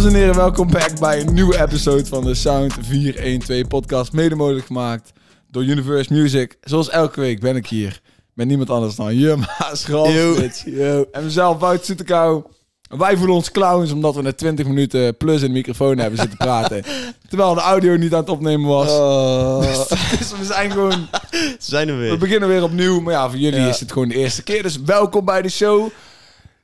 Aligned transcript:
Dames 0.00 0.14
en 0.14 0.20
heren, 0.20 0.36
welkom 0.36 0.70
back 0.70 0.98
bij 1.00 1.20
een 1.20 1.34
nieuwe 1.34 1.60
episode 1.62 2.06
van 2.06 2.24
de 2.24 2.34
Sound 2.34 2.74
412 2.80 3.66
podcast. 3.68 4.12
Mede 4.12 4.34
mogelijk 4.34 4.66
gemaakt 4.66 5.12
door 5.50 5.62
Universe 5.64 6.12
Music. 6.12 6.56
Zoals 6.60 6.90
elke 6.90 7.20
week 7.20 7.40
ben 7.40 7.56
ik 7.56 7.66
hier 7.66 8.00
met 8.34 8.46
niemand 8.46 8.70
anders 8.70 8.94
dan 8.94 9.14
Jumma 9.16 9.48
Schalswits. 9.72 10.64
En 11.12 11.24
mezelf, 11.24 11.58
Wout 11.58 11.84
Soetekou. 11.84 12.42
Wij 12.98 13.16
voelen 13.16 13.36
ons 13.36 13.50
clowns 13.50 13.92
omdat 13.92 14.14
we 14.14 14.22
net 14.22 14.38
20 14.38 14.66
minuten 14.66 15.16
plus 15.16 15.40
in 15.42 15.46
de 15.46 15.52
microfoon 15.52 15.98
hebben 15.98 16.18
zitten 16.18 16.38
praten. 16.38 16.84
terwijl 17.28 17.54
de 17.54 17.60
audio 17.60 17.96
niet 17.96 18.12
aan 18.14 18.20
het 18.20 18.28
opnemen 18.30 18.68
was. 18.68 18.86
Dus 20.18 20.30
we 20.38 20.44
zijn 20.44 20.70
gewoon... 20.70 21.08
Zijn 21.58 21.88
er 21.88 21.94
We 21.94 22.00
weer. 22.00 22.18
beginnen 22.18 22.48
weer 22.48 22.62
opnieuw. 22.62 23.00
Maar 23.00 23.12
ja, 23.12 23.28
voor 23.30 23.38
jullie 23.38 23.60
Ja. 23.60 23.68
is 23.68 23.80
het 23.80 23.92
gewoon 23.92 24.08
de 24.08 24.14
eerste 24.16 24.42
keer. 24.42 24.62
Dus 24.62 24.80
welkom 24.82 25.24
bij 25.24 25.42
de 25.42 25.48
show. 25.48 25.88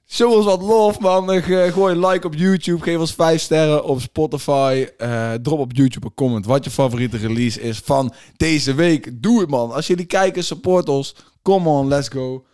Show 0.08 0.32
ons 0.32 0.44
wat 0.44 0.62
love, 0.62 1.00
man. 1.00 1.32
Eh, 1.32 1.42
ge- 1.44 1.70
Gooi 1.72 1.94
een 1.94 2.06
like 2.06 2.26
op 2.26 2.34
YouTube. 2.34 2.82
Geef 2.82 2.98
ons 2.98 3.12
5 3.14 3.40
sterren 3.40 3.84
op 3.84 4.00
Spotify. 4.00 4.86
Eh, 4.98 5.32
drop 5.32 5.58
op 5.58 5.72
YouTube 5.72 6.06
een 6.06 6.14
comment 6.14 6.46
wat 6.46 6.64
je 6.64 6.70
favoriete 6.70 7.16
release 7.16 7.60
is 7.60 7.78
van 7.78 8.12
deze 8.36 8.74
week. 8.74 9.22
Doe 9.22 9.40
het, 9.40 9.48
man. 9.50 9.72
Als 9.72 9.86
jullie 9.86 10.04
kijken, 10.04 10.44
support 10.44 10.88
ons. 10.88 11.14
Come 11.42 11.68
on, 11.68 11.88
let's 11.88 12.08
go. 12.08 12.44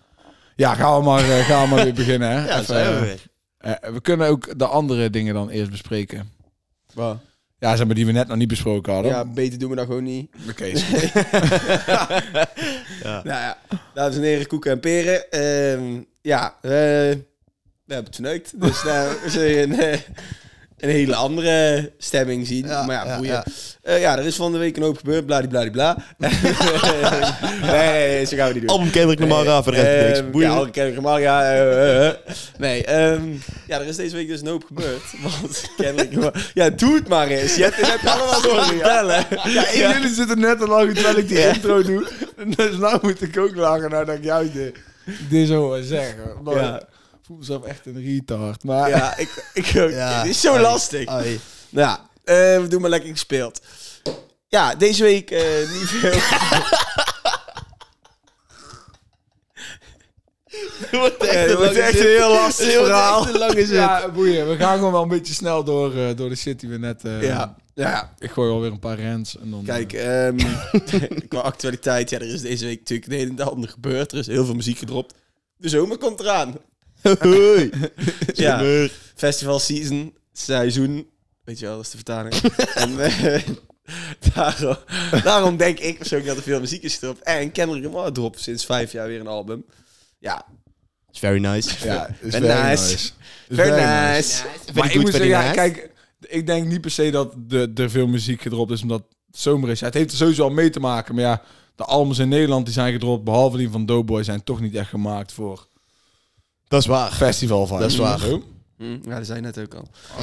Ja, 0.56 0.74
gaan 0.74 0.98
we 0.98 1.04
maar, 1.04 1.30
eh, 1.30 1.46
gaan 1.46 1.68
we 1.68 1.74
maar 1.74 1.84
weer 1.84 1.94
beginnen. 1.94 2.30
Hè? 2.30 2.44
Ja, 2.48 2.52
Even, 2.54 2.64
zijn 2.64 3.00
we 3.00 3.16
eh, 3.58 3.80
weer. 3.80 3.92
we 3.92 4.00
kunnen 4.00 4.28
ook 4.28 4.58
de 4.58 4.66
andere 4.66 5.10
dingen 5.10 5.34
dan 5.34 5.48
eerst 5.48 5.70
bespreken. 5.70 6.30
Ja, 7.58 7.76
zeg 7.76 7.86
maar 7.86 7.94
die 7.94 8.06
we 8.06 8.12
net 8.12 8.28
nog 8.28 8.36
niet 8.36 8.48
besproken 8.48 8.92
hadden. 8.92 9.12
Ja, 9.12 9.24
beter 9.24 9.58
doen 9.58 9.70
we 9.70 9.76
dat 9.76 9.86
gewoon 9.86 10.04
niet. 10.04 10.30
Oké. 10.50 10.64
Ja. 13.02 13.22
Nou 13.22 13.22
ja, 13.40 13.58
dames 13.94 14.16
en 14.16 14.22
heren, 14.22 14.46
koeken 14.46 14.70
en 14.70 14.80
peren. 14.80 15.30
Ehm, 15.30 16.00
ja, 16.20 16.56
eh, 16.60 17.16
we 17.92 17.98
hebben 17.98 18.12
het 18.12 18.14
verneukt. 18.14 18.60
Dus 18.60 18.82
nou, 18.82 19.08
we 19.24 19.30
zullen 19.30 19.62
een, 19.62 19.80
eh, 19.80 19.98
een 20.78 20.88
hele 20.90 21.14
andere 21.14 21.92
stemming 21.98 22.46
zien. 22.46 22.66
Ja, 22.66 22.82
maar 22.86 22.94
ja, 22.96 23.04
ja, 23.10 23.16
boeien. 23.16 23.32
ja. 23.32 23.44
Eh, 23.82 24.00
ja, 24.00 24.18
er 24.18 24.24
is 24.24 24.36
van 24.36 24.52
de 24.52 24.58
week 24.58 24.76
een 24.76 24.82
hoop 24.82 24.96
gebeurd. 24.98 25.26
Bladibladibla. 25.26 25.96
nee, 26.18 26.30
nee, 27.62 28.08
nee, 28.08 28.24
zo 28.24 28.36
gaan 28.36 28.48
we 28.48 28.52
niet 28.52 28.62
doen. 28.62 28.70
Album 28.70 28.90
voor 29.62 29.72
de 29.72 29.80
rest 29.82 30.06
niks. 30.06 30.18
Ehm, 30.18 30.30
Boeien. 30.30 30.50
Ja, 30.50 30.56
Alke 30.56 30.70
Kendrick 30.70 30.96
Lamar, 30.96 31.20
ja. 31.20 31.52
eh. 31.54 32.10
Nee, 32.58 32.84
ehm, 32.84 33.22
ja, 33.66 33.80
er 33.80 33.86
is 33.86 33.96
deze 33.96 34.16
week 34.16 34.28
dus 34.28 34.40
een 34.40 34.46
hoop 34.46 34.64
gebeurd. 34.64 35.02
Want. 35.22 35.70
Ja, 36.54 36.70
doe 36.70 36.94
het 36.94 37.08
maar 37.08 37.26
eens. 37.28 37.54
Je 37.54 37.62
hebt 37.62 37.76
het 37.76 37.86
net 38.02 38.12
allemaal 38.14 38.42
door 38.42 38.64
vertellen. 38.64 39.24
Ja, 39.44 39.66
en 39.66 39.78
jullie 39.78 40.14
zitten 40.14 40.38
net 40.40 40.58
te 40.58 40.66
lachen 40.66 40.94
terwijl 40.94 41.16
ik 41.18 41.28
die 41.28 41.48
intro 41.48 41.82
doe. 41.82 42.08
Dus 42.56 42.76
nou 42.76 42.98
moet 43.02 43.22
ik 43.22 43.38
ook 43.38 43.56
lachen 43.56 43.90
nadat 43.90 44.16
ik 44.16 44.24
jou 44.24 44.50
dit, 44.52 44.76
dit 45.28 45.48
zo 45.48 45.78
zeggen. 45.82 46.42
Maar 46.44 46.54
Ja. 46.54 46.82
Ik 47.32 47.38
voel 47.38 47.56
mezelf 47.56 47.64
echt 47.64 47.86
een 47.86 48.02
retard. 48.02 48.64
Maar 48.64 48.88
Ja, 48.88 49.16
ik, 49.24 49.50
ik 49.54 49.72
ook. 49.76 49.90
Ja. 50.02 50.18
Het 50.18 50.26
is 50.26 50.40
zo 50.40 50.52
Ai. 50.52 50.62
lastig. 50.62 51.06
Ai. 51.06 51.40
Nou 51.68 51.86
ja, 51.88 52.00
eh, 52.24 52.60
we 52.60 52.66
doen 52.68 52.80
maar 52.80 52.90
lekker 52.90 53.10
gespeeld. 53.10 53.60
Ja, 54.48 54.74
deze 54.74 55.02
week 55.02 55.30
eh, 55.30 55.70
niet 55.72 55.88
veel. 55.88 56.12
Het 60.50 60.90
wordt 60.90 61.32
Ja, 61.32 61.46
dit 61.46 61.56
wordt 61.56 61.76
echt 61.76 61.98
een 61.98 62.06
heel 62.06 62.30
lastig 62.32 62.72
verhaal. 62.72 63.20
echt 63.22 63.32
een 63.32 63.38
lange 63.38 63.66
ja, 63.66 64.10
boeien. 64.10 64.48
We 64.48 64.56
gaan 64.56 64.76
gewoon 64.76 64.92
wel 64.92 65.02
een 65.02 65.08
beetje 65.08 65.34
snel 65.34 65.64
door, 65.64 65.96
eh, 65.96 66.16
door 66.16 66.28
de 66.28 66.36
shit 66.36 66.60
die 66.60 66.68
we 66.68 66.78
net... 66.78 67.04
eh, 67.04 67.22
ja, 67.22 67.56
ja. 67.74 68.14
Ik 68.18 68.30
gooi 68.30 68.50
alweer 68.50 68.70
een 68.70 68.78
paar 68.78 68.98
rents 69.00 69.38
en 69.38 69.50
dan... 69.50 69.64
Kijk, 69.64 69.92
eh, 69.92 70.26
ehm, 70.26 70.38
qua 71.28 71.40
actualiteit, 71.40 72.10
ja, 72.10 72.18
er 72.18 72.34
is 72.34 72.40
deze 72.40 72.64
week 72.64 72.78
natuurlijk 72.78 73.12
een 73.12 73.28
en 73.28 73.36
het 73.36 73.48
ander 73.50 73.68
gebeurd. 73.70 74.12
Er 74.12 74.18
is 74.18 74.26
heel 74.26 74.44
veel 74.44 74.54
muziek 74.54 74.78
gedropt. 74.78 75.14
De 75.56 75.68
zomer 75.68 75.98
komt 75.98 76.20
eraan. 76.20 76.56
Hoi. 77.18 77.70
Ja. 78.32 78.88
Festival 79.14 79.58
season, 79.58 80.14
seizoen. 80.32 81.10
Weet 81.44 81.58
je 81.58 81.66
wel, 81.66 81.76
dat 81.76 81.84
is 81.84 81.90
de 81.90 81.96
vertaling. 81.96 82.34
en 82.74 83.00
eh, 83.00 83.42
daarom, 84.34 84.76
daarom 85.24 85.56
denk 85.56 85.78
ik 85.78 85.98
persoonlijk 85.98 86.28
dat 86.28 86.38
er 86.38 86.42
veel 86.42 86.60
muziek 86.60 86.82
is 86.82 86.94
gedropt. 86.94 87.22
En 87.22 87.52
Kendrick 87.52 87.84
Lamar 87.84 88.12
dropt 88.12 88.40
sinds 88.40 88.64
vijf 88.64 88.92
jaar 88.92 89.06
weer 89.06 89.20
een 89.20 89.26
album. 89.26 89.64
Ja, 90.18 90.46
It's 91.12 91.20
very 91.20 91.40
nice. 91.40 91.86
ja, 91.86 92.08
is 92.08 92.14
very 92.34 92.46
very 92.46 92.68
nice. 92.70 93.12
very 93.48 93.68
very 93.68 94.14
nice. 94.14 94.44
Maar 94.74 94.94
ik 94.94 95.00
moet 95.00 95.10
zeggen, 95.10 95.28
ja, 95.28 95.40
nice. 95.40 95.54
kijk, 95.54 95.90
ik 96.20 96.46
denk 96.46 96.66
niet 96.66 96.80
per 96.80 96.90
se 96.90 97.10
dat 97.10 97.34
de, 97.36 97.70
er 97.74 97.90
veel 97.90 98.06
muziek 98.06 98.42
gedropt 98.42 98.70
is 98.70 98.82
omdat 98.82 99.04
het 99.26 99.38
zomer 99.38 99.70
is. 99.70 99.80
Ja, 99.80 99.86
het 99.86 99.94
heeft 99.94 100.10
er 100.10 100.16
sowieso 100.16 100.42
al 100.42 100.50
mee 100.50 100.70
te 100.70 100.80
maken, 100.80 101.14
maar 101.14 101.24
ja, 101.24 101.42
de 101.76 101.84
albums 101.84 102.18
in 102.18 102.28
Nederland 102.28 102.64
die 102.64 102.74
zijn 102.74 102.92
gedropt, 102.92 103.24
behalve 103.24 103.56
die 103.56 103.70
van 103.70 103.86
Doughboy, 103.86 104.22
zijn 104.22 104.44
toch 104.44 104.60
niet 104.60 104.74
echt 104.74 104.88
gemaakt 104.88 105.32
voor 105.32 105.66
Dat 106.72 106.80
is 106.80 106.86
waar. 106.86 107.12
festival 107.12 107.66
vibes. 107.66 107.80
Dat 107.82 107.90
is 107.90 107.96
waar. 107.96 108.18
Zo. 108.18 108.42
Hm, 108.78 108.96
ja, 109.08 109.16
dat 109.16 109.26
zei 109.26 109.38
je 109.38 109.44
net 109.44 109.58
ook 109.58 109.74
al. 109.74 109.88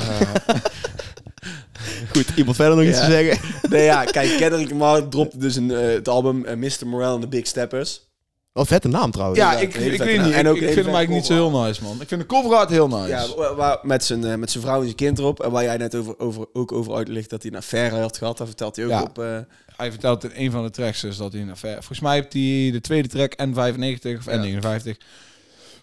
Goed, 2.13 2.27
iemand 2.35 2.55
verder 2.55 2.75
nog 2.77 2.85
iets 2.85 2.97
Ja. 2.97 3.05
te 3.05 3.11
zeggen? 3.11 3.49
Nee, 3.71 3.83
ja, 3.83 4.03
kijk, 4.03 4.37
Kendrick 4.37 4.69
Lamar 4.69 5.07
dropte 5.07 5.37
dus 5.37 5.55
een, 5.55 5.71
eh, 5.71 5.93
het 5.93 6.07
album 6.07 6.45
eh, 6.45 6.55
Mr. 6.55 6.87
Morale 6.87 7.13
and 7.13 7.21
the 7.21 7.27
Big 7.27 7.47
Steppers. 7.47 8.07
Wat 8.51 8.67
vette 8.67 8.87
naam 8.87 9.11
trouwens. 9.11 9.39
Ja, 9.39 9.51
Ja, 9.51 9.59
ik, 9.59 9.73
hele 9.73 9.85
ik 9.85 9.91
vette 9.91 10.05
weet 10.05 10.15
naam. 10.17 10.25
niet. 10.25 10.35
En 10.35 10.45
ik, 10.45 10.51
ook 10.51 10.55
ik 10.57 10.63
vind 10.63 10.75
hem 10.85 10.95
eigenlijk 10.95 11.09
niet 11.09 11.25
zo 11.25 11.33
heel 11.33 11.61
nice, 11.63 11.83
man. 11.83 12.01
Ik 12.01 12.07
vind 12.07 12.21
de 12.21 12.27
cover 12.27 12.57
art 12.57 12.69
heel 12.69 12.87
nice. 12.87 13.07
Ja, 13.07 13.25
wa- 13.35 13.55
waar, 13.55 13.79
met, 13.81 14.03
zijn, 14.03 14.23
eh, 14.23 14.35
met 14.35 14.51
zijn 14.51 14.63
vrouw 14.63 14.77
en 14.77 14.83
zijn 14.83 14.95
kind 14.95 15.19
erop. 15.19 15.43
En 15.43 15.51
waar 15.51 15.63
jij 15.63 15.77
net 15.77 15.95
over, 15.95 16.19
over, 16.19 16.45
ook 16.53 16.71
over 16.71 16.93
uitlegt 16.95 17.29
dat 17.29 17.41
hij 17.41 17.51
een 17.51 17.57
affaire 17.57 17.99
had 17.99 18.17
gehad. 18.17 18.37
Dat 18.37 18.47
vertelt 18.47 18.75
hij 18.75 18.85
ook 18.85 18.91
Ja. 18.91 19.01
op... 19.01 19.19
eh, 19.19 19.37
Hij 19.77 19.91
vertelt 19.91 20.23
in 20.23 20.31
een 20.33 20.51
van 20.51 20.63
de 20.63 20.69
tracks 20.69 21.01
dus 21.01 21.17
dat 21.17 21.31
hij 21.33 21.41
een 21.41 21.51
affaire... 21.51 21.79
Volgens 21.79 21.99
mij 21.99 22.13
heeft 22.15 22.33
hij 22.33 22.69
de 22.71 22.81
tweede 22.81 23.07
track, 23.07 23.33
N95 23.47 24.17
of 24.17 24.25
Ja. 24.25 24.45
N59... 24.45 24.97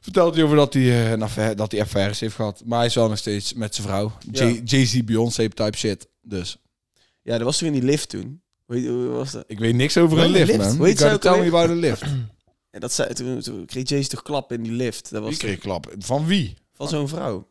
Vertelt 0.07 0.35
hij 0.35 0.45
over 0.45 0.57
dat 0.57 0.73
hij, 0.75 0.83
eh, 0.83 1.11
een 1.11 1.23
affaire, 1.23 1.55
dat 1.55 1.73
hij 1.73 1.81
affaires 1.81 2.21
heeft 2.21 2.35
gehad. 2.35 2.63
Maar 2.65 2.79
hij 2.79 2.87
is 2.87 2.95
wel 2.95 3.09
nog 3.09 3.19
steeds 3.19 3.53
met 3.53 3.75
zijn 3.75 3.87
vrouw. 3.87 4.13
Ja. 4.33 4.47
J- 4.47 4.61
Jay-Z, 4.65 5.05
Beyoncé 5.05 5.49
type 5.49 5.77
shit. 5.77 6.09
Dus 6.23 6.57
ja, 7.23 7.33
dat 7.37 7.43
was 7.43 7.59
toch 7.59 7.67
in 7.69 7.73
die 7.75 7.83
lift 7.83 8.09
toen? 8.09 8.41
Hoe, 8.67 8.77
heet- 8.77 8.87
hoe 8.89 9.07
was 9.07 9.31
dat? 9.33 9.45
ik 9.47 9.59
weet 9.59 9.75
niks 9.75 9.97
over 9.97 10.19
een 10.19 10.31
lift, 10.31 10.47
lift? 10.47 10.59
man. 10.79 10.87
Heet 10.87 10.99
gotta 10.99 11.15
ook 11.15 11.21
tell 11.21 11.39
me 11.41 11.47
about 11.47 11.69
the 11.69 11.75
lift. 11.75 12.03
Ja, 12.71 12.79
dat 12.83 12.93
zei, 12.93 13.13
toen, 13.15 13.41
toen 13.41 13.67
kreeg 13.67 13.89
Jace 13.89 14.09
toch 14.09 14.23
klap 14.23 14.53
in 14.53 14.63
die 14.63 14.73
lift. 14.73 15.11
Dat 15.11 15.23
was 15.23 15.33
Ik 15.33 15.39
toch 15.39 15.49
kreeg 15.49 15.61
klap. 15.61 15.95
Van 15.99 16.27
wie? 16.27 16.55
van 16.73 16.89
zo'n 16.89 17.09
vrouw. 17.09 17.49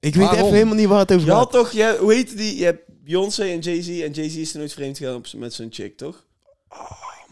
Ik 0.00 0.14
weet 0.14 0.32
even 0.32 0.52
helemaal 0.52 0.74
niet 0.74 0.86
waar 0.88 0.98
het 0.98 1.12
over 1.12 1.26
Je 1.26 1.32
had 1.32 1.42
gaat. 1.42 1.52
toch, 1.52 1.72
je, 1.72 1.96
hoe 2.00 2.14
heette 2.14 2.34
die? 2.34 2.56
Je 2.56 2.64
hebt 2.64 2.82
Beyoncé 3.04 3.42
en 3.44 3.58
Jay-Z. 3.58 3.88
En 3.88 4.10
Jay-Z 4.12 4.36
is 4.36 4.52
er 4.52 4.58
nooit 4.58 4.72
vreemd 4.72 4.98
gegaan 4.98 5.22
met 5.36 5.52
zijn 5.54 5.68
chick, 5.72 5.96
toch? 5.96 6.24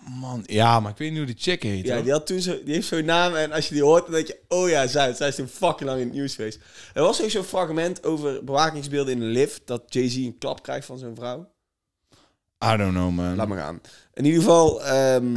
Man, 0.08 0.42
ja, 0.46 0.80
maar 0.80 0.90
ik 0.90 0.98
weet 0.98 1.08
niet 1.08 1.18
hoe 1.18 1.26
die 1.26 1.36
chick 1.38 1.62
heet. 1.62 1.86
Ja, 1.86 1.94
hoor. 1.94 2.02
die, 2.02 2.12
had 2.12 2.26
toen 2.26 2.40
zo, 2.40 2.62
die 2.64 2.74
heeft 2.74 2.88
zo'n 2.88 3.04
naam 3.04 3.34
en 3.34 3.52
als 3.52 3.68
je 3.68 3.74
die 3.74 3.82
hoort, 3.82 4.04
dan 4.04 4.14
denk 4.14 4.26
je, 4.26 4.40
oh 4.48 4.68
ja, 4.68 4.86
zij, 4.86 5.12
zij 5.12 5.28
is 5.28 5.34
toen 5.34 5.48
fucking 5.48 5.88
lang 5.88 6.00
in 6.00 6.06
het 6.06 6.14
nieuws 6.14 6.34
geweest. 6.34 6.58
Er 6.94 7.02
was 7.02 7.22
ook 7.22 7.30
zo'n 7.30 7.44
fragment 7.44 8.04
over 8.04 8.44
bewakingsbeelden 8.44 9.12
in 9.12 9.20
de 9.20 9.26
lift, 9.26 9.60
dat 9.64 9.82
Jay-Z 9.88 10.16
een 10.16 10.38
klap 10.38 10.62
krijgt 10.62 10.86
van 10.86 10.98
zijn 10.98 11.14
vrouw. 11.14 11.50
I 12.64 12.76
don't 12.76 12.92
know, 12.92 13.10
man. 13.10 13.36
Laat 13.36 13.48
maar 13.48 13.58
gaan. 13.58 13.80
In 14.14 14.24
ieder 14.24 14.40
geval, 14.40 14.84
ehm, 14.84 15.36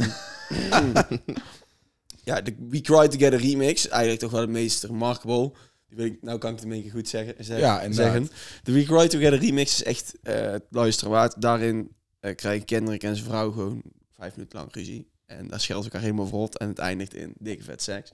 ja, 2.24 2.40
de 2.40 2.54
We 2.68 2.80
Cry 2.80 3.08
Together 3.08 3.40
remix, 3.40 3.88
eigenlijk 3.88 4.20
toch 4.20 4.30
wel 4.30 4.40
het 4.40 4.50
meest 4.50 4.84
remarkable. 4.84 5.52
Die 5.88 5.96
weet 5.96 6.12
ik, 6.12 6.22
nou 6.22 6.38
kan 6.38 6.50
ik 6.50 6.56
het 6.56 6.64
in 6.64 6.72
één 6.72 6.82
keer 6.82 6.90
goed 6.90 7.08
zeggen. 7.08 7.34
zeggen 7.38 7.64
Ja, 7.64 7.80
inderdaad. 7.80 8.12
zeggen. 8.12 8.30
De 8.62 8.72
We 8.72 8.84
Cry 8.84 9.08
Together 9.08 9.38
remix 9.38 9.72
is 9.72 9.82
echt 9.82 10.14
eh 10.22 10.50
het 10.50 10.64
luisteren 10.70 11.12
waard. 11.12 11.42
Daarin 11.42 11.90
eh 12.20 12.34
krijgen 12.34 12.64
Kendrick 12.66 13.02
en 13.02 13.16
zijn 13.16 13.28
vrouw 13.28 13.50
gewoon 13.50 13.82
vijf 14.22 14.36
minuten 14.36 14.58
lang 14.58 14.74
ruzie. 14.74 15.06
En 15.26 15.48
daar 15.48 15.60
schelden 15.60 15.84
ze 15.84 15.90
elkaar 15.90 16.06
helemaal 16.08 16.26
verrot. 16.30 16.58
En 16.58 16.68
het 16.68 16.78
eindigt 16.78 17.14
in 17.14 17.32
dikke 17.38 17.62
vet 17.64 17.82
seks. 17.82 18.12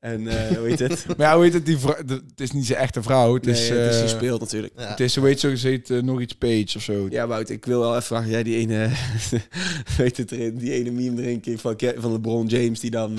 En 0.00 0.28
eh 0.28 0.56
hoe 0.56 0.66
heet 0.68 0.78
het? 0.78 1.04
Maar 1.16 1.26
ja, 1.26 1.34
hoe 1.34 1.44
heet 1.44 1.52
het? 1.52 1.66
Die 1.66 1.78
vrou- 1.78 2.04
de- 2.04 2.22
het 2.30 2.40
is 2.40 2.50
niet 2.52 2.66
zijn 2.66 2.78
echte 2.78 3.02
vrouw. 3.02 3.34
Het 3.34 3.46
is, 3.46 3.68
nee, 3.68 3.78
het 3.78 3.90
is 3.94 3.96
eh, 3.96 4.02
gespeeld 4.02 4.40
natuurlijk. 4.40 4.72
Ja. 4.76 4.88
het 4.88 5.00
is, 5.00 5.16
hoe 5.16 5.26
heet 5.26 5.40
zo 5.40 5.48
gezegd, 5.48 5.90
eh, 5.90 6.02
nog 6.02 6.20
iets 6.20 6.34
Page 6.34 6.72
of 6.76 6.82
zo. 6.82 7.06
Ja, 7.10 7.26
Wout, 7.26 7.48
ik 7.48 7.64
wil 7.64 7.80
wel 7.80 7.90
even 7.90 8.02
vragen. 8.02 8.30
Jij 8.30 8.42
die 8.42 8.56
ene, 8.56 8.90
weet 9.98 10.16
het 10.16 10.32
erin, 10.32 10.56
die 10.56 10.72
ene 10.72 10.90
meme 10.90 11.22
erin 11.22 11.58
van, 11.58 11.76
van 11.96 12.12
LeBron 12.12 12.46
James 12.46 12.80
die 12.80 12.90
dan... 12.90 13.18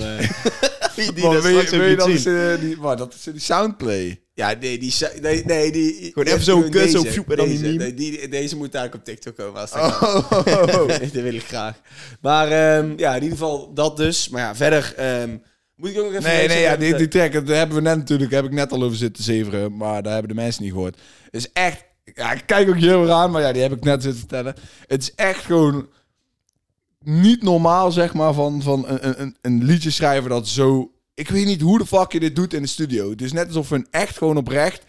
Die, 0.96 1.12
die 1.12 1.24
Maar 1.24 1.34
dat 1.34 1.42
wil 1.42 1.60
je, 1.60 1.90
je 1.90 1.96
dan 1.96 2.18
zien. 2.18 2.36
eh, 2.36 2.60
die, 2.60 2.76
maar 2.76 2.96
dat 2.96 3.14
is 3.14 3.22
die 3.22 3.40
soundplay. 3.40 4.20
ja, 4.34 4.54
nee, 4.60 4.78
die... 4.78 4.94
Nee, 5.20 5.44
nee 5.44 5.72
die 5.72 6.10
Gewoon 6.12 6.24
even 6.24 6.42
zo'n 6.42 6.70
kut, 6.70 6.90
zo 6.90 7.02
deze, 7.02 7.12
fjoep 7.12 7.30
en 7.30 7.36
dan 7.36 7.46
die 7.48 7.58
deze, 7.58 7.70
meme. 7.70 7.84
nee, 7.84 7.94
die, 7.94 8.28
deze 8.28 8.56
moet 8.56 8.74
eigenlijk 8.74 9.08
op 9.08 9.14
TikTok 9.14 9.36
komen. 9.36 9.60
Als 9.60 9.70
dat 9.70 9.98
kan. 9.98 10.16
Oh, 10.16 10.88
dat 11.12 11.12
wil 11.12 11.34
ik 11.34 11.44
graag. 11.44 11.76
Maar 12.20 12.46
ehm, 12.50 12.92
ja, 12.96 13.14
in 13.14 13.22
ieder 13.22 13.38
geval 13.38 13.74
dat 13.74 13.96
dus. 13.96 14.28
Maar 14.28 14.40
ja, 14.40 14.54
verder... 14.54 14.94
ehm, 14.96 15.36
moet 15.76 15.90
ik 15.90 15.98
ook 15.98 16.04
nog 16.04 16.12
even... 16.14 16.30
Nee, 16.30 16.48
nee, 16.48 16.60
ja, 16.60 16.76
die, 16.76 16.94
die 16.94 17.08
track, 17.08 17.32
daar 17.46 17.56
hebben 17.56 17.76
we 17.76 17.82
net 17.82 17.96
natuurlijk, 17.96 18.30
heb 18.30 18.44
ik 18.44 18.52
net 18.52 18.72
al 18.72 18.82
over 18.82 18.96
zitten 18.96 19.24
zeveren, 19.24 19.76
maar 19.76 20.02
daar 20.02 20.12
hebben 20.12 20.36
de 20.36 20.42
mensen 20.42 20.62
niet 20.62 20.72
gehoord. 20.72 20.96
Het 21.24 21.34
is 21.34 21.52
echt, 21.52 21.84
ja, 22.14 22.32
ik 22.32 22.42
kijk 22.46 22.68
ook 22.68 22.76
heel 22.76 23.10
aan, 23.12 23.30
maar 23.30 23.42
ja, 23.42 23.52
die 23.52 23.62
heb 23.62 23.72
ik 23.72 23.84
net 23.84 24.02
zitten 24.02 24.20
vertellen. 24.20 24.54
Het 24.86 25.02
is 25.02 25.14
echt 25.14 25.44
gewoon 25.44 25.88
niet 27.04 27.42
normaal, 27.42 27.92
zeg 27.92 28.14
maar, 28.14 28.32
van, 28.32 28.62
van 28.62 28.88
een, 28.88 29.20
een, 29.20 29.36
een 29.40 29.64
liedje 29.64 29.90
schrijven 29.90 30.30
dat 30.30 30.48
zo... 30.48 30.90
Ik 31.14 31.28
weet 31.28 31.46
niet 31.46 31.60
hoe 31.60 31.78
de 31.78 31.86
fuck 31.86 32.12
je 32.12 32.20
dit 32.20 32.36
doet 32.36 32.54
in 32.54 32.62
de 32.62 32.68
studio. 32.68 33.10
Het 33.10 33.22
is 33.22 33.32
net 33.32 33.46
alsof 33.46 33.68
we 33.68 33.74
een 33.74 33.86
echt 33.90 34.18
gewoon 34.18 34.36
oprecht 34.36 34.84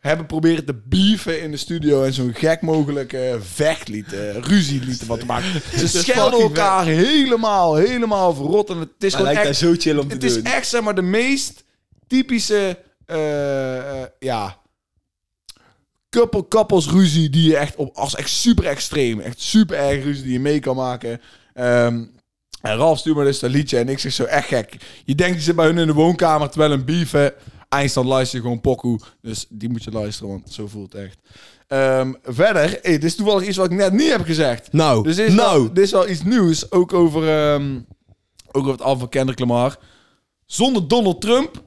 hebben 0.00 0.26
proberen 0.26 0.64
te 0.64 0.80
beefen 0.84 1.42
in 1.42 1.50
de 1.50 1.56
studio 1.56 2.04
en 2.04 2.12
zo'n 2.12 2.34
gek 2.34 2.60
mogelijk 2.60 3.16
vechtlied, 3.40 4.12
eh, 4.12 4.36
ruzielied 4.36 5.06
wat 5.06 5.20
te 5.20 5.26
maken. 5.26 5.62
Ze 5.78 5.88
schelden 5.88 6.40
elkaar 6.40 6.86
helemaal, 6.86 7.74
helemaal 7.74 8.34
verrot. 8.34 8.70
En 8.70 8.78
het 8.78 8.88
is 8.98 9.12
Maar 9.12 9.20
gewoon 9.20 9.34
lijkt 9.34 9.48
echt 9.48 9.58
zo 9.58 9.74
chill 9.78 9.96
om 9.96 10.08
te 10.08 10.12
het 10.12 10.20
doen. 10.20 10.30
is 10.30 10.42
echt, 10.42 10.68
zeg 10.68 10.82
maar, 10.82 10.94
de 10.94 11.02
meest 11.02 11.64
typische, 12.06 12.78
eh, 13.06 13.78
eh, 13.78 14.06
ja, 14.18 14.59
couple, 16.10 16.48
couples 16.48 16.88
ruzie 16.88 17.30
die 17.30 17.48
je 17.48 17.56
echt 17.56 17.76
op 17.76 17.96
als 17.96 18.14
echt 18.14 18.30
super 18.30 18.64
extreem, 18.64 19.20
echt 19.20 19.40
super 19.40 19.76
erg 19.76 20.04
ruzie 20.04 20.22
die 20.22 20.32
je 20.32 20.40
mee 20.40 20.60
kan 20.60 20.76
maken. 20.76 21.20
Ehm, 21.54 22.04
en 22.60 22.76
Ralf 22.76 22.98
stuurt 22.98 23.16
me 23.16 23.24
dus 23.24 23.38
dat 23.38 23.50
liedje 23.50 23.78
en 23.78 23.88
ik 23.88 23.98
zeg 23.98 24.12
zo 24.12 24.24
echt 24.24 24.48
gek. 24.48 24.76
Je 25.04 25.14
denkt 25.14 25.34
die 25.34 25.42
zit 25.42 25.56
bij 25.56 25.66
hun 25.66 25.78
in 25.78 25.86
de 25.86 25.92
woonkamer 25.92 26.48
terwijl 26.50 26.72
een 26.72 26.84
beefen. 26.84 27.32
Eindstand 27.68 28.06
luister 28.06 28.36
je 28.38 28.42
gewoon 28.44 28.60
pokoe. 28.60 29.00
Dus 29.22 29.46
die 29.48 29.68
moet 29.68 29.84
je 29.84 29.90
luisteren, 29.90 30.30
want 30.30 30.52
zo 30.52 30.66
voelt 30.66 30.92
het 30.92 31.02
echt. 31.02 31.18
Ehm, 31.66 32.12
verder, 32.22 32.62
hey, 32.82 32.92
dit 32.92 33.04
is 33.04 33.14
toevallig 33.14 33.46
iets 33.48 33.56
wat 33.56 33.70
ik 33.70 33.76
net 33.76 33.92
niet 33.92 34.10
heb 34.10 34.24
gezegd. 34.24 34.72
Nou, 34.72 35.02
Dus 35.02 35.16
dit 35.16 35.28
is, 35.28 35.34
nou. 35.34 35.62
wel, 35.62 35.72
dit 35.72 35.84
is 35.84 35.90
wel 35.90 36.08
iets 36.08 36.22
nieuws, 36.22 36.70
ook 36.72 36.92
over, 36.92 37.28
ehm, 37.28 37.78
ook 38.52 38.62
over 38.62 38.72
het 38.72 38.82
album 38.82 38.98
van 38.98 39.08
Kendrick 39.08 39.38
Lamar. 39.38 39.78
Zonder 40.46 40.88
Donald 40.88 41.20
Trump 41.20 41.62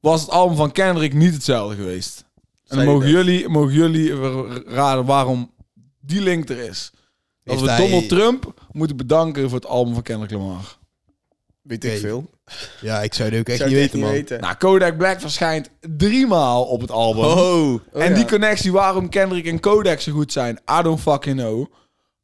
was 0.00 0.20
het 0.20 0.30
album 0.30 0.56
van 0.56 0.72
Kendrick 0.72 1.14
niet 1.14 1.34
hetzelfde 1.34 1.76
geweest. 1.76 2.23
En 2.78 2.84
dan 2.84 2.94
mogen 2.94 3.08
jullie, 3.10 3.48
mogen 3.48 3.72
jullie 3.72 4.14
raden 4.66 5.04
waarom 5.04 5.50
die 6.00 6.20
link 6.20 6.48
er 6.48 6.58
is. 6.58 6.90
Dat 7.44 7.54
Heeft 7.54 7.60
we 7.60 7.70
hij- 7.70 7.86
Donald 7.86 8.08
Trump 8.08 8.54
moeten 8.72 8.96
bedanken 8.96 9.42
voor 9.50 9.58
het 9.58 9.68
album 9.68 9.94
van 9.94 10.02
Kendrick 10.02 10.30
Lamar. 10.30 10.78
Weet 11.62 11.84
ik 11.84 11.98
veel. 11.98 12.30
Ja, 12.80 13.02
ik 13.02 13.14
zou 13.14 13.28
het 13.30 13.38
ook 13.38 13.46
echt 13.48 13.58
Zou 13.58 13.70
niet 13.70 13.78
ik 13.78 13.92
weten, 13.92 14.30
man. 14.30 14.40
Nou, 14.40 14.54
Kodak 14.56 14.96
Black 14.96 15.20
verschijnt 15.20 15.70
drie 15.96 16.26
maal 16.26 16.64
op 16.64 16.80
het 16.80 16.90
album. 16.90 17.24
Oh, 17.24 17.72
Oh, 17.72 17.80
en 18.02 18.08
ja. 18.08 18.14
die 18.14 18.24
connectie 18.24 18.72
waarom 18.72 19.08
Kendrick 19.08 19.46
en 19.46 19.60
Kodak 19.60 20.00
zo 20.00 20.12
goed 20.12 20.32
zijn, 20.32 20.58
I 20.78 20.82
don't 20.82 21.00
fucking 21.00 21.36
know. 21.38 21.66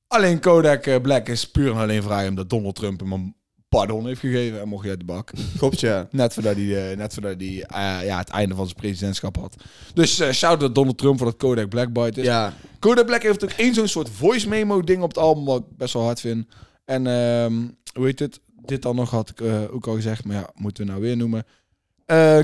Alleen 0.06 0.40
Kodak 0.40 0.86
eh, 0.86 1.00
Black 1.00 1.28
is 1.28 1.50
puur 1.50 1.70
en 1.70 1.76
alleen 1.76 2.02
vrij 2.02 2.28
omdat 2.28 2.50
Donald 2.50 2.74
Trump 2.74 3.00
hem 3.00 3.34
pardon 3.70 4.06
heeft 4.06 4.20
gegeven 4.20 4.60
en 4.60 4.68
mocht 4.68 4.82
hij 4.82 4.90
uit 4.90 5.00
de 5.00 5.06
bak. 5.06 5.30
Klopt, 5.58 5.80
ja. 5.80 6.08
Net 6.10 6.34
voordat 6.34 6.56
hij, 6.56 6.90
eh, 6.90 6.96
net 6.96 7.12
voordat 7.12 7.34
hij 7.38 7.64
eh, 7.66 8.06
ja, 8.06 8.18
het 8.18 8.28
einde 8.28 8.54
van 8.54 8.64
zijn 8.64 8.76
presidentschap 8.76 9.36
had. 9.36 9.54
Dus 9.94 10.20
eh 10.20 10.30
shout 10.32 10.62
out 10.62 10.74
Donald 10.74 10.98
Trump 10.98 11.18
voor 11.18 11.26
dat 11.26 11.36
Kodak 11.36 11.68
Black 11.68 11.92
bite 11.92 12.20
is. 12.20 12.26
Ja, 12.26 12.52
Kodak 12.78 13.06
Black 13.06 13.22
heeft 13.22 13.44
ook 13.44 13.50
één 13.50 13.74
zo'n 13.74 13.88
soort 13.88 14.08
voice 14.08 14.48
memo 14.48 14.80
ding 14.82 15.02
op 15.02 15.08
het 15.08 15.18
album, 15.18 15.44
wat 15.44 15.60
ik 15.60 15.76
best 15.76 15.94
wel 15.94 16.02
hard 16.02 16.20
vind. 16.20 16.46
En 16.84 17.06
ehm, 17.06 17.52
hoe 17.94 18.04
heet 18.06 18.18
het? 18.18 18.40
Dit 18.64 18.82
dan 18.82 18.96
nog 18.96 19.10
had 19.10 19.28
ik 19.28 19.42
ook 19.72 19.86
al 19.86 19.94
gezegd, 19.94 20.24
maar 20.24 20.36
ja, 20.36 20.50
moeten 20.54 20.84
we 20.84 20.90
nou 20.90 21.02
weer 21.02 21.16
noemen. 21.16 21.46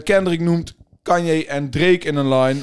Kendrick 0.02 0.40
noemt 0.40 0.75
Kanye 1.02 1.46
en 1.46 1.70
Drake 1.70 2.06
in 2.06 2.17
een 2.17 2.28
line. 2.28 2.61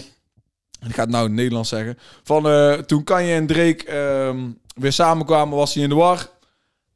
Ik 0.88 0.94
ga 0.94 1.01
het 1.01 1.10
nou 1.10 1.24
in 1.24 1.30
het 1.30 1.39
Nederlands 1.39 1.69
zeggen. 1.69 1.98
Van 2.24 2.44
toen 2.86 3.04
Kanye 3.04 3.33
en 3.33 3.48
Drake 3.48 3.86
ehm, 3.86 4.50
weer 4.75 4.92
samenkwamen, 4.92 5.57
was 5.57 5.74
hij 5.74 5.83
in 5.83 5.89
de 5.89 5.95
war. 5.95 6.30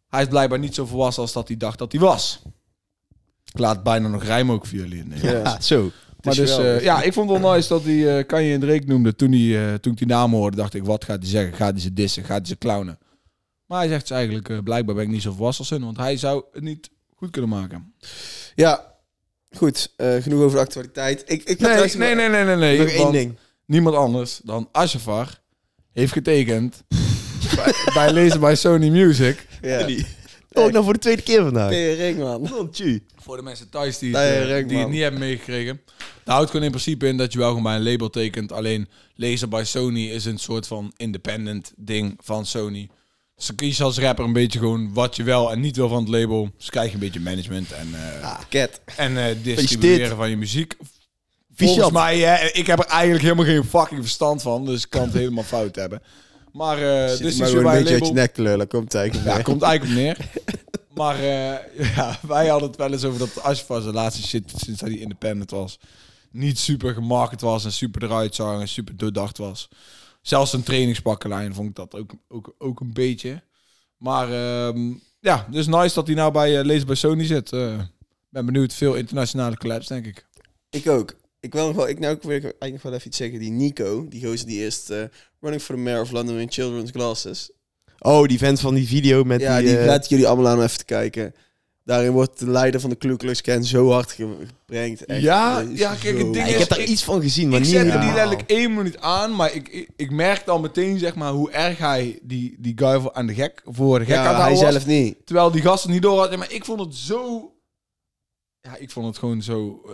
Hij 0.10 0.22
is 0.22 0.28
blijkbaar 0.28 0.60
niet 0.60 0.76
zo 0.76 0.86
volwassen 0.86 1.22
als 1.24 1.34
dat 1.34 1.48
hij 1.48 1.58
dacht 1.58 1.78
dat 1.80 1.92
hij 1.92 2.02
was. 2.02 2.42
Ik 3.54 3.60
laat 3.60 3.84
bijna 3.84 4.08
nog 4.08 4.24
rijmen 4.24 4.56
ook 4.56 4.66
voor 4.66 4.78
jullie 4.78 4.98
in 5.00 5.08
Nederlands. 5.08 5.52
Ja. 5.52 5.62
zo. 5.62 5.92
Maar 6.22 6.34
is 6.34 6.40
dus, 6.40 6.58
eh, 6.58 6.82
ja, 6.84 7.02
ik 7.02 7.14
vond 7.14 7.30
het 7.30 7.42
wel 7.42 7.52
nice 7.54 7.68
dat 7.68 7.84
hij 7.84 8.18
eh 8.18 8.26
Kanye 8.28 8.54
en 8.54 8.60
Drake 8.60 8.84
noemde. 8.86 9.16
Toen, 9.16 9.32
hij, 9.32 9.68
eh, 9.68 9.74
toen 9.74 9.92
ik 9.92 9.98
die 9.98 10.08
naam 10.08 10.34
hoorde, 10.34 10.58
dacht 10.58 10.74
ik, 10.74 10.84
wat 10.84 11.06
gaat 11.06 11.20
hij 11.22 11.30
zeggen? 11.30 11.54
Gaat 11.54 11.72
hij 11.72 11.82
ze 11.82 11.94
dissen? 11.94 12.24
Gaat 12.24 12.38
hij 12.38 12.46
ze 12.48 12.58
clownen? 12.58 13.00
Maar 13.66 13.80
hij 13.80 13.88
zegt 13.88 14.08
ze 14.08 14.14
eigenlijk, 14.14 14.50
eh, 14.50 14.58
blijkbaar 14.64 14.96
ben 14.96 15.04
ik 15.04 15.10
niet 15.10 15.22
zo 15.22 15.32
volwassen 15.32 15.60
als 15.64 15.70
hun. 15.74 15.84
Want 15.84 15.98
hij 15.98 16.18
zou 16.18 16.44
het 16.52 16.64
niet 16.64 16.90
goed 17.16 17.30
kunnen 17.32 17.50
maken. 17.50 17.94
ja. 18.56 18.96
Goed, 19.56 19.94
eh, 19.96 20.16
genoeg 20.22 20.42
over 20.42 20.58
de 20.58 20.64
actualiteit. 20.64 21.22
Ik, 21.22 21.42
ik 21.42 21.46
Nee, 21.46 21.56
trouwens- 21.56 21.94
nee, 21.96 22.16
nee, 22.16 22.30
nee, 22.30 22.44
nee. 22.44 22.56
nee 22.56 22.78
Nog 22.78 22.88
één 22.88 23.12
ding. 23.12 23.36
Niemand 23.66 23.96
anders 23.96 24.40
dan 24.44 24.70
Ashafar 24.72 25.42
heeft 25.94 26.12
getekend 26.14 26.84
bij, 27.56 27.74
bij 27.94 28.14
lezen 28.14 28.40
bij 28.40 28.56
Sony 28.56 28.90
Music. 28.90 29.47
Ja. 29.62 29.88
Oh, 30.52 30.72
nou 30.72 30.84
voor 30.84 30.94
de 30.94 31.00
tweede 31.00 31.22
keer 31.22 31.44
vandaag. 31.44 31.70
Tering, 31.70 32.18
man. 32.18 32.70
Voor 33.16 33.38
de 33.38 33.44
mensen 33.44 33.70
thuis 33.70 33.98
die, 33.98 34.18
het, 34.18 34.70
die 34.70 34.78
het 34.78 34.86
man. 34.86 34.92
niet 34.92 35.02
hebben 35.02 35.20
meegekregen. 35.20 35.82
Dat 36.24 36.36
houdt 36.36 36.50
gewoon 36.50 36.66
in 36.66 36.72
principe 36.72 37.08
in 37.08 37.18
dat 37.18 37.34
je 37.34 37.40
wel 37.40 37.48
gewoon 37.48 37.64
bij 37.64 37.76
een 37.76 37.84
label 37.84 38.10
tekent. 38.10 38.52
Alleen 38.52 38.88
lezen 39.16 39.50
bij 39.50 39.66
Sony 39.66 40.06
is 40.06 40.26
een 40.26 40.38
soort 40.38 40.68
van 40.68 40.94
independent 40.98 41.74
ding 41.76 42.18
van 42.22 42.46
Sony. 42.46 42.90
Dus 43.36 43.46
dan 43.46 43.56
kies 43.56 43.78
je 43.78 43.84
als 43.84 44.00
rapper 44.00 44.26
een 44.26 44.34
beetje 44.34 44.60
gewoon 44.60 44.94
wat 44.94 45.16
je 45.16 45.24
wel 45.24 45.52
en 45.52 45.60
niet 45.60 45.76
wil 45.76 45.90
van 45.90 46.00
het 46.00 46.10
label. 46.10 46.50
Dus 46.58 46.70
krijg 46.70 46.88
je 46.88 46.94
een 46.94 47.00
beetje 47.00 47.20
management 47.20 47.72
en, 47.72 47.88
eh, 47.94 48.40
Cat. 48.50 48.82
en 48.96 49.18
eh, 49.18 49.36
distribueren 49.44 50.18
van 50.18 50.30
je 50.30 50.38
muziek. 50.38 50.78
Volgens 51.56 51.92
mij, 51.92 52.20
hè, 52.20 52.48
ik 52.48 52.68
heb 52.68 52.80
er 52.80 52.86
eigenlijk 52.86 53.24
helemaal 53.24 53.46
geen 53.46 53.64
fucking 53.64 54.02
verstand 54.02 54.42
van. 54.42 54.66
Dus 54.66 54.84
ik 54.84 54.90
kan 54.90 55.02
het 55.02 55.14
helemaal 55.24 55.44
fout 55.44 55.76
hebben. 55.76 56.02
Maar 56.58 56.78
eh 56.78 57.10
Zit 57.10 57.22
dus 57.22 57.38
maar 57.38 57.48
is 57.48 57.54
een 57.54 57.64
bij 57.64 57.78
een 57.78 57.84
beetje 57.84 57.94
uit 57.94 58.02
label. 58.02 58.16
je 58.16 58.22
nek 58.22 58.38
lullen. 58.38 58.68
Komt 58.68 58.96
eigenlijk 58.96 59.26
Ja, 59.28 59.42
komt 59.42 59.62
eigenlijk 59.62 59.98
op 59.98 60.04
neer. 60.04 60.18
Maar 60.98 61.16
eh, 61.16 61.96
ja, 61.96 62.20
wij 62.28 62.48
hadden 62.48 62.68
het 62.68 62.78
wel 62.78 62.92
eens 62.92 63.04
over 63.04 63.20
dat 63.20 63.42
Ashfar 63.44 63.82
zijn 63.82 63.94
laatste 63.94 64.28
shit 64.28 64.54
sinds 64.56 64.82
hij 64.82 64.98
independent 64.98 65.52
was. 65.52 65.80
Niet 66.32 66.60
super 66.60 66.94
gemarket 66.94 67.42
was 67.42 67.66
en 67.66 67.72
super 67.72 68.04
eruit 68.04 68.36
zag 68.36 68.60
en 68.60 68.68
super 68.68 68.98
doordacht 68.98 69.38
was. 69.38 69.70
Zelfs 70.22 70.54
een 70.54 70.64
trainingspakkenlijn 70.64 71.54
vond 71.54 71.70
ik 71.70 71.76
dat 71.76 71.96
ook, 71.96 72.12
ook, 72.28 72.56
ook 72.58 72.80
een 72.80 72.94
beetje. 72.94 73.42
Maar 73.98 74.32
ehm, 74.32 74.94
ja, 75.20 75.48
dus 75.52 75.68
nice 75.68 75.96
dat 75.96 76.08
hij 76.08 76.16
nou 76.16 76.32
bij 76.32 76.60
uh, 76.60 76.66
Lees 76.66 76.86
bij 76.86 76.96
Sony 76.96 77.26
zit. 77.26 77.52
Eh, 77.52 77.80
ben 78.30 78.46
benieuwd. 78.46 78.74
Veel 78.74 78.94
internationale 78.94 79.58
collabs, 79.58 79.88
denk 79.88 80.06
ik. 80.06 80.26
Ik 80.70 80.90
ook. 80.90 81.16
Ik 81.48 81.54
wil 81.54 81.68
nog 81.68 81.76
wel, 81.76 81.88
ik, 81.88 82.00
nou, 82.00 82.16
ik 82.16 82.22
wil 82.22 82.32
eigenlijk 82.32 82.72
nog 82.74 82.82
wel 82.82 82.94
even 82.94 83.08
iets 83.08 83.18
zeggen. 83.18 83.40
Die 83.40 83.52
Nico, 83.52 84.06
die 84.10 84.26
gozer 84.26 84.48
die 84.48 84.58
eerst 84.60 84.90
eh, 84.90 85.04
Running 85.40 85.62
for 85.64 85.76
the 85.76 85.82
Mayor 85.82 86.02
of 86.02 86.12
London 86.12 86.38
in 86.38 86.52
Children's 86.52 86.92
Glasses. 86.92 87.52
Oh, 88.00 88.28
die 88.28 88.38
vent 88.38 88.60
van 88.60 88.74
die 88.74 88.88
video 88.88 89.24
met 89.24 89.42
ja, 89.42 89.58
die... 89.60 89.68
die 89.68 89.78
eh, 89.78 89.94
ik 89.96 90.04
jullie 90.04 90.28
allemaal 90.28 90.48
aan 90.48 90.58
om 90.58 90.64
even 90.64 90.78
te 90.78 90.86
kijken. 90.86 91.34
Daarin 91.84 92.12
wordt 92.12 92.40
de 92.40 92.50
leider 92.50 92.80
van 92.80 92.90
de 92.90 92.96
Ku 92.96 93.16
Klux 93.16 93.42
Klan 93.42 93.64
zo 93.64 93.90
hard 93.92 94.12
ge- 94.12 94.38
geprengd. 94.48 95.06
Echt, 95.06 95.22
Ja, 95.22 95.60
is 95.60 95.80
ja, 95.80 95.96
kijk, 95.96 96.18
het 96.18 96.34
ding 96.34 96.46
ik 96.48 96.54
is- 96.54 96.60
heb 96.60 96.70
daar 96.70 96.80
ik- 96.80 96.88
iets 96.88 97.04
van 97.04 97.22
gezien, 97.22 97.48
maar 97.50 97.58
ik 97.58 97.64
niet 97.64 97.74
zette 97.74 97.86
die 97.90 97.98
helemaal. 98.00 98.16
letterlijk 98.16 98.50
één 98.50 98.74
minuut 98.74 99.00
aan, 99.00 99.36
maar 99.36 99.54
ik, 99.54 99.68
ik, 99.70 99.90
ik 99.96 100.12
merkte 100.12 100.52
al 100.52 100.60
meteen 100.60 101.00
zeg 101.00 101.16
maar, 101.16 101.32
hoe 101.32 101.52
erg 101.52 101.78
hij 101.78 102.20
die, 102.24 102.56
die 102.60 102.74
guy 102.76 103.00
voor, 103.00 103.14
aan 103.14 103.28
de 103.28 103.34
gek, 103.34 103.62
voor 103.66 104.00
de 104.00 104.06
gek 104.06 104.16
aan 104.16 104.24
Ja, 104.24 104.30
hij 104.30 104.40
houden 104.42 104.64
was. 104.64 104.72
zelf 104.72 104.86
niet. 104.86 105.16
Terwijl 105.26 105.52
die 105.52 105.62
gasten 105.62 105.92
niet 105.92 106.02
door 106.02 106.20
hadden. 106.20 106.40
Maar 106.40 106.52
ik 106.52 106.66
vond 106.66 106.80
het 106.80 106.96
zo... 106.96 107.52
Ja, 108.62 108.76
ik 108.78 108.92
vond 108.92 109.06
het 109.06 109.18
gewoon 109.18 109.42
zo 109.42 109.82
eh, 109.86 109.92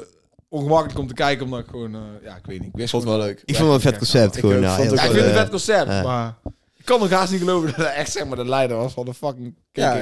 ongemakkelijk 0.53 0.99
om 0.99 1.07
te 1.07 1.13
kijken. 1.13 1.45
Omdat 1.45 1.59
ik 1.59 1.65
gewoon... 1.69 1.95
eh, 1.95 2.01
ja, 2.23 2.35
ik 2.35 2.45
weet 2.45 2.57
niet. 2.59 2.67
Ik 2.67 2.73
Ik 2.73 2.79
wist 2.79 2.89
vond 2.89 3.03
het 3.03 3.11
wel 3.11 3.21
leuk. 3.21 3.41
Ik 3.45 3.55
vond 3.55 3.67
het 3.73 3.75
een 3.75 3.89
vet 3.91 3.97
concept. 3.97 4.35
Ik 4.35 4.39
gewoon, 4.41 4.61
ja, 4.61 4.75
vond 4.75 4.89
het 4.91 4.99
ik 4.99 5.05
vind 5.05 5.15
het 5.15 5.25
een 5.25 5.33
vet 5.37 5.49
concept. 5.49 5.89
eh. 5.89 6.03
Maar 6.03 6.35
ik 6.77 6.85
kan 6.85 6.99
nog 6.99 7.09
haast 7.09 7.31
niet 7.31 7.39
geloven 7.41 7.67
dat 7.67 7.75
hij 7.75 7.93
echt 7.93 8.11
zeg 8.11 8.25
maar 8.25 8.37
de 8.37 8.45
leider 8.45 8.77
was 8.77 8.93
van 8.93 9.05
de 9.05 9.13
fucking 9.13 9.55
KKK. 9.71 9.77
Ja, 9.79 9.91
Ja, 9.91 10.01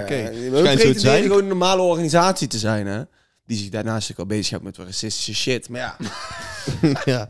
pretenderen 0.50 1.00
zijn. 1.00 1.24
gewoon 1.24 1.42
een 1.42 1.48
normale 1.48 1.82
organisatie 1.82 2.48
te 2.48 2.58
zijn, 2.58 2.88
hè. 2.88 3.02
Die 3.46 3.58
zich 3.60 3.70
daarnaast 3.70 4.12
ook 4.12 4.18
al 4.20 4.26
bezighoudt 4.26 4.64
met 4.66 4.78
wat 4.78 4.86
racistische 4.86 5.36
shit. 5.36 5.70
Maar 5.70 5.80
ja, 5.80 5.96
ja. 7.14 7.30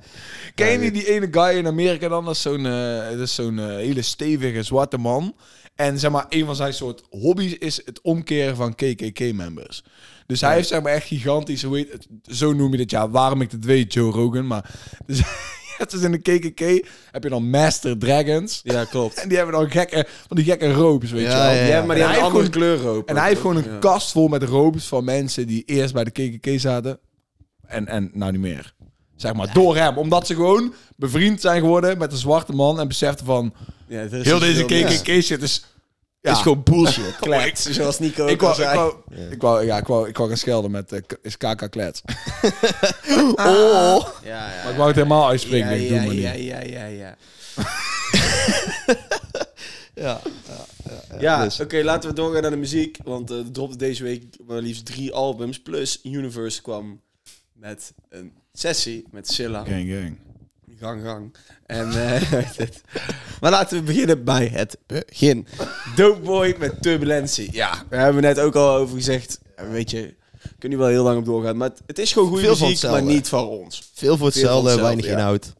Ken 0.55 0.71
je 0.79 0.85
Ja, 0.85 0.91
die 0.91 1.07
ene 1.09 1.27
guy 1.31 1.57
in 1.57 1.67
Amerika 1.67 2.07
dan? 2.07 2.25
Dat 2.25 2.35
is 2.35 2.41
zo'n 2.41 2.65
eh, 2.65 3.09
dat 3.09 3.19
is 3.19 3.35
zo'n 3.35 3.59
eh, 3.59 3.65
hele 3.65 4.01
stevige 4.01 4.63
zwarte 4.63 4.97
man. 4.97 5.35
En 5.75 5.99
zeg 5.99 6.11
maar, 6.11 6.25
een 6.29 6.45
van 6.45 6.55
zijn 6.55 6.73
soort 6.73 7.03
hobby's 7.09 7.53
is 7.53 7.81
het 7.85 8.01
omkeren 8.01 8.55
van 8.55 8.75
KKK-members. 8.75 9.83
Dus 10.25 10.41
hij 10.41 10.53
heeft 10.55 10.67
zeg 10.67 10.81
maar 10.81 10.93
echt 10.93 11.07
gigantisch, 11.07 11.63
hoe 11.63 11.75
heet 11.77 11.91
het, 11.91 12.07
zo 12.37 12.53
noem 12.53 12.71
je 12.73 12.79
het, 12.79 12.91
ja, 12.91 13.09
waarom 13.09 13.41
ik 13.41 13.51
het 13.51 13.65
weet, 13.65 13.93
Joe 13.93 14.11
Rogan. 14.11 14.47
Maar 14.47 14.69
dus, 15.07 15.21
dus 15.89 16.01
in 16.01 16.11
de 16.11 16.17
KKK 16.17 16.59
heb 17.11 17.23
je 17.23 17.29
dan 17.29 17.49
Master 17.49 17.97
Dragons. 17.97 18.59
ja 18.63 18.85
klopt. 18.85 19.15
En 19.21 19.27
die 19.27 19.37
hebben 19.37 19.55
dan 19.55 19.71
gekke, 19.71 20.05
van 20.27 20.35
die 20.37 20.45
gekke 20.45 20.71
robes, 20.73 21.11
weet 21.11 21.21
Ja, 21.23 21.51
je 21.51 21.57
wel. 21.57 21.67
ja, 21.67 21.75
Ja, 21.75 21.85
maar 21.85 21.95
die 21.95 22.03
En 22.03 22.09
hebben 22.11 22.27
een 22.27 22.33
andere 22.35 22.49
kleur 22.49 22.87
ook. 22.87 23.07
En 23.09 23.17
hij 23.17 23.27
heeft 23.27 23.41
gewoon 23.41 23.55
een 23.55 23.63
Ja. 23.71 23.77
kast 23.79 24.11
vol 24.11 24.27
met 24.27 24.43
robes 24.43 24.85
van 24.85 25.03
mensen 25.03 25.47
die 25.47 25.63
eerst 25.65 25.93
bij 25.93 26.03
de 26.03 26.11
KKK 26.11 26.59
zaten. 26.59 26.99
En, 27.67 27.87
en 27.87 28.09
nou 28.13 28.31
niet 28.31 28.41
meer. 28.41 28.73
Zeg 29.15 29.33
maar, 29.33 29.53
door 29.53 29.75
hem. 29.75 29.97
Omdat 29.97 30.27
ze 30.27 30.35
gewoon 30.35 30.73
bevriend 30.95 31.41
zijn 31.41 31.59
geworden 31.61 31.97
met 31.97 32.11
een 32.11 32.17
zwarte 32.17 32.51
man. 32.53 32.79
En 32.79 32.87
beseften 32.87 33.25
van, 33.25 33.53
Ja, 33.87 34.01
is 34.01 34.11
heel 34.11 34.39
dus 34.39 34.55
deze 34.55 34.65
veel- 34.67 34.85
KKK 34.85 35.23
shit 35.23 35.41
is... 35.41 35.65
Ja, 36.21 36.31
is 36.31 36.37
gewoon 36.39 36.63
bullshit. 36.63 37.05
Ik- 37.09 37.15
Klets, 37.19 37.63
zoals 37.69 37.99
Nico 37.99 38.27
ik 38.27 38.41
wou, 38.41 38.53
ik, 38.53 38.59
zei. 38.61 38.75
wou, 38.75 38.95
ik, 39.31 39.41
wou, 39.41 39.65
ja, 39.65 39.77
ik, 39.77 39.87
wou, 39.87 40.07
ik 40.09 40.17
wou 40.17 40.29
gaan 40.29 40.37
schelden 40.37 40.71
met 40.71 41.01
k- 41.07 41.17
is 41.21 41.37
KK 41.37 41.69
klets. 41.71 42.01
Oh. 43.35 44.07
Ja, 44.23 44.53
ja, 44.53 44.61
Maar 44.63 44.71
ik 44.71 44.75
wou 44.77 44.87
het 44.87 44.95
helemaal 44.95 45.27
uitspreken. 45.27 45.67
ja, 45.69 45.73
ik 45.75 45.87
doe 45.87 45.97
ja, 45.97 46.03
maar 46.05 46.13
niet. 46.13 46.21
ja, 46.23 46.31
ja, 46.33 46.59
ja, 46.61 46.85
ja. 46.85 47.17
Ja. 49.93 50.21
Ja, 51.19 51.43
dus. 51.43 51.59
oké, 51.59 51.83
laten 51.83 52.09
we 52.09 52.15
doorgaan 52.15 52.41
naar 52.41 52.51
de 52.51 52.57
muziek. 52.57 52.97
Want 53.03 53.31
eh 53.31 53.37
er 53.37 53.51
dropte 53.51 53.77
deze 53.77 54.03
week 54.03 54.23
maar 54.47 54.57
liefst 54.61 54.85
drie 54.85 55.13
albums. 55.13 55.61
Plus 55.61 55.99
Universe 56.03 56.61
kwam 56.61 57.01
met 57.53 57.93
een 58.09 58.33
sessie 58.53 59.05
met 59.11 59.29
Silla. 59.31 59.63
Gang, 59.63 59.89
gang. 59.89 60.17
Gang, 60.81 61.01
gang. 61.03 61.33
En, 61.65 61.87
eh, 61.91 62.31
maar 63.41 63.51
laten 63.51 63.77
we 63.77 63.83
beginnen 63.83 64.23
bij 64.23 64.47
het 64.47 64.77
begin. 64.85 65.47
Dope 65.95 66.19
Boy 66.19 66.55
met 66.59 66.81
Turbulentie. 66.81 67.49
Ja, 67.51 67.83
we 67.89 67.95
hebben 67.95 68.21
net 68.21 68.39
ook 68.39 68.55
al 68.55 68.75
over 68.75 68.95
gezegd. 68.95 69.39
Weet 69.71 69.89
je, 69.91 70.15
we 70.41 70.49
kunnen 70.59 70.77
wel 70.77 70.87
heel 70.87 71.03
lang 71.03 71.17
op 71.17 71.25
doorgaan. 71.25 71.57
Maar 71.57 71.69
het, 71.69 71.81
het 71.85 71.99
is 71.99 72.13
gewoon 72.13 72.29
goede 72.29 72.47
muziek, 72.47 72.81
maar 72.83 73.03
niet 73.03 73.27
van 73.29 73.47
ons. 73.47 73.91
Veel 73.93 74.17
voor 74.17 74.25
hetzelfde, 74.25 74.55
hetzelfde, 74.55 74.81
weinig 74.81 75.05
ja. 75.05 75.11
inhoud. 75.11 75.53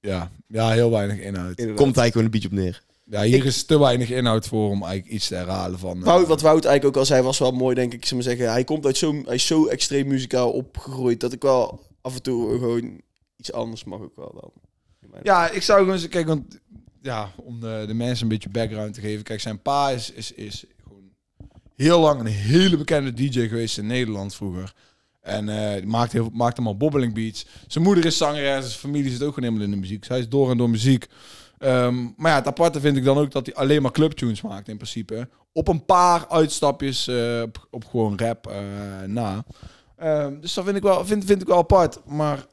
Ja. 0.00 0.30
ja, 0.46 0.70
heel 0.70 0.90
weinig 0.90 1.18
inhoud. 1.18 1.54
Komt 1.54 1.78
eigenlijk 1.78 2.12
gewoon 2.12 2.24
een 2.24 2.30
beetje 2.30 2.48
op 2.48 2.54
neer. 2.54 2.82
Ja, 3.04 3.22
hier 3.22 3.46
is 3.46 3.64
te 3.64 3.78
weinig 3.78 4.10
inhoud 4.10 4.46
voor 4.46 4.70
om 4.70 4.82
eigenlijk 4.82 5.14
iets 5.14 5.28
te 5.28 5.34
herhalen 5.34 5.78
van... 5.78 5.98
eh, 5.98 6.04
Wout, 6.04 6.26
wat 6.26 6.40
Wout 6.40 6.64
eigenlijk 6.64 6.96
ook 6.96 7.02
al 7.02 7.06
zei, 7.06 7.22
was 7.22 7.38
wel 7.38 7.52
mooi, 7.52 7.74
denk 7.74 7.92
ik. 7.92 8.06
Zou 8.06 8.14
maar 8.14 8.30
zeggen, 8.30 8.50
hij 8.52 8.64
komt 8.64 8.86
uit 8.86 8.96
zo, 8.96 9.22
hij 9.24 9.34
is 9.34 9.46
zo 9.46 9.66
extreem 9.66 10.06
muzikaal 10.06 10.50
opgegroeid 10.50 11.20
dat 11.20 11.32
ik 11.32 11.42
wel 11.42 11.80
af 12.00 12.14
en 12.14 12.22
toe 12.22 12.58
gewoon 12.58 13.00
iets 13.40 13.52
anders 13.52 13.84
mag 13.84 14.00
ook 14.00 14.16
wel 14.16 14.32
dan. 14.40 14.52
Ja, 15.22 15.50
ik 15.50 15.62
zou 15.62 15.78
gewoon 15.78 15.94
eens... 15.94 16.08
Kijk, 16.08 16.26
want... 16.26 16.60
Ja, 17.02 17.32
om 17.36 17.60
de, 17.60 17.84
de 17.86 17.94
mensen 17.94 18.22
een 18.22 18.32
beetje 18.32 18.48
background 18.48 18.94
te 18.94 19.00
geven. 19.00 19.24
Kijk, 19.24 19.40
zijn 19.40 19.62
pa 19.62 19.90
is, 19.90 20.10
is, 20.10 20.32
is 20.32 20.64
gewoon 20.82 21.10
heel 21.76 22.00
lang 22.00 22.20
een 22.20 22.26
hele 22.26 22.76
bekende 22.76 23.12
DJ 23.12 23.48
geweest 23.48 23.78
in 23.78 23.86
Nederland 23.86 24.34
vroeger. 24.34 24.74
En 25.20 25.48
eh, 25.48 25.74
die 25.74 25.86
maakt, 25.86 26.12
heel, 26.12 26.28
maakt 26.32 26.56
allemaal 26.56 26.76
bobbeling 26.76 27.14
beats. 27.14 27.46
Zijn 27.66 27.84
moeder 27.84 28.04
is 28.04 28.16
zangeres, 28.16 28.66
zijn 28.66 28.78
familie 28.78 29.10
zit 29.10 29.22
ook 29.22 29.34
gewoon 29.34 29.48
helemaal 29.48 29.64
in 29.64 29.74
de 29.74 29.80
muziek. 29.80 30.04
Zij 30.04 30.18
is 30.18 30.28
door 30.28 30.50
en 30.50 30.56
door 30.56 30.70
muziek. 30.70 31.06
Ehm, 31.58 32.02
maar 32.16 32.30
ja, 32.30 32.36
het 32.36 32.46
aparte 32.46 32.80
vind 32.80 32.96
ik 32.96 33.04
dan 33.04 33.18
ook 33.18 33.30
dat 33.30 33.46
hij 33.46 33.54
alleen 33.54 33.82
maar 33.82 33.90
clubtunes 33.90 34.42
maakt 34.42 34.68
in 34.68 34.76
principe. 34.76 35.28
Op 35.52 35.68
een 35.68 35.84
paar 35.84 36.28
uitstapjes 36.28 37.08
eh, 37.08 37.42
op, 37.42 37.66
op 37.70 37.84
gewoon 37.84 38.18
rap 38.18 38.46
eh, 38.46 38.58
na. 39.06 39.44
Ehm, 39.96 40.40
dus 40.40 40.54
dat 40.54 40.64
vind 40.64 40.76
ik, 40.76 40.82
wel, 40.82 41.06
vind, 41.06 41.24
vind 41.24 41.42
ik 41.42 41.48
wel 41.48 41.58
apart. 41.58 42.00
Maar 42.06 42.46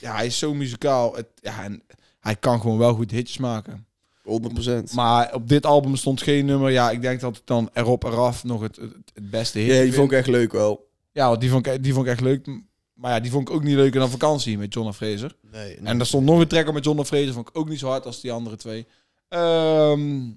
ja, 0.00 0.14
hij 0.14 0.26
is 0.26 0.38
zo 0.38 0.54
muzikaal. 0.54 1.14
Het, 1.14 1.26
ja, 1.40 1.64
en 1.64 1.82
hij 2.20 2.36
kan 2.36 2.60
gewoon 2.60 2.78
wel 2.78 2.94
goed 2.94 3.10
hitjes 3.10 3.38
maken. 3.38 3.86
100%. 4.22 4.94
Maar 4.94 5.34
op 5.34 5.48
dit 5.48 5.66
album 5.66 5.96
stond 5.96 6.22
geen 6.22 6.44
nummer. 6.44 6.70
Ja, 6.70 6.90
ik 6.90 7.02
denk 7.02 7.20
dat 7.20 7.36
het 7.36 7.46
dan 7.46 7.70
erop 7.72 8.04
eraf 8.04 8.44
nog 8.44 8.60
het, 8.60 8.76
het, 8.76 8.92
het 9.14 9.30
beste 9.30 9.58
hit 9.58 9.74
Ja, 9.74 9.82
die 9.82 9.92
vond 9.92 10.12
ik 10.12 10.18
echt 10.18 10.26
leuk 10.26 10.52
wel. 10.52 10.90
Ja, 11.12 11.28
want 11.28 11.40
die 11.40 11.50
vond, 11.50 11.66
ik, 11.66 11.82
die 11.82 11.92
vond 11.92 12.06
ik 12.06 12.12
echt 12.12 12.20
leuk. 12.20 12.46
Maar 12.92 13.12
ja, 13.12 13.20
die 13.20 13.30
vond 13.30 13.48
ik 13.48 13.54
ook 13.54 13.62
niet 13.62 13.74
leuker 13.74 14.00
dan 14.00 14.10
vakantie 14.10 14.58
met 14.58 14.74
John 14.74 14.92
Fraser. 14.92 15.36
Nee, 15.50 15.76
En 15.76 16.00
er 16.00 16.06
stond 16.06 16.26
nog 16.26 16.40
een 16.40 16.48
tracker 16.48 16.72
met 16.72 16.84
John 16.84 17.02
Fraser. 17.02 17.32
Vond 17.32 17.48
ik 17.48 17.58
ook 17.58 17.68
niet 17.68 17.78
zo 17.78 17.88
hard 17.88 18.06
als 18.06 18.20
die 18.20 18.32
andere 18.32 18.56
twee. 18.56 18.86
Ehm, 19.28 20.30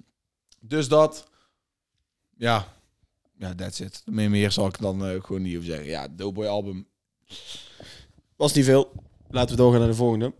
dus 0.60 0.88
dat. 0.88 1.30
Ja. 2.36 2.74
Ja, 3.38 3.54
that's 3.54 3.80
it. 3.80 4.02
Meer, 4.04 4.30
meer 4.30 4.50
zal 4.50 4.66
ik 4.66 4.78
dan 4.80 5.06
eh, 5.06 5.22
gewoon 5.22 5.42
niet 5.42 5.54
over 5.56 5.68
zeggen. 5.68 5.86
Ja, 5.86 6.08
Doughboy 6.08 6.46
album. 6.46 6.86
Was 8.36 8.52
niet 8.52 8.64
veel. 8.64 8.92
Laten 9.30 9.50
we 9.50 9.62
doorgaan 9.62 9.80
naar 9.80 9.88
de 9.88 9.94
volgende. 9.94 10.32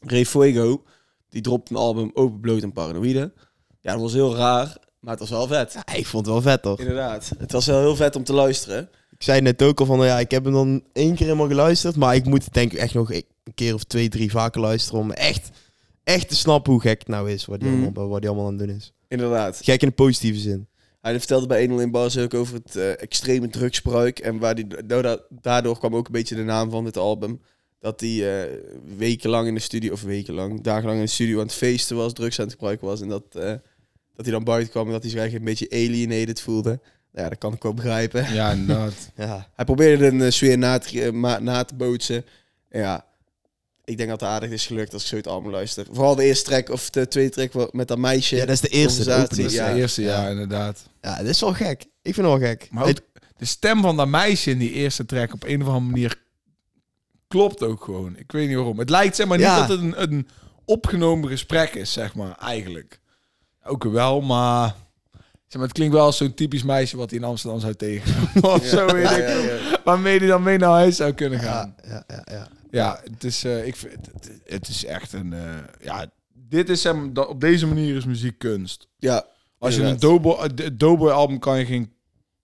Ray 0.00 0.24
Fuego, 0.26 0.82
die 1.28 1.42
dropt 1.42 1.70
een 1.70 1.76
album 1.76 2.10
Open 2.14 2.40
Bloot 2.40 2.62
en 2.62 2.72
Paranoïde. 2.72 3.32
Ja, 3.80 3.92
dat 3.92 4.00
was 4.00 4.12
heel 4.12 4.34
raar, 4.36 4.76
maar 5.00 5.10
het 5.10 5.20
was 5.20 5.30
wel 5.30 5.46
vet. 5.46 5.72
Ja, 5.72 5.94
ik 5.94 6.06
vond 6.06 6.24
het 6.26 6.34
wel 6.34 6.42
vet, 6.42 6.62
toch? 6.62 6.78
Inderdaad. 6.78 7.32
Het 7.38 7.52
was 7.52 7.66
wel 7.66 7.80
heel 7.80 7.96
vet 7.96 8.16
om 8.16 8.24
te 8.24 8.32
luisteren. 8.32 8.88
Ik 9.10 9.22
zei 9.22 9.40
net 9.40 9.62
ook 9.62 9.80
al 9.80 9.86
van, 9.86 9.96
nou 9.96 10.08
ja, 10.08 10.18
ik 10.18 10.30
heb 10.30 10.44
hem 10.44 10.52
dan 10.52 10.82
één 10.92 11.14
keer 11.14 11.26
helemaal 11.26 11.48
geluisterd. 11.48 11.96
Maar 11.96 12.14
ik 12.14 12.24
moet 12.24 12.52
denk 12.54 12.72
ik 12.72 12.78
echt 12.78 12.94
nog 12.94 13.12
een 13.12 13.24
keer 13.54 13.74
of 13.74 13.84
twee, 13.84 14.08
drie 14.08 14.30
vaker 14.30 14.60
luisteren 14.60 15.00
om 15.00 15.10
echt, 15.10 15.50
echt 16.04 16.28
te 16.28 16.36
snappen 16.36 16.72
hoe 16.72 16.80
gek 16.80 16.98
het 16.98 17.08
nou 17.08 17.30
is. 17.30 17.44
Wat 17.44 17.60
die, 17.60 17.68
Mhm. 17.68 17.82
allemaal, 17.82 18.08
wat 18.08 18.20
die 18.20 18.28
allemaal 18.30 18.46
aan 18.48 18.58
het 18.58 18.66
doen 18.68 18.76
is. 18.76 18.92
Inderdaad. 19.08 19.60
Gek 19.62 19.82
in 19.82 19.88
de 19.88 19.94
positieve 19.94 20.38
zin. 20.38 20.68
Hij 21.00 21.18
vertelde 21.18 21.46
bij 21.46 21.62
1 21.62 21.80
in 21.80 21.90
Bars 21.90 22.18
ook 22.18 22.34
over 22.34 22.54
het 22.54 22.76
eh, 22.76 23.02
extreme 23.02 23.48
drugsgebruik. 23.48 24.18
En 24.18 24.38
waar 24.38 24.54
die, 24.54 24.66
daardoor, 24.86 25.26
daardoor 25.30 25.78
kwam 25.78 25.96
ook 25.96 26.06
een 26.06 26.12
beetje 26.12 26.34
de 26.34 26.42
naam 26.42 26.70
van 26.70 26.84
dit 26.84 26.96
album. 26.96 27.40
Dat 27.80 28.00
hij 28.00 28.42
eh, 28.42 28.58
wekenlang 28.96 29.48
in 29.48 29.54
de 29.54 29.60
studio, 29.60 29.92
of 29.92 30.02
wekenlang, 30.02 30.60
dagenlang 30.62 30.98
in 30.98 31.04
de 31.04 31.10
studio 31.10 31.38
aan 31.40 31.46
het 31.46 31.54
feesten 31.54 31.96
was, 31.96 32.12
drugs 32.12 32.38
aan 32.38 32.44
het 32.44 32.54
gebruiken 32.54 32.86
was. 32.86 33.00
En 33.00 33.08
dat, 33.08 33.22
eh, 33.32 33.42
dat 34.14 34.24
hij 34.24 34.30
dan 34.30 34.44
buiten 34.44 34.70
kwam 34.70 34.86
en 34.86 34.92
dat 34.92 35.02
hij 35.02 35.10
zich 35.10 35.20
eigenlijk 35.20 35.48
een 35.50 35.56
beetje 35.56 35.76
alienated 35.86 36.40
voelde. 36.40 36.68
Nou 37.12 37.24
ja, 37.24 37.28
dat 37.28 37.38
kan 37.38 37.52
ik 37.52 37.62
wel 37.62 37.74
begrijpen. 37.74 38.34
Ja, 38.34 38.50
inderdaad. 38.52 38.92
Ja, 39.16 39.48
Hij 39.54 39.64
probeerde 39.64 40.06
een 40.06 40.22
eh, 40.22 40.30
sfeer 40.30 40.58
na 40.58 40.78
te, 40.78 41.10
na 41.40 41.64
te 41.64 41.74
bootsen. 41.74 42.24
En 42.68 42.80
ja, 42.80 43.06
ik 43.84 43.96
denk 43.96 44.08
dat 44.08 44.20
het 44.20 44.28
aardig 44.28 44.50
is 44.50 44.66
gelukt 44.66 44.92
als 44.92 45.02
ik 45.02 45.08
zo 45.08 45.16
het 45.16 45.26
album 45.26 45.50
luister. 45.50 45.86
Vooral 45.92 46.14
de 46.14 46.24
eerste 46.24 46.44
track 46.44 46.68
of 46.70 46.90
de 46.90 47.08
tweede 47.08 47.30
track 47.48 47.72
met 47.72 47.88
dat 47.88 47.98
meisje. 47.98 48.36
ja 48.36 48.44
dat 48.46 48.54
is 48.54 48.60
de 48.60 48.68
eerste. 48.68 49.04
De 49.04 49.10
Conversatie, 49.10 49.42
Dat 49.42 49.52
is 49.52 49.58
opening. 49.58 49.72
de 49.72 49.76
Ja. 49.76 49.82
eerste, 49.82 50.02
ja, 50.02 50.22
Ja. 50.24 50.28
inderdaad. 50.30 50.88
Ja, 51.02 51.16
dat 51.16 51.26
is 51.26 51.40
wel 51.40 51.52
gek. 51.54 51.82
Ik 51.82 52.14
vind 52.14 52.16
het 52.16 52.26
wel 52.26 52.48
gek. 52.48 52.68
Maar 52.70 52.88
ook 52.88 53.00
de 53.36 53.44
stem 53.44 53.80
van 53.82 53.96
dat 53.96 54.08
meisje 54.08 54.50
in 54.50 54.58
die 54.58 54.72
eerste 54.72 55.06
track 55.06 55.32
op 55.32 55.44
een 55.44 55.62
of 55.62 55.68
andere 55.68 55.86
manier 55.90 56.26
klopt 57.28 57.62
ook 57.62 57.84
gewoon. 57.84 58.16
Ik 58.16 58.32
weet 58.32 58.46
niet 58.48 58.56
waarom. 58.56 58.78
Het 58.78 58.90
lijkt 58.90 59.16
zeg 59.16 59.26
maar 59.26 59.38
niet 59.38 59.46
Ja. 59.46 59.58
dat 59.58 59.68
het 59.68 59.80
een, 59.80 60.02
een 60.12 60.28
opgenomen 60.64 61.28
gesprek 61.28 61.74
is, 61.74 61.92
zeg 61.92 62.14
maar, 62.14 62.36
eigenlijk. 62.38 63.00
Ook 63.64 63.84
wel, 63.84 64.20
maar... 64.20 64.74
Zeg 65.46 65.56
maar 65.60 65.66
het 65.68 65.72
klinkt 65.76 65.94
wel 65.94 66.04
als 66.04 66.16
zo'n 66.16 66.34
typisch 66.34 66.62
meisje 66.62 66.96
wat 66.96 67.10
hij 67.10 67.18
in 67.18 67.24
Amsterdam 67.24 67.60
zou 67.60 67.74
tegen. 67.74 68.22
of 68.44 68.62
Ja, 68.62 68.68
zo 68.68 68.86
weet 68.86 69.10
ik. 69.10 69.28
ja. 69.28 69.80
Waarmee 69.84 70.18
hij 70.18 70.26
dan 70.28 70.42
mee 70.42 70.58
naar 70.58 70.70
huis 70.70 70.96
zou 70.96 71.12
kunnen 71.12 71.38
gaan. 71.38 71.74
ja, 71.82 71.88
ja, 71.88 72.04
ja, 72.16 72.22
ja. 72.34 72.48
Ja, 72.70 73.00
het 73.12 73.24
is, 73.24 73.44
eh, 73.44 73.66
ik 73.66 73.76
vind, 73.76 73.92
het, 74.12 74.30
het 74.44 74.68
is 74.68 74.84
echt 74.84 75.12
een... 75.12 75.32
eh, 75.32 75.56
ja, 75.80 76.06
dit 76.32 76.68
is 76.68 76.84
hem, 76.84 77.12
dat, 77.14 77.28
op 77.28 77.40
deze 77.40 77.66
manier 77.66 77.96
is 77.96 78.04
muziek 78.04 78.38
kunst. 78.38 78.88
Ja, 78.98 79.26
Als 79.58 79.76
je 79.76 79.82
een. 79.82 79.98
Doughboy, 80.76 81.08
eh, 81.10 81.16
album 81.16 81.38
kan 81.38 81.58
je 81.58 81.64
geen 81.66 81.92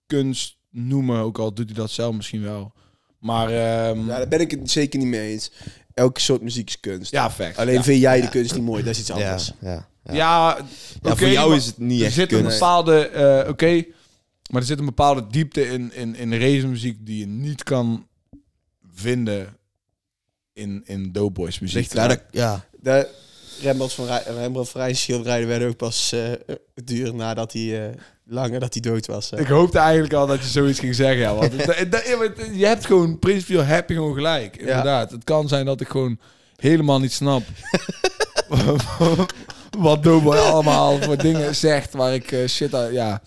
kunst 0.07 0.57
noemen, 0.69 1.19
ook 1.19 1.37
al 1.37 1.53
doet 1.53 1.65
hij 1.65 1.75
dat 1.75 1.91
zelf 1.91 2.15
misschien 2.15 2.41
wel. 2.43 2.73
Maar 3.19 3.47
ehm, 3.47 3.99
Ja, 3.99 4.05
ja, 4.07 4.17
daar 4.17 4.27
ben 4.27 4.39
ik 4.39 4.51
het 4.51 4.71
zeker 4.71 4.99
niet 4.99 5.07
mee 5.07 5.31
eens. 5.31 5.51
Elke 5.93 6.19
soort 6.21 6.41
muziek 6.41 6.67
is 6.67 6.79
kunst. 6.79 7.15
fact. 7.17 7.57
Alleen 7.57 7.73
ja. 7.73 7.83
vind 7.83 8.01
jij 8.01 8.17
de 8.17 8.23
Ja. 8.23 8.29
kunst 8.29 8.53
niet 8.55 8.63
mooi, 8.63 8.83
dat 8.83 8.93
is 8.93 8.99
iets 8.99 9.07
Ja, 9.07 9.13
anders. 9.13 9.51
ja, 9.59 9.69
ja. 9.71 10.13
Ja, 10.13 10.57
Ja, 11.01 11.15
voor 11.15 11.27
jou 11.27 11.55
is 11.55 11.65
het 11.65 11.77
niet 11.77 11.99
er 11.99 12.05
echt 12.05 12.15
zit 12.15 12.31
een 12.31 12.43
bepaalde, 12.43 13.07
eh, 13.07 13.49
oké, 13.49 13.83
maar 14.51 14.61
er 14.61 14.67
zit 14.67 14.79
een 14.79 14.85
bepaalde 14.85 15.27
diepte 15.27 15.67
in, 15.67 15.93
in, 15.93 16.15
in 16.15 16.33
race 16.39 16.67
muziek 16.67 17.05
die 17.05 17.19
je 17.19 17.25
niet 17.27 17.63
kan 17.63 18.07
vinden 18.93 19.57
in, 20.53 20.81
in 20.85 21.11
Doughboys 21.11 21.59
muziek. 21.59 21.77
Ligt 21.77 21.93
ja, 21.93 22.07
dat, 22.07 22.21
ja. 22.31 22.65
De 22.79 23.09
Rembrandt 23.61 23.93
van, 23.93 24.05
Rij- 24.05 24.23
Rembrandt 24.37 24.69
van 24.69 24.81
Rijn 24.81 24.95
schilderijen 24.95 25.47
werden 25.47 25.67
ook 25.67 25.77
pas 25.77 26.11
eh, 26.11 26.21
duur 26.83 27.15
nadat 27.15 27.53
hij, 27.53 27.87
eh, 27.87 27.93
langer 28.25 28.59
dat 28.59 28.73
hij 28.73 28.81
dood 28.81 29.05
was. 29.07 29.29
hè. 29.29 29.39
Ik 29.39 29.47
hoopte 29.47 29.77
eigenlijk 29.79 30.13
al 30.13 30.27
dat 30.27 30.39
je 30.41 30.47
zoiets 30.49 30.79
ging 30.79 30.95
zeggen. 30.95 31.17
Ja, 31.17 31.35
want 31.35 31.51
het- 31.51 31.65
het- 31.79 31.93
het- 32.37 32.49
je 32.53 32.65
hebt 32.65 32.85
gewoon, 32.85 33.19
principieel 33.19 33.63
heb 33.63 33.89
je 33.89 33.95
gewoon 33.95 34.13
gelijk. 34.13 34.55
Inderdaad. 34.57 35.11
Het 35.11 35.23
kan 35.23 35.47
zijn 35.47 35.65
dat 35.65 35.81
ik 35.81 35.87
gewoon 35.87 36.19
helemaal 36.55 36.99
niet 36.99 37.11
snap 37.13 37.43
wat 39.77 40.03
Doughboy 40.03 40.35
allemaal 40.37 41.01
voor 41.01 41.17
dingen 41.17 41.55
zegt 41.55 41.93
waar 41.93 42.13
ik 42.13 42.31
eh, 42.31 42.47
shit 42.47 42.73
uit... 42.75 42.93
Ja, 42.93 43.21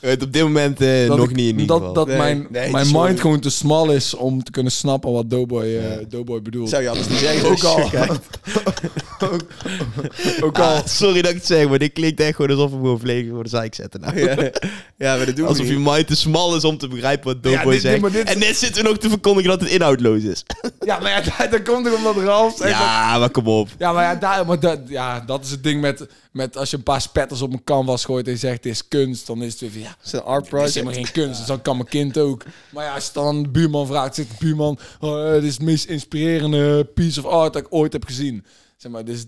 Het 0.00 0.22
op 0.22 0.32
dit 0.32 0.42
moment 0.42 0.78
dat 0.78 1.06
nog 1.16 1.28
ik- 1.28 1.36
niet 1.36 1.48
in 1.52 1.58
ieder 1.60 1.66
dat, 1.66 1.76
geval. 1.78 1.92
dat 1.94 2.06
Nee, 2.06 2.16
mijn, 2.16 2.46
nee, 2.50 2.70
mijn 2.70 2.86
sorry. 2.86 3.06
mind 3.08 3.20
gewoon 3.20 3.40
te 3.40 3.50
smal 3.50 3.90
is 3.92 4.14
om 4.14 4.42
te 4.44 4.50
kunnen 4.50 4.72
snappen 4.72 5.12
wat 5.12 5.30
Doughboy, 5.30 5.64
Ja. 5.66 5.96
Doughboy 6.08 6.42
bedoelt. 6.42 6.68
Zou 6.68 6.82
je 6.82 6.88
anders 6.88 7.08
niet 7.08 7.18
zeggen. 7.18 7.48
Ook 7.50 7.64
al. 7.64 7.90
kijkt. 9.26 10.42
Ook 10.44 10.58
al... 10.58 10.64
Ah, 10.64 10.86
sorry 10.86 11.22
dat 11.22 11.30
ik 11.30 11.36
het 11.36 11.46
zeg, 11.46 11.68
maar 11.68 11.78
dit 11.78 11.92
klinkt 11.92 12.20
echt 12.20 12.36
gewoon 12.36 12.50
alsof 12.50 12.70
we 12.70 12.76
gewoon 12.76 12.98
volledig 12.98 13.30
voor 13.32 13.42
de 13.42 13.48
zeik 13.48 13.74
zetten. 13.74 14.00
Nou. 14.00 14.20
ja, 14.24 14.36
ja, 14.96 15.16
maar 15.16 15.26
dat 15.26 15.36
doen 15.36 15.46
Alsof 15.46 15.66
je 15.68 15.78
mind 15.78 16.06
te 16.06 16.16
smal 16.16 16.56
is 16.56 16.64
om 16.64 16.78
te 16.78 16.88
begrijpen 16.88 17.26
wat 17.32 17.42
Doughboy 17.42 17.72
dit- 17.72 17.82
dit- 17.82 18.00
zegt. 18.00 18.12
dit- 18.12 18.28
En 18.28 18.38
net 18.38 18.56
zitten 18.56 18.82
we 18.82 18.88
nog 18.88 18.98
te 18.98 19.08
verkondigen 19.08 19.50
dat 19.50 19.60
het 19.60 19.70
inhoudloos 19.70 20.22
is. 20.22 20.44
Ja, 20.84 20.98
maar 20.98 21.10
ja, 21.10 21.20
dat, 21.20 21.50
dat 21.50 21.62
komt 21.62 21.84
toch 21.84 21.96
omdat 21.96 22.16
Ralf 22.16 22.54
dat- 22.56 22.68
Ja, 22.68 23.18
maar 23.18 23.30
kom 23.30 23.46
op. 23.46 23.68
Ja, 23.78 23.92
maar, 23.92 24.04
ja, 24.04 24.14
daar, 24.14 24.46
maar 24.46 24.60
dat, 24.60 24.78
ja, 24.88 25.20
dat 25.20 25.44
is 25.44 25.50
het 25.50 25.62
ding 25.62 25.80
met, 25.80 26.06
met 26.32 26.56
als 26.56 26.70
je 26.70 26.76
een 26.76 26.82
paar 26.82 27.00
spetters 27.00 27.42
op 27.42 27.52
een 27.52 27.64
canvas 27.64 28.04
gooit 28.04 28.26
en 28.26 28.32
je 28.32 28.38
zegt 28.38 28.54
het 28.56 28.66
is 28.66 28.88
kunst, 28.88 29.26
dan 29.26 29.42
is 29.42 29.52
het 29.52 29.60
weer 29.60 29.70
van 29.70 29.80
ja, 29.80 29.88
Het 29.98 30.06
is 30.06 30.12
een 30.12 30.20
art 30.22 30.34
het 30.36 30.44
is 30.44 30.50
project. 30.50 30.74
helemaal 30.74 30.94
geen 30.94 31.12
kunst, 31.12 31.38
dus 31.38 31.46
dat 31.46 31.62
kan 31.62 31.76
mijn 31.76 31.88
kind 31.88 32.18
ook. 32.18 32.42
Maar 32.70 32.84
ja, 32.84 32.94
als 32.94 33.04
je 33.06 33.10
dan 33.12 33.26
aan 33.26 33.42
de 33.42 33.48
buurman 33.48 33.86
vraagt, 33.86 34.14
zegt 34.14 34.28
de 34.28 34.34
buurman, 34.38 34.78
oh, 35.00 35.26
eh, 35.26 35.32
dit 35.32 35.42
is 35.44 35.52
het 35.54 35.62
meest 35.62 35.84
inspirerende 35.84 36.84
piece 36.94 37.20
of 37.24 37.32
art 37.32 37.52
dat 37.52 37.62
ik 37.62 37.68
ooit 37.70 37.92
heb 37.92 38.04
gezien. 38.04 38.44
Zeg 38.78 38.92
maar, 38.92 39.04
dus 39.04 39.26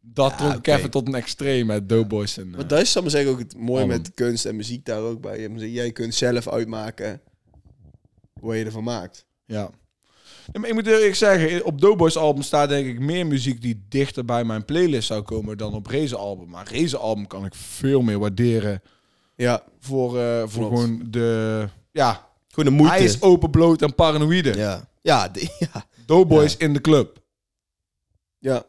dat 0.00 0.30
Ja, 0.30 0.36
trok 0.36 0.50
ik 0.50 0.56
oké. 0.56 0.74
even 0.74 0.90
tot 0.90 1.08
een 1.08 1.14
extreem 1.14 1.66
met 1.66 1.88
Doughboys. 1.88 2.36
En, 2.38 2.50
Maar 2.50 2.66
dat 2.66 2.80
is 2.80 2.92
dan 2.92 3.10
zeggen 3.10 3.30
ook 3.32 3.38
het 3.38 3.56
mooie 3.56 3.86
met 3.86 4.14
kunst 4.14 4.44
en 4.46 4.56
muziek 4.56 4.84
daar 4.84 5.00
ook 5.00 5.20
bij. 5.20 5.48
Jij 5.48 5.92
kunt 5.92 6.14
zelf 6.14 6.48
uitmaken 6.48 7.20
wat 8.40 8.56
je 8.56 8.64
ervan 8.64 8.84
maakt. 8.84 9.26
Ja. 9.44 9.70
Ja, 10.52 10.60
maar 10.60 10.68
ik 10.68 10.74
moet 10.74 10.86
eerlijk 10.86 11.14
zeggen, 11.14 11.64
op 11.64 11.80
Doughboys 11.80 12.16
album 12.16 12.42
staat 12.42 12.68
denk 12.68 12.86
ik 12.86 12.98
meer 13.00 13.26
muziek 13.26 13.62
die 13.62 13.84
dichter 13.88 14.24
bij 14.24 14.44
mijn 14.44 14.64
playlist 14.64 15.06
zou 15.06 15.22
komen 15.22 15.56
dan 15.58 15.74
op 15.74 15.86
Reze 15.86 16.16
album. 16.16 16.48
Maar 16.48 16.68
Reze 16.68 16.96
album 16.98 17.26
kan 17.26 17.44
ik 17.44 17.54
veel 17.54 18.02
meer 18.02 18.18
waarderen 18.18 18.82
Ja, 19.36 19.62
voor, 19.78 20.18
eh, 20.20 20.42
voor 20.46 20.68
Klopt. 20.68 20.74
gewoon 20.82 21.06
de... 21.10 21.68
Ja, 21.92 22.26
Gewoon 22.48 22.64
de 22.64 22.76
moeite. 22.76 22.96
hij 22.96 23.04
is 23.04 23.22
open, 23.22 23.50
bloot 23.50 23.82
en 23.82 23.94
paranoïde. 23.94 24.54
Ja, 24.56 24.88
ja, 25.02 25.28
de- 25.28 25.56
ja. 25.72 25.86
Doughboys 26.06 26.56
in 26.56 26.72
de 26.72 26.80
club. 26.80 27.18
ja. 28.38 28.64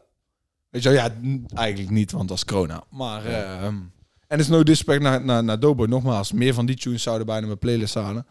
Weet 0.70 0.82
je 0.82 0.88
wel, 0.88 0.98
ja, 0.98 1.14
eigenlijk 1.54 1.90
niet, 1.90 2.12
want 2.12 2.28
dat 2.28 2.36
is 2.36 2.44
corona. 2.44 2.84
Maar, 2.90 3.24
ehm, 3.26 3.64
en 3.64 3.90
het 4.28 4.40
is 4.40 4.48
no 4.48 4.62
disrespect 4.62 5.02
naar, 5.02 5.24
naar, 5.24 5.44
naar 5.44 5.60
Doughboy. 5.60 5.86
Nogmaals, 5.86 6.32
meer 6.32 6.54
van 6.54 6.66
die 6.66 6.76
tunes 6.76 7.02
zouden 7.02 7.26
bijna 7.26 7.46
mijn 7.46 7.58
playlist 7.58 7.90
staan. 7.90 8.26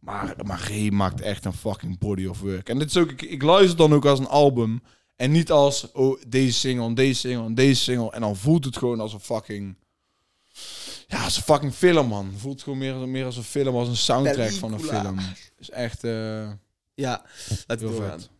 Maar, 0.00 0.34
maar 0.44 0.68
Ray 0.68 0.88
maakt 0.88 1.20
echt 1.20 1.44
een 1.44 1.52
fucking 1.52 1.98
body 1.98 2.26
of 2.26 2.40
work. 2.40 2.68
En 2.68 2.78
dit 2.78 2.88
is 2.88 2.96
ook, 2.96 3.10
ik, 3.10 3.22
ik 3.22 3.42
luister 3.42 3.76
dan 3.76 3.94
ook 3.94 4.04
als 4.04 4.18
een 4.18 4.28
album. 4.28 4.82
En 5.16 5.30
niet 5.30 5.50
als, 5.50 5.92
oh, 5.92 6.20
deze 6.28 6.58
single, 6.58 6.86
en 6.86 6.94
deze 6.94 7.20
single, 7.20 7.44
en 7.44 7.54
deze 7.54 7.82
single. 7.82 8.12
En 8.12 8.20
dan 8.20 8.36
voelt 8.36 8.64
het 8.64 8.76
gewoon 8.76 9.00
als 9.00 9.12
een 9.12 9.20
fucking... 9.20 9.76
Ja, 11.06 11.24
als 11.24 11.36
een 11.36 11.42
fucking 11.42 11.74
film, 11.74 12.06
man. 12.08 12.32
Voelt 12.36 12.62
gewoon 12.62 12.78
meer, 12.78 13.08
meer 13.08 13.24
als 13.24 13.36
een 13.36 13.42
film, 13.42 13.76
als 13.76 13.88
een 13.88 13.96
soundtrack 13.96 14.50
van 14.50 14.72
een 14.72 14.80
film. 14.80 15.18
is 15.58 15.70
echt 15.70 16.04
eh, 16.04 16.50
Ja, 16.94 17.24
laten 17.66 17.86
we 17.86 17.92
doorgaan. 17.92 18.20
vet. 18.20 18.30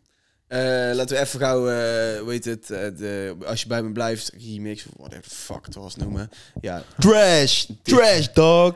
Eh, 0.53 0.95
laten 0.95 1.17
we 1.17 1.23
even 1.23 1.41
gauw, 1.41 1.69
eh 1.69 2.21
hoe 2.21 2.31
heet 2.31 2.45
het, 2.45 2.71
eh, 2.71 2.79
de, 2.97 3.35
als 3.47 3.61
je 3.63 3.67
bij 3.67 3.83
me 3.83 3.93
blijft, 3.93 4.33
remix, 4.47 4.87
of 4.87 4.93
whatever 4.97 5.23
the 5.23 5.35
fuck 5.35 5.67
het 5.67 5.75
was 5.75 5.97
noemen. 5.97 6.31
Ja. 6.61 6.83
Trash. 6.99 7.65
Trash, 7.83 8.27
dog. 8.33 8.73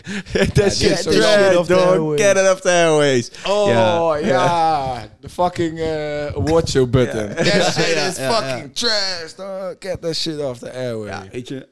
That 0.54 0.74
shit 0.74 1.02
trash, 1.02 1.66
dog. 1.66 2.16
Get 2.20 2.36
it 2.36 2.50
off 2.50 2.60
the 2.60 2.70
airways. 2.70 3.30
Oh, 3.46 3.68
Ja. 3.68 4.16
ja. 4.16 5.08
De 5.20 5.28
fucking 5.28 5.78
uh, 5.78 6.26
award 6.26 6.68
show 6.68 6.90
button. 6.90 7.28
Ja. 7.28 7.34
That 7.34 7.72
shit 7.72 7.96
is 7.96 8.18
fucking 8.18 8.74
trash, 8.74 9.34
dog. 9.36 9.74
Get 9.78 10.00
that 10.00 10.14
shit 10.16 10.40
off 10.40 10.58
the 10.58 10.70
airway. 10.72 11.08
Ja, 11.08 11.24
weet 11.32 11.48
je, 11.48 11.68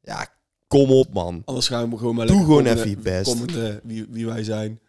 Ja, 0.00 0.26
kom 0.68 0.90
op, 0.90 1.12
man. 1.12 1.42
anders 1.44 1.68
gaan 1.68 1.90
we 1.90 1.96
gewoon 1.96 2.14
maar 2.14 2.26
Doe 2.26 2.44
gewoon 2.44 2.66
even 2.66 2.88
je 2.90 2.96
best. 2.96 3.30
commenten 3.30 3.80
wie, 3.82 4.06
wie 4.10 4.26
wij 4.26 4.44
zijn. 4.44 4.80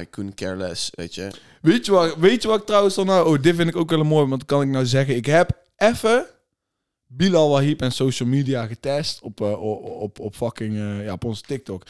I 0.00 0.06
couldn't 0.10 0.34
care 0.34 0.56
less, 0.56 0.90
weet 0.94 1.14
je. 1.14 1.30
Weet 1.62 1.86
je, 1.86 1.92
wat, 1.92 2.16
weet 2.16 2.42
je 2.42 2.48
wat 2.48 2.60
ik 2.60 2.66
trouwens 2.66 2.94
dan 2.94 3.06
nou... 3.06 3.28
Oh, 3.28 3.42
dit 3.42 3.56
vind 3.56 3.68
ik 3.68 3.76
ook 3.76 3.90
wel 3.90 4.04
mooi, 4.04 4.26
want 4.28 4.48
dan 4.48 4.58
kan 4.58 4.62
ik 4.62 4.72
nou 4.72 4.86
zeggen... 4.86 5.16
Ik 5.16 5.26
heb 5.26 5.50
even 5.76 6.26
Bilal 7.06 7.50
Wahib 7.50 7.80
en 7.82 7.92
social 7.92 8.28
media 8.28 8.66
getest 8.66 9.20
op, 9.22 9.40
eh, 9.40 9.62
op, 10.00 10.20
op, 10.20 10.34
fucking... 10.36 10.76
eh, 10.76 11.04
ja, 11.04 11.12
op 11.12 11.24
onze 11.24 11.42
TikTok. 11.42 11.82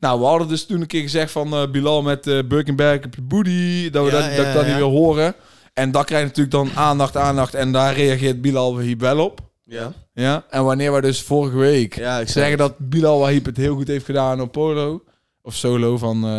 Nou, 0.00 0.20
we 0.20 0.26
hadden 0.26 0.48
dus 0.48 0.66
toen 0.66 0.80
een 0.80 0.86
keer 0.86 1.02
gezegd 1.02 1.30
van 1.32 1.52
eh, 1.52 1.70
Bilal 1.70 2.02
met 2.02 2.26
eh 2.26 2.38
Birkenberg 2.48 3.04
op 3.04 3.14
je 3.14 3.22
booty. 3.22 3.90
Dat, 3.90 4.04
we 4.04 4.10
Ja, 4.10 4.20
dat, 4.20 4.30
ja, 4.30 4.36
dat 4.36 4.46
ik 4.46 4.52
dat 4.52 4.62
ja. 4.62 4.68
niet 4.68 4.76
wil 4.76 4.90
horen. 4.90 5.34
En 5.72 5.90
dat 5.90 6.04
krijgt 6.04 6.26
natuurlijk 6.26 6.54
dan 6.54 6.70
aandacht, 6.74 7.16
aandacht. 7.16 7.54
En 7.54 7.72
daar 7.72 7.94
reageert 7.94 8.40
Bilal 8.40 8.74
Wahib 8.74 9.00
wel 9.00 9.24
op. 9.24 9.40
Ja. 9.64 9.92
Ja, 10.14 10.44
en 10.50 10.64
wanneer 10.64 10.92
we 10.92 11.00
dus 11.00 11.22
vorige 11.22 11.56
week 11.56 11.96
Ja, 11.96 12.26
zeggen 12.26 12.58
dat 12.58 12.74
Bilal 12.78 13.18
Wahib 13.18 13.46
het 13.46 13.56
heel 13.56 13.74
goed 13.74 13.88
heeft 13.88 14.04
gedaan 14.04 14.40
op 14.40 14.52
polo, 14.52 15.02
of 15.42 15.54
solo 15.54 15.98
van 15.98 16.16
eh, 16.26 16.30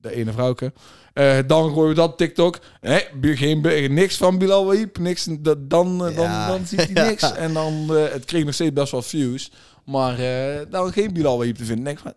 de 0.00 0.14
ene 0.14 0.32
vrouwke, 0.32 0.72
eh, 1.12 1.36
dan 1.46 1.72
gooien 1.72 1.88
we 1.88 1.94
dat 1.94 2.10
op 2.10 2.16
TikTok. 2.16 2.58
Nee, 2.80 3.06
geen, 3.22 3.60
niks 3.94 4.16
van 4.16 4.38
Bilal 4.38 4.66
Wahib, 4.66 4.98
niks, 4.98 5.26
dan, 5.58 6.06
eh, 6.06 6.16
dan, 6.16 6.24
Ja. 6.26 6.48
dan 6.48 6.66
ziet 6.66 6.88
hij 6.92 7.06
niks. 7.08 7.32
En 7.32 7.52
dan, 7.52 7.96
eh, 7.96 8.12
het 8.12 8.24
kreeg 8.24 8.44
nog 8.44 8.54
steeds 8.54 8.72
best 8.72 8.92
wel 8.92 9.02
views, 9.02 9.50
maar 9.84 10.18
eh 10.18 10.60
dan 10.70 10.92
geen 10.92 11.12
Bilal 11.12 11.38
Wahib 11.38 11.56
te 11.56 11.64
vinden. 11.64 11.84
Denk 11.84 11.98
van, 11.98 12.12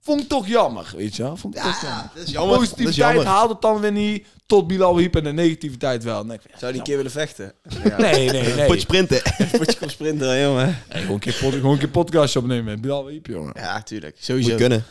vond 0.00 0.20
ik 0.20 0.28
toch 0.28 0.46
jammer, 0.46 0.92
weet 0.96 1.16
je 1.16 1.22
wel. 1.22 1.36
Vond 1.36 1.56
ik 1.56 1.62
toch 1.62 1.80
jammer. 1.82 2.10
dat 2.14 2.22
is 2.22 2.26
De 2.26 2.32
jammer. 2.32 2.52
Dat 2.54 2.62
is 2.62 2.68
positiviteit 2.70 3.14
jammer. 3.14 3.32
haalt 3.32 3.50
het 3.50 3.60
dan 3.62 3.80
weer 3.80 3.92
niet 3.92 4.26
tot 4.46 4.66
Bilal 4.66 4.94
Wahib 4.94 5.16
en 5.16 5.24
de 5.24 5.32
negativiteit 5.32 6.04
wel. 6.04 6.24
Van, 6.26 6.28
Zou 6.28 6.38
die 6.58 6.68
ja, 6.72 6.72
een 6.78 6.82
keer 6.82 6.96
willen 6.96 7.10
vechten? 7.10 7.52
Ja. 7.84 7.96
Nee, 8.10 8.30
nee, 8.30 8.54
nee. 8.54 8.66
Potje 8.66 8.80
sprinten. 8.80 9.22
Potje 9.58 9.78
komt 9.78 9.90
sprinten, 9.90 10.40
jongen. 10.40 10.66
Nee, 10.66 11.00
gewoon, 11.02 11.14
een 11.14 11.18
keer 11.20 11.36
pod- 11.40 11.52
gewoon 11.52 11.72
een 11.72 11.78
keer 11.78 11.88
podcastje 11.88 12.38
opnemen 12.38 12.64
met 12.64 12.80
Bilal 12.80 13.04
Wahib, 13.04 13.26
jongen. 13.26 13.52
Ja, 13.56 13.82
tuurlijk. 13.82 14.14
Moet 14.14 14.24
Sowieso. 14.24 14.56
kunnen. 14.56 14.84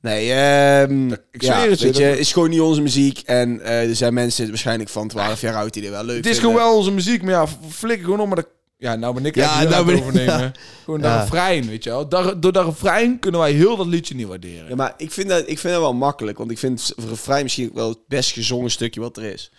Nee, 0.00 0.32
ehm 0.32 1.12
Ik 1.30 1.42
ja, 1.42 1.60
het 1.68 1.80
weet 1.80 1.96
je, 1.96 2.02
het 2.04 2.18
is 2.18 2.32
gewoon 2.32 2.50
niet 2.50 2.60
onze 2.60 2.80
muziek. 2.80 3.18
En 3.24 3.60
eh, 3.60 3.88
er 3.88 3.96
zijn 3.96 4.14
mensen 4.14 4.48
waarschijnlijk 4.48 4.88
van 4.90 5.08
12 5.08 5.40
jaar 5.40 5.54
oud 5.54 5.72
die 5.72 5.84
er 5.84 5.90
wel 5.90 6.04
leuk 6.04 6.16
Het 6.16 6.26
is 6.26 6.32
vinden. 6.38 6.50
gewoon 6.52 6.66
wel 6.68 6.76
onze 6.78 6.90
muziek, 6.90 7.22
maar 7.22 7.32
ja, 7.32 7.46
flikker 7.68 8.04
gewoon 8.04 8.20
om 8.20 8.28
maar 8.28 8.36
de... 8.36 8.46
Ja, 8.80 8.94
nou 8.96 9.14
ben 9.14 9.26
ik 9.26 9.34
Ja, 9.34 9.62
nou 9.62 9.84
ben 9.84 9.94
ik- 9.94 10.00
overnemen. 10.00 10.52
Gewoon 10.84 11.00
dat 11.00 11.10
Ja. 11.10 11.20
refrein, 11.20 11.66
weet 11.68 11.84
je 11.84 11.90
wel. 11.90 12.08
Daar, 12.08 12.40
door 12.40 12.52
dat 12.52 12.64
refrein 12.64 13.18
kunnen 13.18 13.40
wij 13.40 13.52
heel 13.52 13.76
dat 13.76 13.86
liedje 13.86 14.14
niet 14.14 14.26
waarderen. 14.26 14.68
Ja, 14.68 14.74
maar 14.74 14.94
ik 14.96 15.12
vind, 15.12 15.28
dat, 15.28 15.38
ik 15.46 15.58
vind 15.58 15.72
dat 15.72 15.82
wel 15.82 15.94
makkelijk. 15.94 16.38
Want 16.38 16.50
ik 16.50 16.58
vind 16.58 16.86
het 16.96 17.04
refrein 17.08 17.42
misschien 17.42 17.68
ook 17.68 17.74
wel 17.74 17.88
het 17.88 17.98
best 18.08 18.32
gezongen 18.32 18.70
stukje 18.70 19.00
wat 19.00 19.16
er 19.16 19.22
is. 19.24 19.50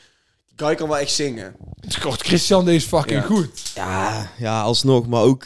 Die 0.55 0.65
guy 0.67 0.75
kan 0.75 0.87
wel 0.87 0.97
echt 0.97 1.11
zingen. 1.11 1.55
God, 2.01 2.21
Christian, 2.21 2.65
deze 2.65 2.77
is 2.77 2.83
fucking 2.85 3.19
Ja. 3.21 3.25
goed. 3.25 3.71
Ja, 3.75 4.31
ja, 4.37 4.61
alsnog. 4.61 5.07
Maar 5.07 5.21
ook... 5.21 5.45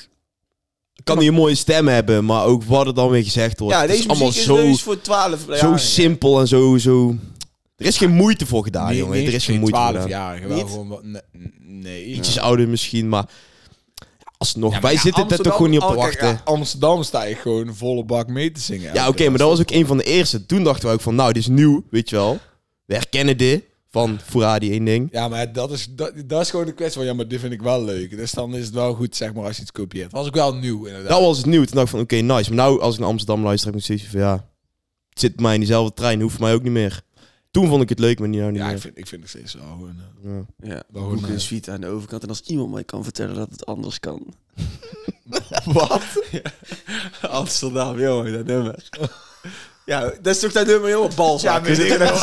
Kan 1.03 1.17
hij 1.17 1.27
een 1.27 1.33
mooie 1.33 1.55
stem 1.55 1.87
hebben, 1.87 2.25
maar 2.25 2.45
ook 2.45 2.63
wat 2.63 2.87
er 2.87 2.93
dan 2.93 3.09
weer 3.09 3.23
gezegd 3.23 3.59
wordt. 3.59 3.75
Ja, 3.75 3.81
Het 3.81 3.89
deze 3.89 4.01
is 4.03 4.07
allemaal 4.09 4.27
muziek 4.27 4.41
is 4.41 4.79
zo, 4.79 4.83
voor 4.83 5.01
12 5.01 5.45
zo 5.51 5.77
simpel 5.77 6.39
en 6.39 6.47
zo, 6.47 6.77
zo... 6.77 7.15
Er 7.75 7.85
is 7.85 7.97
geen 7.97 8.11
moeite 8.11 8.45
voor 8.45 8.63
gedaan, 8.63 8.87
Nee, 8.87 8.97
jongen. 8.97 9.17
nee, 9.17 9.27
er 9.27 9.33
is 9.33 9.45
geen 9.45 9.59
moeite 9.59 9.77
voor 9.77 9.87
gedaan. 9.87 10.07
12-jarige, 10.07 10.47
wel 10.47 10.57
Niet? 10.57 10.65
gewoon 10.67 10.87
wat... 10.87 11.01
Nee. 11.59 12.05
Ietsjes 12.05 12.39
ouder 12.39 12.67
misschien, 12.67 13.09
maar... 13.09 13.25
Alsnog, 14.37 14.73
Ja, 14.73 14.81
wij 14.81 14.93
ja, 14.93 14.99
zitten 14.99 15.29
er 15.29 15.37
toch 15.37 15.55
gewoon 15.55 15.69
niet 15.69 15.81
op 15.81 15.87
te 15.87 15.95
oh, 15.95 16.03
wachten. 16.03 16.41
Amsterdam 16.43 17.03
sta 17.03 17.23
je 17.23 17.35
gewoon 17.35 17.75
volle 17.75 18.03
bak 18.03 18.27
mee 18.27 18.51
te 18.51 18.59
zingen. 18.59 18.93
Ja, 18.93 19.07
oké, 19.07 19.29
maar 19.29 19.37
dat 19.37 19.49
was 19.49 19.59
ook 19.59 19.71
een 19.71 19.85
van 19.85 19.97
de 19.97 20.03
eerste. 20.03 20.45
Toen 20.45 20.63
dachten 20.63 20.87
we 20.87 20.93
ook 20.93 21.01
van, 21.01 21.15
nou, 21.15 21.33
dit 21.33 21.41
is 21.41 21.47
nieuw, 21.47 21.83
weet 21.89 22.09
je 22.09 22.15
wel. 22.15 22.39
We 22.85 22.93
herkennen 22.93 23.37
dit 23.37 23.63
van 23.93 24.19
Furadi 24.23 24.71
één 24.71 24.85
ding. 24.85 25.07
Ja, 25.11 25.27
maar 25.27 25.53
dat 25.53 25.71
is, 25.71 25.87
dat, 25.89 26.13
dat 26.25 26.41
is 26.41 26.49
gewoon 26.49 26.65
de 26.65 26.73
kwestie 26.73 26.97
van... 26.97 27.05
Ja, 27.05 27.13
maar 27.13 27.27
dit 27.27 27.39
vind 27.39 27.53
ik 27.53 27.61
wel 27.61 27.83
leuk. 27.83 28.09
Dus 28.17 28.31
dan 28.31 28.55
is 28.55 28.65
het 28.65 28.73
wel 28.73 28.93
goed, 28.93 29.15
zeg 29.15 29.33
maar, 29.33 29.43
als 29.45 29.55
je 29.55 29.61
iets 29.61 29.71
kopieert. 29.71 30.11
Was 30.11 30.27
ook 30.27 30.33
wel 30.35 30.55
nieuw, 30.55 30.85
inderdaad. 30.85 31.09
Dat 31.11 31.21
was 31.21 31.37
het 31.37 31.45
nieuw. 31.45 31.63
Toen 31.63 31.75
dacht 31.75 31.85
ik 31.85 31.91
van, 31.91 31.99
oké, 31.99 32.15
nice. 32.15 32.53
Maar 32.53 32.65
nou, 32.65 32.81
als 32.81 32.93
ik 32.93 32.99
naar 32.99 33.09
Amsterdam 33.09 33.43
luister, 33.43 33.71
heb 33.71 33.79
ik 33.81 33.87
nog 33.87 33.97
steeds 33.97 34.11
van, 34.11 34.19
ja... 34.19 34.51
Het 35.09 35.19
zit 35.21 35.39
mij 35.39 35.53
in 35.53 35.59
diezelfde 35.59 35.93
trein, 35.93 36.21
hoeft 36.21 36.39
mij 36.39 36.53
ook 36.53 36.63
niet 36.63 36.71
meer. 36.71 37.01
Toen 37.51 37.67
vond 37.67 37.81
ik 37.81 37.89
het 37.89 37.99
leuk, 37.99 38.19
maar 38.19 38.27
nu 38.29 38.37
nou 38.37 38.51
niet 38.51 38.59
ja, 38.59 38.65
ik 38.65 38.71
meer. 38.71 38.81
vind, 38.81 38.97
ik 38.97 39.07
vind 39.07 39.21
het 39.21 39.29
steeds 39.29 39.53
wel 39.53 39.63
gewoon... 39.63 39.95
eh, 40.23 40.31
Ja. 40.31 40.73
Ja, 40.75 40.83
Wel 40.91 41.03
Hoek 41.03 41.19
goed, 41.19 41.27
en 41.27 41.33
eh. 41.33 41.39
Suite 41.39 41.71
aan 41.71 41.81
de 41.81 41.87
overkant. 41.87 42.23
En 42.23 42.29
als 42.29 42.41
iemand 42.41 42.71
mij 42.71 42.83
kan 42.83 43.03
vertellen 43.03 43.35
dat 43.35 43.49
het 43.51 43.65
anders 43.65 43.99
kan. 43.99 44.33
Wat? 45.65 46.01
Amsterdam, 47.29 47.99
jongen, 47.99 48.33
dat 48.33 48.45
nummer. 48.45 48.89
Ja, 49.85 49.99
dat 50.21 50.35
is 50.35 50.39
toch 50.39 50.51
dat 50.51 50.65
nummer, 50.65 50.89
jongen? 50.89 51.11
Balzak. 51.15 51.65
weet 51.65 51.79
ik 51.79 51.97
wel. 51.97 52.15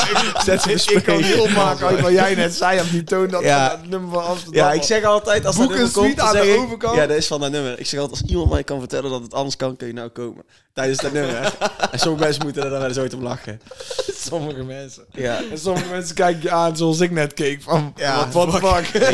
Zet 0.44 0.62
ze 0.62 0.92
ik 0.94 1.02
kan 1.04 1.16
niet 1.16 1.38
opmaken 1.38 1.86
uit 1.86 2.00
wat 2.00 2.12
jij 2.12 2.34
net 2.34 2.54
zei 2.54 2.80
op 2.80 2.90
die 2.90 3.04
toon 3.04 3.28
dat 3.28 3.42
Ja. 3.42 3.68
dat 3.68 3.86
nummer 3.86 4.10
van 4.10 4.24
Amsterdam. 4.24 4.54
Ja, 4.64 4.72
ik 4.72 4.82
zeg 4.82 5.04
altijd 5.04 5.46
als 5.46 5.56
dat 5.56 5.64
Boek 5.66 5.74
een 5.76 5.82
nummer 5.82 6.00
komt, 6.02 6.20
aan 6.20 6.32
de 6.36 6.52
ik- 6.52 6.58
overkant. 6.58 6.96
Ja, 6.96 7.06
dat 7.06 7.16
is 7.16 7.26
van 7.26 7.40
dat 7.40 7.50
nummer. 7.50 7.78
Ik 7.80 7.86
zeg 7.86 8.00
altijd, 8.00 8.20
als 8.20 8.30
iemand 8.30 8.50
mij 8.50 8.64
kan 8.64 8.78
vertellen 8.78 9.10
dat 9.10 9.22
het 9.22 9.34
anders 9.34 9.56
kan, 9.56 9.76
kun 9.76 9.86
je 9.86 9.92
nou 9.92 10.08
komen. 10.08 10.44
Tijdens 10.74 10.98
dat 11.00 11.12
nummer. 11.12 11.56
en 11.92 11.98
sommige 11.98 12.24
mensen 12.24 12.42
moeten 12.44 12.62
er 12.64 12.70
dan 12.70 12.78
wel 12.78 12.88
eens 12.88 12.98
ooit 12.98 13.14
om 13.14 13.22
lachen. 13.22 13.60
sommige 14.30 14.62
mensen. 14.62 15.04
Ja. 15.12 15.40
En 15.50 15.58
sommige 15.58 15.88
mensen 15.90 16.14
kijken 16.14 16.42
je 16.42 16.50
aan 16.50 16.76
zoals 16.76 17.00
ik 17.00 17.10
net 17.10 17.34
keek 17.34 17.62
van 17.62 17.92
Ja, 17.96 18.28
wat 18.32 18.50
the 18.50 18.56
fuck. 18.66 19.10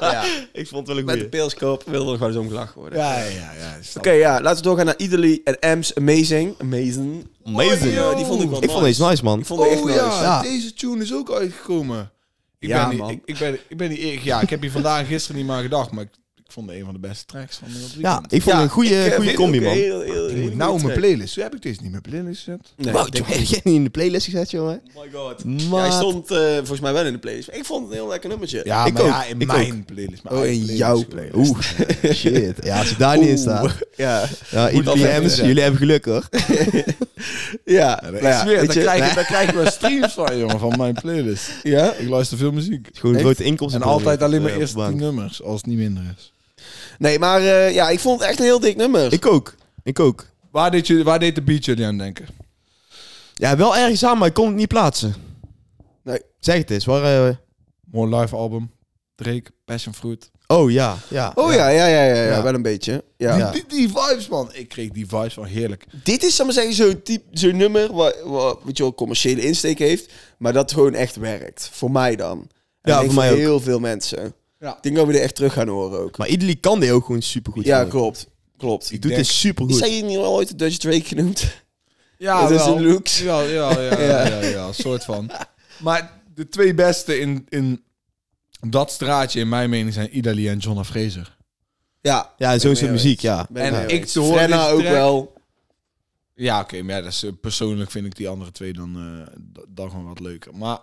ja. 0.00 0.24
Ik 0.52 0.68
vond 0.68 0.86
het 0.86 0.88
wel 0.88 0.98
een 0.98 1.04
Met 1.04 1.14
de 1.14 1.20
goeie. 1.20 1.28
pilskoop 1.28 1.82
wil 1.86 2.06
er 2.10 2.12
gewoon 2.16 2.28
eens 2.28 2.38
om 2.38 2.48
gelachen 2.48 2.80
worden. 2.80 2.98
Ja, 2.98 3.18
ja, 3.18 3.24
ja. 3.58 3.76
Oké, 3.96 4.10
ja, 4.10 4.40
laten 4.40 4.56
we 4.56 4.62
doorgaan 4.62 4.86
naar 4.86 4.94
Idly 4.98 5.40
en 5.44 5.58
Ems. 5.58 5.94
Amazing. 5.94 6.54
Amazing. 6.60 7.27
Amazing. 7.44 7.94
Ja, 7.94 8.14
die 8.14 8.24
vond 8.24 8.42
ik 8.42 8.50
wel 8.50 8.62
Ik 8.62 8.70
vond 8.70 8.84
deze 8.84 9.04
nice, 9.06 9.24
man. 9.24 9.38
Ik 9.38 9.46
vond 9.46 9.60
echt 9.60 9.80
Oh 9.80 9.84
nice. 9.86 9.98
ja, 9.98 10.22
Ja. 10.22 10.42
deze 10.42 10.74
tune 10.74 11.02
is 11.02 11.14
ook 11.14 11.32
uitgekomen. 11.32 12.10
Ik 12.58 12.68
Ja, 12.68 12.80
ben 12.80 12.88
niet, 12.90 12.98
man. 12.98 13.10
ik, 13.10 13.20
ik 13.24 13.38
ben, 13.38 13.58
ik 13.68 13.76
ben 13.76 13.88
niet 13.88 13.98
eer- 13.98 14.20
ja, 14.22 14.40
ik 14.40 14.50
heb 14.50 14.60
hier 14.60 14.70
vandaag 14.70 15.00
en 15.00 15.06
gisteren 15.06 15.36
niet 15.36 15.46
maar 15.46 15.62
gedacht, 15.62 15.90
maar 15.90 16.04
ik, 16.04 16.10
ik 16.36 16.52
vond 16.54 16.68
het 16.68 16.78
een 16.78 16.84
van 16.84 16.94
de 16.94 17.00
beste 17.00 17.24
tracks 17.24 17.56
van 17.56 17.68
het 17.70 17.94
Ja, 17.98 18.22
ik 18.28 18.42
vond 18.42 18.54
het 18.54 18.64
een 18.64 18.70
goede, 18.70 19.04
ik, 19.06 19.12
goede 19.14 19.32
combi, 19.34 19.60
man. 19.60 19.72
heel- 19.72 20.00
heel- 20.00 20.36
moet 20.36 20.54
nou 20.54 20.82
mijn 20.82 20.98
playlist. 20.98 21.34
Hoe 21.34 21.44
heb 21.44 21.54
ik 21.54 21.62
deze 21.62 21.74
niet 21.76 21.84
in 21.84 21.90
mijn 21.90 22.02
playlist 22.02 22.42
gezet? 22.44 22.72
Nee, 22.76 22.92
Wow, 22.92 23.04
heb 23.14 23.26
jij 23.26 23.38
niet 23.64 23.74
in 23.74 23.84
de 23.84 23.90
playlist 23.90 24.24
gezet, 24.24 24.50
jongen? 24.50 24.82
Oh 24.94 25.02
my 25.04 25.10
god. 25.12 25.44
Maar... 25.70 25.80
Hij 25.80 25.90
stond 25.90 26.30
eh, 26.30 26.54
volgens 26.56 26.80
mij 26.80 26.92
wel 26.92 27.04
in 27.06 27.12
de 27.12 27.18
playlist. 27.18 27.48
Ik 27.52 27.64
vond 27.64 27.82
het 27.82 27.90
een 27.92 27.98
heel 27.98 28.08
lekker 28.08 28.28
nummertje. 28.28 28.60
Ja, 28.64 28.84
Ik 28.86 28.92
maar 28.92 29.02
ook, 29.02 29.08
ja, 29.08 29.24
in 29.24 29.40
ik 29.40 29.46
mijn 29.46 29.84
playlist. 29.84 30.22
mijn 30.22 30.36
Oh, 30.36 30.44
in 30.46 30.52
playlist. 30.56 30.78
jouw 30.78 31.04
playlist. 31.08 31.34
Oeh, 31.36 31.60
shit. 32.12 32.56
Ja, 32.64 32.78
als 32.78 32.88
je 32.88 32.96
daar 32.96 33.18
niet 33.18 33.28
in 33.28 33.38
staat. 33.38 33.74
Ja. 33.96 34.28
Ja, 34.50 34.68
IPM's, 34.68 35.36
jullie 35.36 35.62
hebben 35.62 35.78
geluk, 35.80 36.04
hoor. 36.04 36.28
Ja. 37.64 38.00
Nou 38.02 38.22
ja, 38.22 38.40
zweer, 38.40 38.66
daar 38.66 38.96
je- 38.96 39.24
krijg, 39.24 39.72
streams 39.72 40.12
van, 40.12 40.38
jongen, 40.38 40.58
van 40.58 40.74
mijn 40.76 40.94
playlist. 40.94 41.50
Ja? 41.62 41.92
Ik 41.92 42.08
luister 42.08 42.38
veel 42.38 42.52
muziek. 42.52 42.88
Gewoon 42.92 43.18
grote 43.18 43.44
inkomsten. 43.44 43.80
En 43.82 43.88
altijd 43.88 44.22
alleen 44.22 44.42
maar 44.42 44.50
eh, 44.50 44.58
eerst 44.58 44.74
bank. 44.74 44.94
nummers, 45.00 45.42
als 45.42 45.56
het 45.56 45.66
niet 45.66 45.78
minder 45.78 46.02
is. 46.16 46.32
Nee, 46.98 47.18
maar 47.18 47.40
eh, 47.40 47.74
ja, 47.74 47.88
ik 47.88 48.00
vond 48.00 48.20
het 48.20 48.28
echt 48.28 48.38
een 48.38 48.44
heel 48.44 48.60
dik 48.60 48.76
nummer. 48.76 49.12
Ik 49.12 49.26
ook. 49.26 49.54
Ik 49.82 50.00
ook. 50.00 50.26
Waar 50.50 50.70
deed, 50.70 50.86
je, 50.86 51.02
waar 51.02 51.18
deed 51.18 51.34
de 51.34 51.42
beat 51.42 51.64
jullie 51.64 51.86
aan 51.86 51.98
denken? 51.98 52.26
Ja, 53.34 53.56
wel 53.56 53.76
ergens 53.76 54.04
aan, 54.04 54.18
maar 54.18 54.28
ik 54.28 54.34
kon 54.34 54.46
het 54.46 54.56
niet 54.56 54.68
plaatsen. 54.68 55.14
Nee. 56.02 56.20
Zeg 56.38 56.56
het 56.56 56.70
eens. 56.70 56.84
Waar, 56.84 57.28
eh, 57.28 57.34
Mooi 57.90 58.16
live 58.16 58.36
album. 58.36 58.70
Drake, 59.14 59.50
Passion 59.64 59.94
Fruit. 59.94 60.30
Oh, 60.52 60.70
ja. 60.70 60.98
ja 61.08 61.32
Oh 61.34 61.52
ja, 61.52 61.68
ja, 61.68 61.86
ja, 61.86 62.04
ja, 62.04 62.14
ja, 62.14 62.22
Ja. 62.30 62.42
wel 62.42 62.54
een 62.54 62.62
beetje. 62.62 63.04
Ja. 63.16 63.50
Die, 63.50 63.64
die, 63.68 63.78
die 63.78 63.88
vibes, 63.88 64.28
man. 64.28 64.50
Ik 64.52 64.68
kreeg 64.68 64.90
die 64.90 65.06
vibes 65.08 65.34
van 65.34 65.44
heerlijk. 65.44 65.84
Dit 66.04 66.22
is, 66.22 66.36
zal 66.36 66.46
ik 66.48 66.54
maar 66.54 66.64
zeggen, 66.64 66.84
zo'n 66.86 67.02
type, 67.02 67.24
zo'n 67.30 67.56
nummer 67.56 67.92
wat, 67.92 68.16
wat, 68.24 68.58
wat 68.64 68.76
je 68.76 68.82
wel 68.82 68.94
commerciële 68.94 69.40
insteek 69.42 69.78
heeft, 69.78 70.12
maar 70.38 70.52
dat 70.52 70.72
gewoon 70.72 70.94
echt 70.94 71.16
werkt. 71.16 71.68
Voor 71.72 71.90
mij 71.90 72.16
dan. 72.16 72.38
En 72.38 72.92
Ja, 72.92 72.94
ik 72.94 73.00
denk 73.00 73.12
voor 73.12 73.22
mij 73.22 73.30
ook. 73.32 73.38
heel 73.38 73.60
veel 73.60 73.78
mensen. 73.80 74.34
Ja. 74.60 74.76
Ik 74.76 74.82
denk 74.82 74.96
dat 74.96 75.06
we 75.06 75.12
dit 75.12 75.20
echt 75.22 75.34
terug 75.34 75.52
gaan 75.52 75.68
horen 75.68 76.00
ook. 76.00 76.18
Maar 76.18 76.28
Idli 76.28 76.60
kan 76.60 76.80
dit 76.80 76.90
ook 76.90 77.04
gewoon 77.06 77.22
supergoed. 77.22 77.64
ja, 77.64 77.74
vind 77.80 77.92
ik. 77.92 77.98
klopt. 77.98 78.26
Klopt. 78.58 78.88
Die 78.88 78.98
doet 78.98 79.10
denk- 79.10 79.22
dit 79.22 79.32
supergoed. 79.32 79.74
Is 79.74 79.80
hij 79.80 79.90
hier 79.90 80.04
niet 80.04 80.18
al 80.18 80.34
ooit 80.34 80.48
de 80.48 80.54
Dutch 80.56 80.76
Drake 80.76 81.04
genoemd? 81.04 81.44
Ja, 82.18 82.40
Dat 82.42 82.50
is 82.50 82.64
wel. 82.64 82.76
een 82.76 82.86
looks. 82.86 83.20
Ja, 83.20 83.40
ja, 83.40 83.80
ja, 83.80 83.80
ja, 83.80 84.00
Ja. 84.06 84.26
ja, 84.26 84.40
ja, 84.48 84.66
een 84.66 84.74
soort 84.74 85.04
van. 85.04 85.30
Maar 85.82 86.12
de 86.34 86.48
twee 86.48 86.74
beste 86.74 87.18
in, 87.20 87.46
in 87.48 87.82
dat 88.60 88.90
straatje, 88.90 89.40
in 89.40 89.48
mijn 89.48 89.70
mening, 89.70 89.94
zijn 89.94 90.16
Idali 90.16 90.48
en 90.48 90.58
Jonna 90.58 90.84
Fraser. 90.84 91.36
Ja. 92.00 92.32
Ja, 92.36 92.58
zo'n 92.58 92.76
soort 92.76 92.90
muziek, 92.90 93.20
ja. 93.20 93.48
En 93.54 93.88
ik 93.88 94.10
horen 94.12 94.34
Frenna 94.34 94.68
ook 94.68 94.80
track- 94.80 94.92
wel. 94.92 95.36
Ja, 96.34 96.60
oké, 96.60 96.82
maar 96.82 96.94
ja, 96.96 97.02
dat 97.02 97.12
is, 97.12 97.22
eh, 97.22 97.30
persoonlijk 97.40 97.90
vind 97.90 98.06
ik 98.06 98.16
die 98.16 98.28
andere 98.28 98.50
twee 98.50 98.72
dan, 98.72 98.96
eh, 98.96 99.34
d- 99.52 99.64
dan 99.68 99.90
gewoon 99.90 100.04
wat 100.08 100.20
leuker. 100.20 100.56
Maar 100.56 100.78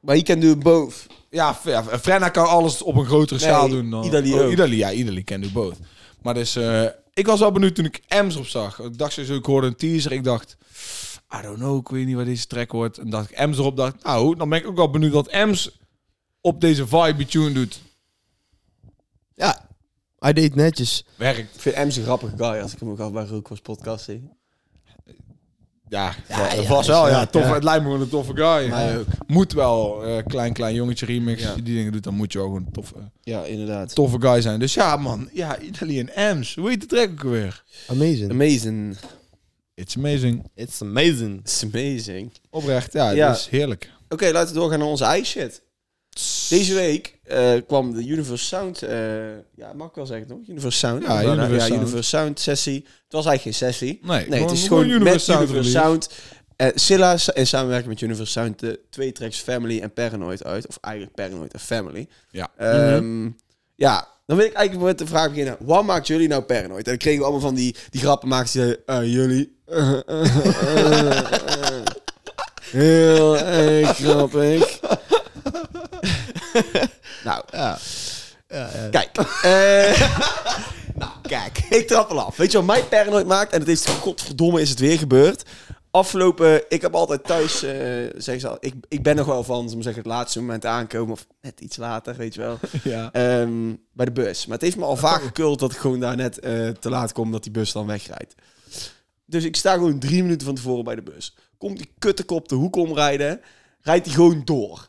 Maar 0.00 0.14
he 0.16 0.22
can 0.22 0.40
do 0.40 0.56
both. 0.56 1.06
ja, 1.30 1.54
Frenna 2.00 2.28
kan 2.28 2.46
alles 2.48 2.82
op 2.82 2.96
een 2.96 3.04
grotere 3.06 3.40
Nee, 3.40 3.48
schaal 3.48 3.68
doen 3.68 3.90
dan... 3.90 4.04
Idali 4.04 4.34
oh, 4.34 4.40
ook. 4.40 4.52
Idali, 4.52 4.76
ja, 4.76 4.92
Idali 4.92 5.24
can 5.24 5.40
do 5.40 5.48
both. 5.52 5.76
Maar 6.22 6.34
dus, 6.34 6.56
eh, 6.56 6.84
ik 7.14 7.26
was 7.26 7.40
wel 7.40 7.52
benieuwd 7.52 7.74
toen 7.74 7.84
ik 7.84 8.02
Ems 8.08 8.36
op 8.36 8.46
zag. 8.46 8.78
Ik 8.80 8.98
dacht 8.98 9.12
sowieso, 9.12 9.34
ik 9.36 9.44
hoorde 9.44 9.66
een 9.66 9.76
teaser. 9.76 10.12
Ik 10.12 10.24
dacht, 10.24 10.56
I 11.38 11.42
don't 11.42 11.56
know, 11.58 11.80
ik 11.80 11.88
weet 11.88 12.06
niet 12.06 12.16
waar 12.16 12.24
deze 12.24 12.46
track 12.46 12.72
wordt. 12.72 12.98
En 12.98 13.10
dacht 13.10 13.30
ik 13.30 13.36
Ems 13.36 13.58
erop, 13.58 13.76
dacht 13.76 14.02
nou, 14.04 14.36
dan 14.36 14.48
ben 14.48 14.58
ik 14.58 14.66
ook 14.66 14.76
wel 14.76 14.90
benieuwd 14.90 15.12
wat 15.12 15.28
Ems 15.28 15.78
op 16.44 16.60
deze 16.60 16.86
vibe 16.86 17.26
tune 17.26 17.52
doet. 17.52 17.80
Ja, 19.34 19.68
hij 20.18 20.32
deed 20.32 20.54
netjes. 20.54 21.04
Werkt. 21.16 21.54
Ik 21.54 21.60
vind 21.60 21.74
Ems 21.74 21.96
een 21.96 22.02
grappige 22.02 22.36
guy 22.36 22.60
als 22.60 22.72
ik 22.72 22.78
hem 22.78 22.90
ook 22.90 22.98
af 23.00 23.12
bij 23.12 23.24
Rookwas 23.24 23.60
podcast 23.60 24.04
zie. 24.04 24.28
Ja, 25.88 26.14
Ja, 26.28 26.52
ja, 26.54 26.62
vast 26.62 26.88
wel. 26.88 27.06
Ja, 27.08 27.12
ja. 27.18 27.26
tof, 27.26 27.42
Het 27.52 27.64
lijkt 27.64 27.82
me 27.82 27.86
gewoon 27.88 28.00
een 28.04 28.08
toffe 28.08 28.34
guy. 28.36 28.68
Mij 28.68 28.98
ook. 28.98 29.06
Moet 29.26 29.52
wel. 29.52 30.04
eh, 30.04 30.24
klein, 30.26 30.52
klein 30.52 30.74
jongetje 30.74 31.06
remix. 31.06 31.42
Ja. 31.42 31.54
Die 31.54 31.62
dingen 31.62 31.92
doet, 31.92 32.02
dan 32.02 32.14
moet 32.14 32.32
je 32.32 32.38
gewoon 32.38 32.56
een 32.66 32.72
toffe, 32.72 32.94
Ja, 33.20 33.44
inderdaad. 33.44 33.94
toffe 33.94 34.20
guy 34.20 34.40
zijn. 34.40 34.60
Dus 34.60 34.74
ja, 34.74 34.96
man. 34.96 35.28
Ja, 35.32 35.58
Italian 35.58 36.10
Ams. 36.14 36.54
Hoe 36.54 36.68
heet 36.68 36.80
de 36.80 36.86
track 36.86 37.10
ook 37.10 37.22
weer? 37.22 37.64
Amazing. 37.88 38.30
Amazing. 38.30 38.96
It's 39.74 39.96
amazing. 39.96 40.50
It's 40.54 40.82
amazing. 40.82 41.40
It's 41.40 41.62
amazing. 41.64 42.32
Oprecht, 42.50 42.92
ja, 42.92 43.10
Ja. 43.10 43.26
dat 43.28 43.36
is 43.36 43.46
heerlijk. 43.48 43.90
Oké, 44.08 44.30
laten 44.30 44.54
we 44.54 44.60
doorgaan 44.60 44.78
naar 44.78 44.88
onze 44.88 45.04
ijsshit. 45.04 45.62
Deze 46.48 46.74
week 46.74 47.18
eh, 47.24 47.52
kwam 47.66 47.94
de 47.94 48.06
Universe 48.06 48.44
Sound, 48.44 48.82
eh, 48.82 48.96
ja, 49.54 49.72
mag 49.76 49.88
ik 49.88 49.94
wel 49.94 50.06
zeggen 50.06 50.26
toch? 50.26 50.38
Universe 50.48 50.78
Sound. 50.78 51.02
Ja, 51.02 51.22
Universe 51.22 51.52
ja, 51.54 51.58
Sound. 51.60 51.80
Universe 51.80 52.08
Sound 52.08 52.40
sessie. 52.40 52.74
Het 52.84 53.12
was 53.12 53.26
eigenlijk 53.26 53.56
geen 53.58 53.68
sessie. 53.68 53.98
Nee, 54.02 54.28
Nee, 54.28 54.40
het 54.42 54.50
is 54.50 54.66
gewoon 54.68 54.84
Universe 54.88 55.12
met 55.12 55.22
Sound 55.22 55.42
Universe. 55.48 55.70
Sound. 55.70 56.08
Eh 56.56 56.68
Silla 56.74 57.16
in 57.34 57.46
samenwerking 57.46 57.88
met 57.92 58.00
Universe 58.00 58.32
Sound 58.32 58.58
de 58.60 58.80
twee 58.90 59.12
tracks 59.12 59.40
Family 59.40 59.80
en 59.80 59.92
Paranoid 59.92 60.44
uit. 60.44 60.66
Of 60.66 60.78
eigenlijk 60.80 61.14
Paranoid 61.14 61.52
en 61.52 61.60
Family. 61.60 62.08
Ja. 62.30 62.48
Ehm, 62.56 63.30
Ja, 63.76 64.08
dan 64.26 64.36
wil 64.36 64.46
ik 64.46 64.52
eigenlijk 64.52 64.86
met 64.86 64.98
de 64.98 65.06
vraag 65.06 65.28
beginnen. 65.28 65.56
Wat 65.60 65.84
maakt 65.84 66.06
jullie 66.06 66.28
nou 66.28 66.42
paranoid? 66.42 66.78
En 66.84 66.90
dan 66.90 66.96
kregen 66.96 67.18
we 67.18 67.24
allemaal 67.24 67.42
van 67.42 67.54
die, 67.54 67.74
die 67.90 68.00
grappen 68.00 68.28
maken. 68.28 68.52
Die 68.52 68.62
zeiden, 68.62 68.86
eh, 68.86 69.12
jullie. 69.12 69.56
Heel 72.70 73.38
erg 73.38 73.96
grappig. 73.96 74.73
nou, 77.24 77.44
Ja. 77.50 77.78
Ja, 78.48 78.70
ja. 78.74 78.88
Kijk. 78.90 79.16
eh, 79.42 80.10
nou, 81.00 81.12
kijk. 81.22 81.58
Ik 81.58 81.86
trap 81.86 82.10
al 82.10 82.20
af. 82.20 82.36
Weet 82.36 82.52
je 82.52 82.56
wat 82.56 82.66
mij 82.66 82.84
paranoid 82.84 83.26
maakt? 83.26 83.52
En 83.52 83.60
het 83.60 83.68
is, 83.68 83.86
godverdomme, 83.86 84.60
is 84.60 84.70
het 84.70 84.78
weer 84.78 84.98
gebeurd. 84.98 85.42
Afgelopen, 85.90 86.62
ik 86.68 86.82
heb 86.82 86.94
altijd 86.94 87.24
thuis, 87.24 87.62
eh 87.62 87.74
zeg 88.16 88.40
ze 88.40 88.48
al, 88.48 88.56
ik, 88.60 88.74
ik 88.88 89.02
ben 89.02 89.16
nog 89.16 89.26
wel 89.26 89.44
van, 89.44 89.68
ze 89.68 89.76
zeggen 89.82 90.02
het 90.02 90.12
laatste 90.12 90.40
moment 90.40 90.66
aankomen. 90.66 91.12
Of 91.12 91.26
net 91.40 91.60
iets 91.60 91.76
later, 91.76 92.16
weet 92.16 92.34
je 92.34 92.40
wel. 92.40 92.58
Ja. 92.84 93.12
Ehm, 93.12 93.74
bij 93.92 94.04
de 94.04 94.12
bus. 94.12 94.46
Maar 94.46 94.56
het 94.56 94.64
heeft 94.64 94.76
me 94.76 94.84
al 94.84 94.96
vaak 94.96 95.22
gekult 95.22 95.58
dat 95.58 95.72
ik 95.72 95.78
gewoon 95.78 96.00
daar 96.00 96.16
net 96.16 96.38
eh, 96.38 96.68
te 96.68 96.88
laat 96.88 97.12
kom, 97.12 97.32
dat 97.32 97.42
die 97.42 97.52
bus 97.52 97.72
dan 97.72 97.86
wegrijdt. 97.86 98.34
Dus 99.26 99.44
ik 99.44 99.56
sta 99.56 99.72
gewoon 99.72 99.98
drie 99.98 100.22
minuten 100.22 100.46
van 100.46 100.54
tevoren 100.54 100.84
bij 100.84 100.94
de 100.94 101.02
bus. 101.02 101.36
Komt 101.58 101.76
die 101.76 101.92
kuttekop 101.98 102.48
de 102.48 102.54
hoek 102.54 102.76
omrijden, 102.76 103.40
rijdt 103.80 104.06
hij 104.06 104.14
gewoon 104.14 104.42
door. 104.44 104.88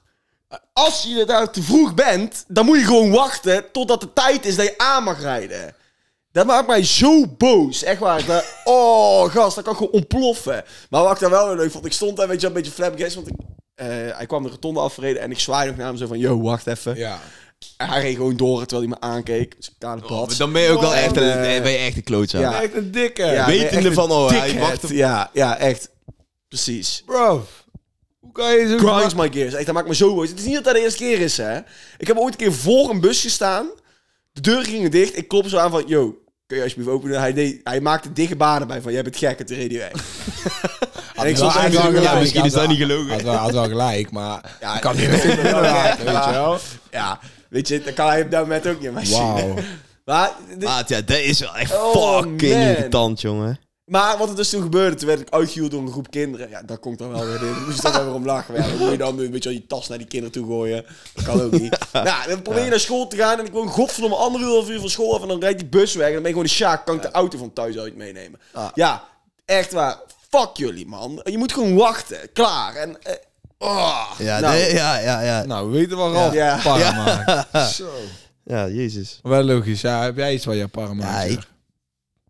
Als 0.74 1.04
je 1.04 1.26
daar 1.26 1.52
te 1.52 1.64
vroeg 1.64 1.94
bent, 1.94 2.44
dan 2.48 2.66
moet 2.66 2.80
je 2.80 2.86
gewoon 2.86 3.12
wachten 3.12 3.72
totdat 3.72 4.02
de 4.02 4.14
tijd 4.14 4.46
is 4.46 4.56
dat 4.56 4.66
je 4.66 4.78
aan 4.78 5.04
mag 5.04 5.22
rijden. 5.22 5.76
Dat 6.32 6.46
maakt 6.46 6.68
mij 6.68 6.84
zo 6.84 7.28
boos. 7.28 7.84
Echt 7.84 8.00
waar. 8.00 8.26
Dat, 8.26 8.46
oh, 8.64 9.32
gast, 9.32 9.56
dat 9.56 9.64
kan 9.64 9.76
gewoon 9.76 9.92
ontploffen. 9.92 10.64
Maar 10.90 11.04
wat 11.04 11.12
ik 11.14 11.20
dan 11.20 11.32
wel 11.32 11.48
weer 11.48 11.56
leuk 11.58 11.72
vond, 11.72 11.86
ik 11.86 11.94
stond 11.94 12.18
daar 12.18 12.28
weet 12.28 12.42
je, 12.42 12.48
een 12.48 12.54
beetje 12.54 12.72
flabbergast, 12.72 13.16
want 13.16 13.28
ik, 13.28 13.34
eh, 13.76 13.88
hij 13.88 14.26
kwam 14.28 14.44
de 14.44 14.50
rotonde 14.50 14.80
afgereden 14.80 15.22
en 15.22 15.32
ik 15.32 15.40
zwaaide 15.40 15.70
nog 15.70 15.78
naar 15.78 15.88
hem 15.88 15.98
zo 15.98 16.08
van, 16.08 16.20
yo, 16.20 16.42
wacht 16.42 16.68
even. 16.68 16.96
Ja. 16.96 17.20
En 17.78 17.88
hij 17.90 18.02
reed 18.02 18.16
gewoon 18.16 18.38
door 18.38 18.66
terwijl 18.66 18.90
hij 18.90 18.98
me 19.00 19.08
aankeek. 19.08 19.56
Dus 19.56 19.68
ik 19.68 20.04
Oh, 20.04 20.28
dan 20.38 20.52
ben 20.52 20.62
je 20.62 20.70
ook 20.70 20.82
wel 20.82 20.90
Oh, 20.90 20.98
echt 20.98 21.18
een, 21.18 21.42
ben 21.42 21.72
je 21.72 21.78
echt 21.78 21.96
een 21.96 22.04
klootzak. 22.04 22.42
Ja. 22.42 22.62
Echt 22.62 22.76
een 22.76 22.92
dikke. 22.92 23.24
Ja, 23.26 23.46
wetende 23.46 23.94
van, 23.94 24.12
oh, 24.12 24.30
hij 24.30 24.60
wacht 24.60 24.84
op- 24.84 24.90
Ja, 24.90 25.30
ja, 25.34 25.58
echt. 25.58 25.90
Precies. 26.48 27.04
Bro. 27.06 27.46
Kan 28.36 28.54
je 28.56 28.68
zo... 28.68 28.78
Grinds 28.78 29.14
my 29.14 29.32
gears. 29.32 29.54
Echt, 29.54 29.66
dat 29.66 29.76
maakt 29.76 29.88
me 29.88 29.96
zo 29.96 30.16
boos. 30.16 30.30
Het 30.30 30.40
is 30.40 30.46
niet 30.46 30.54
dat 30.54 30.64
dat 30.64 30.74
de 30.74 30.82
eerste 30.82 31.04
keer 31.04 31.20
is, 31.20 31.38
hè. 31.38 31.58
Ik 31.98 32.08
heb 32.08 32.18
ooit 32.18 32.34
een 32.34 32.40
keer 32.40 32.54
voor 32.54 32.90
een 32.90 33.00
bus 33.00 33.22
gestaan. 33.22 33.68
De 34.32 34.42
deuren 34.42 34.66
gingen 34.66 34.92
dicht. 34.92 35.18
Ik 35.18 35.28
klop 35.28 35.48
zo 35.48 35.58
aan 35.58 35.72
van, 35.72 35.84
yo, 35.88 36.18
kun 36.48 36.58
je 36.58 36.64
alsjeblieft 36.64 36.92
openen? 36.92 37.20
Hij, 37.20 37.34
deed, 37.34 37.60
hij 37.64 37.82
maakte 37.82 38.14
dikke 38.14 38.36
banen 38.36 38.68
bij 38.68 38.82
van, 38.82 38.92
jij 38.92 39.04
bent 39.04 39.18
gek, 39.18 39.38
het 39.40 39.50
weg. 39.50 39.92
en 41.16 41.28
ik 41.28 41.36
wel 41.36 41.36
zat 41.36 41.48
echt 41.48 41.56
eigenlijk 41.58 41.86
zo, 41.86 41.92
wel 41.92 42.02
ja, 42.02 42.20
misschien 42.20 42.46
is 42.46 42.54
dat 42.54 42.68
niet 42.68 42.78
gelogen. 42.78 43.12
Had 43.12 43.22
wel, 43.22 43.34
had 43.36 43.52
wel 43.52 43.68
gelijk, 43.68 44.12
maar... 44.12 44.58
Ja, 44.62 44.76
ik 44.76 44.82
kan 44.82 44.96
niet 44.96 45.06
ja, 45.06 45.10
meer 45.12 45.46
ja, 45.64 45.98
weet 45.98 46.26
je 46.26 46.32
wel. 46.32 46.58
Ja, 46.92 47.20
weet 47.50 47.68
je, 47.68 47.82
dan 47.82 47.94
kan 47.94 48.08
hij 48.08 48.22
op 48.22 48.32
dat 48.32 48.42
moment 48.42 48.68
ook 48.68 48.82
niet 48.82 48.92
meer 48.92 49.06
zien. 49.06 49.18
Wauw. 49.18 49.56
Maar, 50.06 50.32
dit- 50.58 50.88
ja, 50.88 51.02
dat 51.02 51.18
is 51.18 51.40
wel 51.40 51.56
echt 51.56 51.74
Oh, 51.74 52.18
fucking 52.18 52.42
man. 52.42 52.62
irritant, 52.62 53.22
jongen. 53.22 53.60
Maar 53.86 54.18
wat 54.18 54.30
er 54.30 54.36
dus 54.36 54.50
toen 54.50 54.62
gebeurde, 54.62 54.96
toen 54.96 55.08
werd 55.08 55.20
ik 55.20 55.30
uitgehuwd 55.30 55.72
door 55.72 55.82
een 55.82 55.92
groep 55.92 56.10
kinderen. 56.12 56.50
Ja, 56.50 56.62
daar 56.62 56.78
komt 56.78 56.98
dan 56.98 57.10
wel 57.12 57.26
weer 57.26 57.36
in. 57.42 57.54
Dan 57.54 57.64
moest 57.66 57.76
je 57.76 57.82
dan 57.82 57.92
wel 57.92 58.04
weer 58.06 58.14
om 58.14 58.26
lachen. 58.26 58.54
Maar 58.54 58.64
Ja, 58.64 58.70
dan 58.70 58.78
moet 58.80 58.92
je 58.92 58.98
dan 58.98 59.20
een 59.20 59.32
beetje 59.32 59.54
je 59.54 59.68
tas 59.68 59.88
naar 59.88 59.98
die 59.98 60.08
kinderen 60.08 60.34
toe 60.34 60.46
gooien. 60.48 60.86
Dat 61.14 61.24
kan 61.26 61.42
ook 61.42 61.52
niet. 61.52 61.78
Nou, 61.94 62.30
dan 62.30 62.42
probeer 62.42 62.64
je 62.64 62.70
naar 62.70 62.80
school 62.80 63.08
te 63.08 63.16
gaan 63.16 63.40
en 63.40 63.46
ik 63.46 63.52
woon 63.52 63.68
godverdomme 63.68 64.16
anderhalf 64.16 64.70
uur 64.70 64.80
van 64.80 64.90
school 64.90 65.16
af 65.16 65.22
en 65.22 65.28
dan 65.28 65.40
rijdt 65.40 65.60
die 65.60 65.68
bus 65.68 65.94
weg. 65.96 66.08
En 66.08 66.14
dan 66.14 66.22
ben 66.22 66.32
je 66.32 66.38
gewoon 66.38 66.44
de 66.50 66.56
sjaak, 66.56 66.86
kan 66.86 66.96
ik 66.96 67.02
de 67.02 67.12
auto 67.12 67.38
van 67.38 67.54
thuis 67.54 67.78
uit 67.78 67.96
meenemen. 67.96 68.40
Ah. 68.54 68.68
Ja, 68.74 69.04
echt 69.46 69.72
waar. 69.72 69.98
Fuck 70.30 70.50
jullie, 70.54 70.88
man. 70.88 71.22
Je 71.24 71.38
moet 71.38 71.54
gewoon 71.54 71.76
wachten. 71.76 72.18
Klaar. 72.34 72.76
En, 72.76 73.04
eh, 73.04 73.14
oh, 73.58 74.12
Ja, 74.18 74.40
nou, 74.40 74.54
nee, 74.54 74.74
ja, 74.74 74.98
ja, 75.00 75.22
ja. 75.22 75.44
Nou, 75.46 75.70
we 75.72 75.78
weten 75.78 75.98
waar 75.98 76.12
Ralf 76.12 76.34
Ja. 76.34 76.60
Ja. 77.54 77.68
Zo. 77.68 77.90
Ja, 78.48 78.68
jezus. 78.68 79.20
Wel 79.24 79.44
logisch. 79.44 79.82
Ja, 79.82 80.04
heb 80.04 80.18
jij 80.18 80.34
iets 80.34 80.46
waar 80.46 80.56
je 80.56 80.68
para 80.68 80.94
Ja, 80.98 81.22
ik- 81.22 81.40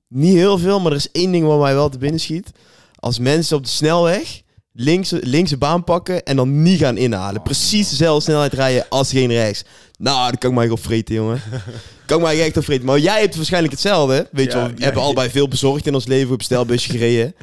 Niet 0.08 0.34
heel 0.36 0.58
veel, 0.58 0.80
maar 0.80 0.91
er 0.91 0.98
is 0.98 1.12
één 1.12 1.32
ding 1.32 1.46
wat 1.46 1.60
mij 1.60 1.74
wel 1.74 1.89
te 1.89 1.98
binnen 1.98 2.20
schiet. 2.20 2.50
Als 2.96 3.20
mensen 3.20 3.58
op 3.58 3.63
de 3.63 3.70
snelweg 3.70 4.41
links, 4.74 5.12
linkse 5.22 5.58
baan 5.58 5.84
pakken 5.84 6.24
en 6.24 6.36
dan 6.36 6.62
niet 6.62 6.80
gaan 6.80 6.98
inhalen. 6.98 7.41
Precies 7.41 7.89
dezelfde 7.89 8.24
snelheid 8.24 8.54
rijden 8.54 8.86
als 8.89 9.12
geen 9.12 9.32
rechts. 9.32 9.63
Nou, 9.98 10.30
dan 10.30 10.38
kan 10.38 10.50
ik 10.50 10.56
mij 10.56 10.70
op 10.70 10.84
vreten, 10.84 11.15
jongen. 11.15 11.41
kan 12.06 12.18
ik 12.18 12.24
mij 12.24 12.44
echt 12.46 12.58
op 12.58 12.63
vreten. 12.63 12.86
Maar 12.86 13.00
jij 13.00 13.20
hebt 13.20 13.36
waarschijnlijk 13.36 13.74
hetzelfde. 13.74 14.28
Weet 14.32 14.52
je 14.52 14.58
Ja, 14.58 14.63
we 14.65 14.70
ja, 14.76 14.84
hebben 14.84 15.02
ja. 15.02 15.06
allebei 15.08 15.30
veel 15.30 15.48
bezorgd 15.48 15.88
in 15.88 15.94
ons 15.94 16.06
leven, 16.06 16.34
op 16.34 16.41
stelbusje 16.41 16.89
gereden. 16.91 17.36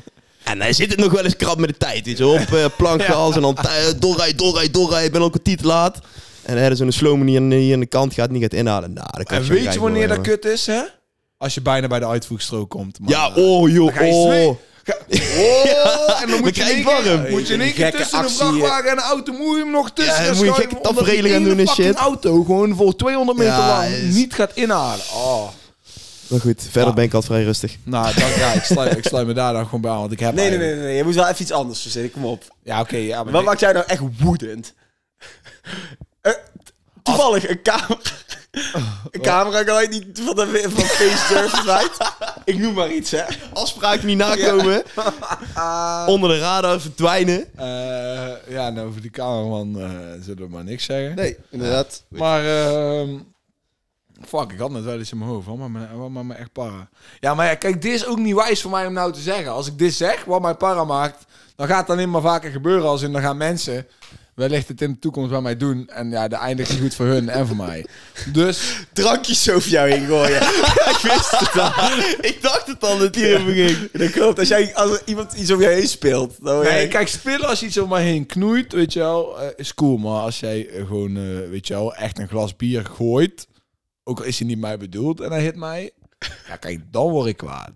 En 0.44 0.58
dan 0.58 0.74
zit 0.74 0.90
het 0.90 0.98
nog 1.00 1.12
wel 1.12 1.24
eens 1.24 1.36
krap 1.36 1.58
met 1.58 1.68
de 1.68 1.76
tijd, 1.76 2.04
weet 2.06 2.18
je. 2.18 2.26
Op 2.26 2.48
uh, 2.52 2.64
plankgas 2.76 3.34
en 3.36 3.40
dan 3.42 3.54
tij- 3.54 3.98
doorrijden, 3.98 4.36
doorrijden, 4.36 4.72
doorrijden. 4.72 5.06
Ik 5.06 5.12
ben 5.12 5.20
al 5.20 5.26
een 5.26 5.32
te 5.56 5.66
laat. 5.66 5.96
En 6.42 6.54
dan 6.54 6.56
er 6.70 6.76
zo'n 6.76 6.92
die 7.26 7.38
aan- 7.38 7.50
hier 7.52 7.74
aan 7.74 7.80
de 7.80 7.86
kant 7.86 8.14
gaat, 8.14 8.30
niet 8.30 8.42
gaat 8.42 8.52
inhalen. 8.52 8.92
Nou, 8.92 9.06
dan 9.12 9.24
kan 9.24 9.36
En 9.36 9.44
weet 9.48 9.72
je 9.74 9.80
wanneer 9.80 10.08
dat 10.08 10.20
kut 10.20 10.44
is, 10.44 10.66
hè? 10.66 10.80
Als 11.42 11.54
je 11.54 11.60
bijna 11.60 11.86
bij 11.86 11.98
de 11.98 12.06
uitvoegstrook 12.06 12.70
komt. 12.70 12.98
man. 13.00 13.08
Ja, 13.10 13.34
oh 13.34 13.70
joh, 13.70 13.94
ga 13.94 14.04
oh. 14.04 14.34
Oh, 15.36 16.22
en 16.22 16.28
dan 16.28 16.40
moet 16.40 16.56
je, 16.56 16.82
warm. 16.84 17.30
moet 17.30 17.46
je 17.48 17.54
in 17.54 17.60
één 17.60 17.72
keer 17.72 17.90
tussen 17.96 18.18
een 18.18 18.30
vrachtwagen 18.30 18.90
en 18.90 18.96
een 18.96 19.02
auto 19.02 19.32
moet 19.32 19.56
je 19.56 19.62
hem 19.62 19.70
nog 19.70 19.90
tussen 19.90 20.24
Ja, 20.24 20.32
moet 20.34 20.44
je 20.46 20.52
gekke 20.52 20.80
tafereelen 20.80 21.30
gaan 21.30 21.44
doen 21.44 21.58
en 21.58 21.66
shit. 21.68 21.94
auto 21.94 22.42
gewoon 22.44 22.76
voor 22.76 22.96
200 22.96 23.38
meter 23.38 23.52
Ja, 23.52 23.66
lang 23.66 23.84
is- 23.94 24.14
niet 24.14 24.34
gaat 24.34 24.50
inhalen. 24.54 25.04
Oh. 25.14 25.48
Maar 26.26 26.40
goed, 26.40 26.62
verder 26.62 26.88
Ja. 26.88 26.92
ben 26.92 27.04
ik 27.04 27.14
altijd 27.14 27.32
vrij 27.32 27.44
rustig. 27.44 27.76
Nou, 27.82 28.14
dan, 28.14 28.28
ja, 28.38 28.52
ik, 28.52 28.62
sluit, 28.62 28.96
ik 28.96 29.06
sluit 29.06 29.26
me 29.26 29.32
daar 29.32 29.52
dan 29.52 29.64
gewoon 29.64 29.80
bij 29.80 29.90
aan, 29.90 29.98
want 29.98 30.12
ik 30.12 30.20
heb 30.20 30.34
Nee, 30.34 30.48
nee, 30.48 30.58
nee, 30.58 30.74
nee, 30.74 30.84
nee. 30.84 30.96
Je 30.96 31.04
moet 31.04 31.14
wel 31.14 31.28
even 31.28 31.42
iets 31.42 31.52
anders 31.52 31.80
verzinnen. 31.80 32.10
Kom 32.10 32.24
op. 32.24 32.44
Ja, 32.62 32.80
oké, 32.80 32.96
ja, 32.96 33.22
maar 33.24 33.32
Wat 33.32 33.44
maakt 33.44 33.60
jij 33.60 33.72
nou 33.72 33.84
echt 33.86 34.00
woedend? 34.20 34.74
Eh, 36.20 36.32
toevallig, 37.02 37.48
een 37.48 37.62
camera... 37.62 37.98
Een 39.10 39.20
camera 39.20 39.62
kan 39.62 39.82
je 39.82 39.88
niet 39.88 40.20
van, 40.24 40.34
de, 40.34 40.60
van 40.68 40.84
FaceTime 40.84 41.48
verdwijnt. 41.48 41.90
Ik 42.44 42.58
noem 42.58 42.74
maar 42.74 42.92
iets, 42.92 43.10
hè. 43.10 43.22
Afspraken 43.52 44.06
niet 44.06 44.16
nakomen. 44.16 44.82
Onder 46.14 46.30
de 46.30 46.38
radar 46.38 46.80
verdwijnen. 46.80 47.46
Eh, 47.56 48.48
ja, 48.48 48.70
nou, 48.70 48.86
over 48.88 49.00
die 49.00 49.10
cameraman 49.10 49.80
eh 49.80 49.90
zullen 50.22 50.42
we 50.42 50.48
maar 50.48 50.64
niks 50.64 50.84
zeggen. 50.84 51.14
Nee, 51.16 51.36
inderdaad. 51.50 52.02
Maar, 52.08 52.44
ehm 52.46 53.08
fuck, 54.28 54.52
ik 54.52 54.58
had 54.58 54.70
net 54.70 54.84
wel 54.84 55.00
iets 55.00 55.12
in 55.12 55.18
mijn 55.18 55.30
hoofd. 55.30 55.46
Wat 55.46 55.56
maar, 55.56 55.70
me- 55.70 55.96
wat 55.96 56.10
maar 56.10 56.26
me 56.26 56.34
echt 56.34 56.52
para. 56.52 56.88
Ja, 57.20 57.34
maar 57.34 57.46
ja, 57.46 57.54
kijk, 57.54 57.82
dit 57.82 57.92
is 57.92 58.06
ook 58.06 58.18
niet 58.18 58.34
wijs 58.34 58.62
voor 58.62 58.70
mij 58.70 58.86
om 58.86 58.92
nou 58.92 59.12
te 59.12 59.20
zeggen. 59.20 59.52
Als 59.52 59.66
ik 59.66 59.78
dit 59.78 59.94
zeg, 59.94 60.24
wat 60.24 60.42
mij 60.42 60.54
para 60.54 60.84
maakt, 60.84 61.24
dan 61.56 61.66
gaat 61.66 61.80
het 61.80 61.90
alleen 61.90 62.10
maar 62.10 62.20
vaker 62.20 62.50
gebeuren. 62.50 62.88
Als 62.88 63.02
in, 63.02 63.12
dan 63.12 63.22
gaan 63.22 63.36
mensen 63.36 63.86
wellicht 64.34 64.68
het 64.68 64.82
in 64.82 64.92
de 64.92 64.98
toekomst 64.98 65.30
bij 65.30 65.40
mij 65.40 65.56
doen. 65.56 65.88
En 65.88 66.10
ja, 66.10 66.28
de 66.28 66.36
eindigt 66.36 66.70
niet 66.70 66.80
goed 66.80 66.94
voor 66.94 67.06
hun 67.06 67.28
en 67.28 67.46
voor 67.46 67.56
mij. 67.56 67.86
Dus, 68.32 68.86
Drankjes 68.92 69.50
over 69.50 69.70
jou 69.70 69.90
heen 69.90 70.06
gooien. 70.06 70.42
ik 70.92 70.98
wist 71.02 71.38
het 71.38 71.58
al. 71.58 71.98
Ik 72.20 72.38
dacht 72.42 72.66
het 72.66 72.84
al 72.84 72.98
dat 72.98 73.14
hier 73.14 73.40
over 73.40 73.52
ging. 73.52 73.90
Dat 73.92 74.10
klopt. 74.10 74.38
Als, 74.38 74.48
jij, 74.48 74.74
als 74.74 75.00
iemand 75.04 75.32
iets 75.32 75.50
over 75.50 75.64
jou 75.64 75.76
heen 75.76 75.88
speelt, 75.88 76.44
dan 76.44 76.62
nee, 76.62 76.72
jij... 76.72 76.88
kijk, 76.88 77.08
spillen 77.08 77.48
als 77.48 77.60
je 77.60 77.66
iets 77.66 77.78
om 77.78 77.88
mij 77.88 78.04
heen 78.04 78.26
knoeit, 78.26 78.72
weet 78.72 78.92
je 78.92 78.98
wel, 78.98 79.40
eh, 79.40 79.48
is 79.56 79.74
cool. 79.74 79.96
Maar 79.96 80.20
als 80.20 80.40
jij 80.40 80.68
eh, 80.68 80.86
gewoon, 80.86 81.16
eh, 81.16 81.48
weet 81.50 81.66
je 81.66 81.74
wel, 81.74 81.94
echt 81.94 82.18
een 82.18 82.28
glas 82.28 82.56
bier 82.56 82.84
gooit, 82.84 83.48
ook 84.04 84.18
al 84.18 84.24
is 84.24 84.38
hij 84.38 84.48
niet 84.48 84.58
mij 84.58 84.78
bedoeld 84.78 85.20
en 85.20 85.30
hij 85.30 85.42
hit 85.42 85.56
mij, 85.56 85.90
ja, 86.48 86.56
kijk, 86.56 86.80
dan 86.90 87.10
word 87.10 87.28
ik 87.28 87.36
kwaad. 87.36 87.70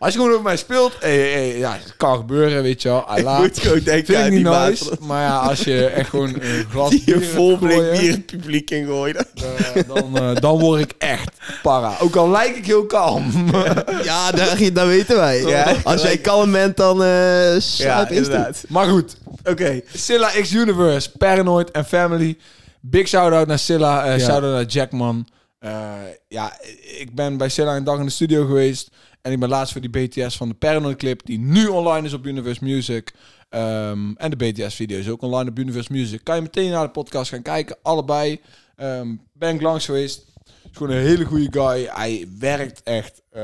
Als 0.00 0.12
je 0.12 0.18
gewoon 0.18 0.32
over 0.32 0.44
mij 0.44 0.56
speelt, 0.56 0.98
eh, 1.00 1.34
eh, 1.34 1.58
ja, 1.58 1.72
het 1.72 1.94
kan 1.96 2.16
gebeuren, 2.16 2.62
weet 2.62 2.82
je 2.82 2.88
wel. 2.88 3.04
Ik 3.18 3.24
moet 3.38 3.58
gewoon 3.58 3.78
denken 3.80 4.18
aan 4.24 4.30
die 4.30 4.44
nice. 4.48 4.90
Maar 5.00 5.22
ja, 5.22 5.36
als 5.38 5.60
je 5.60 5.86
echt 5.86 6.08
gewoon 6.08 6.34
een 6.40 6.66
glas 6.72 6.90
Die 6.90 7.04
bier 7.04 7.22
vol 7.22 7.56
blik 7.58 7.90
bier 8.00 8.10
het 8.12 8.26
publiek 8.26 8.70
in 8.70 8.86
gooien. 8.86 9.26
eh, 9.74 9.82
dan, 9.86 10.18
eh, 10.18 10.34
dan 10.36 10.58
word 10.58 10.80
ik 10.80 10.94
echt 10.98 11.30
para. 11.62 11.96
Ook 12.00 12.16
al 12.16 12.30
lijk 12.30 12.56
ik 12.56 12.66
heel 12.66 12.86
kalm. 12.86 13.30
Ja, 14.02 14.30
daar, 14.30 14.72
dat 14.72 14.86
weten 14.86 15.16
wij. 15.16 15.40
Ja. 15.40 15.74
Als 15.84 16.02
jij 16.02 16.18
kalm 16.18 16.52
bent, 16.52 16.76
dan 16.76 17.02
eh 17.02 17.60
Ja, 17.60 18.08
inderdaad. 18.08 18.64
maar 18.68 18.88
goed, 18.88 19.16
Oké. 19.44 19.80
Silla 19.94 20.28
X 20.40 20.52
Universe, 20.52 21.10
Paranoid 21.18 21.70
en 21.70 21.84
Family. 21.84 22.38
Big 22.80 23.08
shout-out 23.08 23.46
naar 23.46 23.58
Silla. 23.58 24.04
eh 24.04 24.18
Ja. 24.18 24.24
Shout-out 24.24 24.52
naar 24.52 24.64
Jackman. 24.64 25.26
Eh, 25.58 25.70
ja, 26.28 26.52
ik 26.98 27.14
ben 27.14 27.36
bij 27.36 27.48
Silla 27.48 27.76
een 27.76 27.84
dag 27.84 27.98
in 27.98 28.04
de 28.04 28.10
studio 28.10 28.46
geweest. 28.46 28.90
En 29.22 29.32
ik 29.32 29.40
ben 29.40 29.48
laatst 29.48 29.72
voor 29.72 29.80
die 29.80 29.90
BTS 29.90 30.36
van 30.36 30.48
de 30.48 30.54
Paranoid 30.54 30.96
clip. 30.96 31.26
Die 31.26 31.38
nu 31.38 31.66
online 31.66 32.06
is 32.06 32.12
op 32.12 32.26
Universe 32.26 32.64
Music. 32.64 33.12
Ehm, 33.48 34.12
en 34.16 34.30
de 34.30 34.36
BTS-video 34.36 34.98
is 34.98 35.08
ook 35.08 35.22
online 35.22 35.50
op 35.50 35.58
Universe 35.58 35.92
Music. 35.92 36.24
Kan 36.24 36.36
je 36.36 36.42
meteen 36.42 36.70
naar 36.70 36.84
de 36.84 36.90
podcast 36.90 37.30
gaan 37.30 37.42
kijken. 37.42 37.76
Allebei. 37.82 38.40
Ehm, 38.76 39.16
ben 39.32 39.54
ik 39.54 39.60
langs 39.60 39.84
geweest. 39.84 40.26
Is 40.44 40.76
gewoon 40.76 40.96
een 40.96 41.02
hele 41.02 41.24
goede 41.24 41.48
guy. 41.50 41.88
Hij 41.92 42.28
werkt 42.38 42.82
echt, 42.82 43.22
eh, 43.30 43.42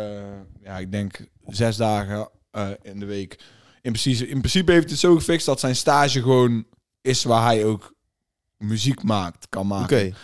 ja, 0.63 0.79
ik 0.79 0.93
denk 0.93 1.29
zes 1.47 1.77
dagen 1.77 2.29
eh, 2.51 2.69
in 2.83 2.99
de 2.99 3.07
week. 3.07 3.39
In 3.83 3.93
principe, 3.93 4.29
in 4.29 4.39
principe 4.39 4.73
heeft 4.73 4.91
het 4.91 4.99
zo 4.99 5.15
gefixt 5.15 5.47
dat 5.47 5.61
zijn 5.61 5.77
stage 5.77 6.23
gewoon 6.23 6.67
is 7.01 7.25
waar 7.25 7.45
hij 7.45 7.65
ook 7.65 7.95
muziek 8.57 9.03
maakt, 9.03 9.49
kan 9.49 9.63
Oké. 9.63 9.75
maken. 9.75 10.15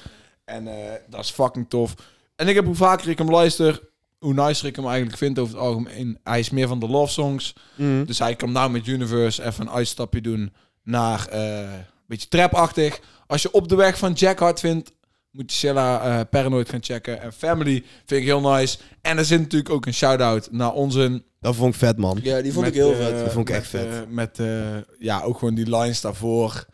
En 0.44 0.66
eh, 0.66 0.92
dat 1.08 1.20
is 1.20 1.30
fucking 1.30 1.68
tof. 1.68 1.94
En 2.36 2.48
ik 2.48 2.54
heb 2.54 2.64
hoe 2.64 2.74
vaker 2.74 3.08
ik 3.08 3.18
hem 3.18 3.30
luister, 3.30 3.91
hoe 4.22 4.34
nicer 4.34 4.66
ik 4.66 4.76
hem 4.76 4.86
eigenlijk 4.86 5.16
vind 5.16 5.38
over 5.38 5.54
het 5.54 5.62
algemeen. 5.62 6.18
Hij 6.24 6.38
is 6.38 6.50
meer 6.50 6.68
van 6.68 6.78
de 6.78 6.88
love 6.88 7.12
songs. 7.12 7.54
Mhm. 7.74 8.04
Dus 8.04 8.18
hij 8.18 8.36
kan 8.36 8.52
nou 8.52 8.70
met 8.70 8.86
Universe 8.86 9.44
even 9.44 9.66
een 9.66 9.72
uitstapje 9.72 10.20
doen 10.20 10.52
naar 10.82 11.26
eh, 11.26 11.58
een 11.58 11.84
beetje 12.06 12.28
trapachtig. 12.28 13.00
Als 13.26 13.42
je 13.42 13.50
op 13.50 13.68
de 13.68 13.74
weg 13.74 13.98
van 13.98 14.12
Jack 14.12 14.38
hard 14.38 14.60
vindt, 14.60 14.92
moet 15.32 15.52
je 15.52 15.56
Silla 15.56 16.00
eh, 16.00 16.26
Paranoid 16.30 16.68
gaan 16.68 16.82
checken. 16.82 17.20
En 17.20 17.32
Family 17.32 17.84
vind 18.06 18.20
ik 18.20 18.26
heel 18.26 18.40
nice. 18.40 18.78
En 19.00 19.18
er 19.18 19.24
zit 19.24 19.40
natuurlijk 19.40 19.74
ook 19.74 19.86
een 19.86 19.94
shout-out 19.94 20.48
naar 20.50 20.72
onze... 20.72 21.22
Dat 21.40 21.54
vond 21.54 21.74
ik 21.74 21.78
vet, 21.80 21.96
man. 21.96 22.18
Ja, 22.22 22.42
die 22.42 22.52
vond 22.52 22.64
met, 22.64 22.74
ik 22.74 22.80
heel 22.80 22.92
eh, 22.92 22.98
vet. 22.98 23.18
Dat 23.18 23.32
vond 23.32 23.48
ik 23.48 23.54
met, 23.54 23.62
echt 23.62 23.70
vet. 23.70 24.10
met, 24.10 24.38
eh, 24.38 24.76
ja, 24.98 25.22
ook 25.22 25.38
gewoon 25.38 25.54
die 25.54 25.76
lines 25.76 26.00
daarvoor. 26.00 26.66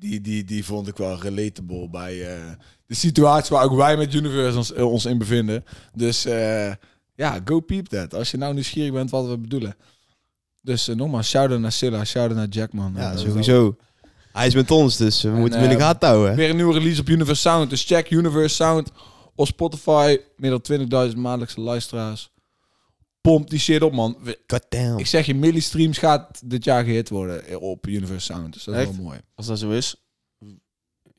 Die, 0.00 0.20
die, 0.20 0.44
die 0.44 0.64
vond 0.64 0.88
ik 0.88 0.96
wel 0.96 1.20
relatable 1.20 1.88
bij 1.88 2.34
eh, 2.34 2.52
de 2.86 2.94
situatie 2.94 3.56
waar 3.56 3.64
ook 3.64 3.76
wij 3.76 3.96
met 3.96 4.14
Universe 4.14 4.56
ons, 4.56 4.72
eh, 4.72 4.90
ons 4.90 5.04
in 5.04 5.18
bevinden. 5.18 5.64
Dus 5.94 6.24
eh, 6.24 6.72
ja, 7.14 7.40
go 7.44 7.60
peep 7.60 7.86
that. 7.86 8.14
Als 8.14 8.30
je 8.30 8.36
nou 8.36 8.54
nieuwsgierig 8.54 8.92
bent 8.92 9.10
wat 9.10 9.26
we 9.26 9.38
bedoelen. 9.38 9.76
Dus 10.62 10.86
nogmaals, 10.86 11.28
shout-out 11.28 11.60
naar 11.60 11.72
Silla, 11.72 12.04
shout-out 12.04 12.36
naar 12.36 12.48
Jackman. 12.48 12.92
Ja, 12.96 13.16
sowieso. 13.16 13.76
Hij 14.32 14.46
is 14.46 14.54
met 14.54 14.70
ons, 14.70 14.96
dus 14.96 15.22
we 15.22 15.30
moeten 15.30 15.60
hem 15.60 15.70
in 15.70 15.76
de 15.76 15.82
gaten 15.82 16.08
houden. 16.08 16.36
Weer 16.36 16.50
een 16.50 16.56
nieuwe 16.56 16.72
release 16.72 17.00
op 17.00 17.08
Universe 17.08 17.40
Sound. 17.40 17.70
Dus 17.70 17.84
check 17.84 18.10
Universe 18.10 18.54
Sound 18.54 18.90
op 19.34 19.46
Spotify. 19.46 20.18
Meer 20.36 20.50
dan 20.50 21.10
20.000 21.10 21.16
maandelijkse 21.16 21.60
luisteraars. 21.60 22.30
Pomp 23.20 23.50
die 23.50 23.58
shit 23.58 23.82
op, 23.82 23.92
man. 23.92 24.16
We- 24.22 24.38
God 24.46 24.64
damn. 24.68 24.98
Ik 24.98 25.06
zeg 25.06 25.26
je, 25.26 25.34
millistreams 25.34 25.98
gaat 25.98 26.40
dit 26.44 26.64
jaar 26.64 26.84
gehit 26.84 27.08
worden 27.08 27.60
op 27.60 27.86
Universe 27.86 28.32
Sound. 28.32 28.52
Dus 28.52 28.64
dat 28.64 28.74
is 28.74 28.80
Echt? 28.80 28.94
wel 28.96 29.04
mooi. 29.04 29.18
Als 29.34 29.46
dat 29.46 29.58
zo 29.58 29.70
is. 29.70 29.96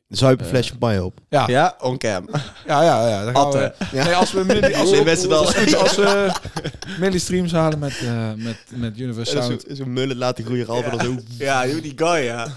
Zuip 0.07 0.39
een 0.39 0.45
Eh. 0.45 0.51
fles 0.51 0.69
champagne 0.69 1.03
op. 1.03 1.19
Ja, 1.29 1.41
ja, 1.47 1.47
Ja, 1.47 1.75
on 1.81 1.97
cam. 1.97 2.27
ja. 2.67 2.83
ja, 2.83 3.23
dan 3.25 3.35
gaan 3.35 3.51
we, 3.51 3.73
nee, 3.93 4.15
als 4.15 4.31
we, 4.31 4.43
milli, 4.43 4.73
als 4.81 4.89
we, 4.91 5.35
als 5.35 5.55
we, 5.55 5.77
als 5.77 5.95
we 6.05 6.31
millistreams 6.99 7.51
halen 7.51 7.79
met, 7.79 7.97
eh, 7.99 8.33
met, 8.33 8.57
met 8.75 8.99
Universe 8.99 9.31
Sound. 9.41 9.65
Zo'n 9.67 9.93
mullet 9.93 10.17
laten 10.17 10.45
groeien, 10.45 10.65
halve 10.67 10.89
Ja. 10.95 11.03
zo. 11.03 11.15
Ja, 11.37 11.67
joh, 11.67 11.81
die 11.81 11.93
guy, 11.95 12.23
ja. 12.23 12.47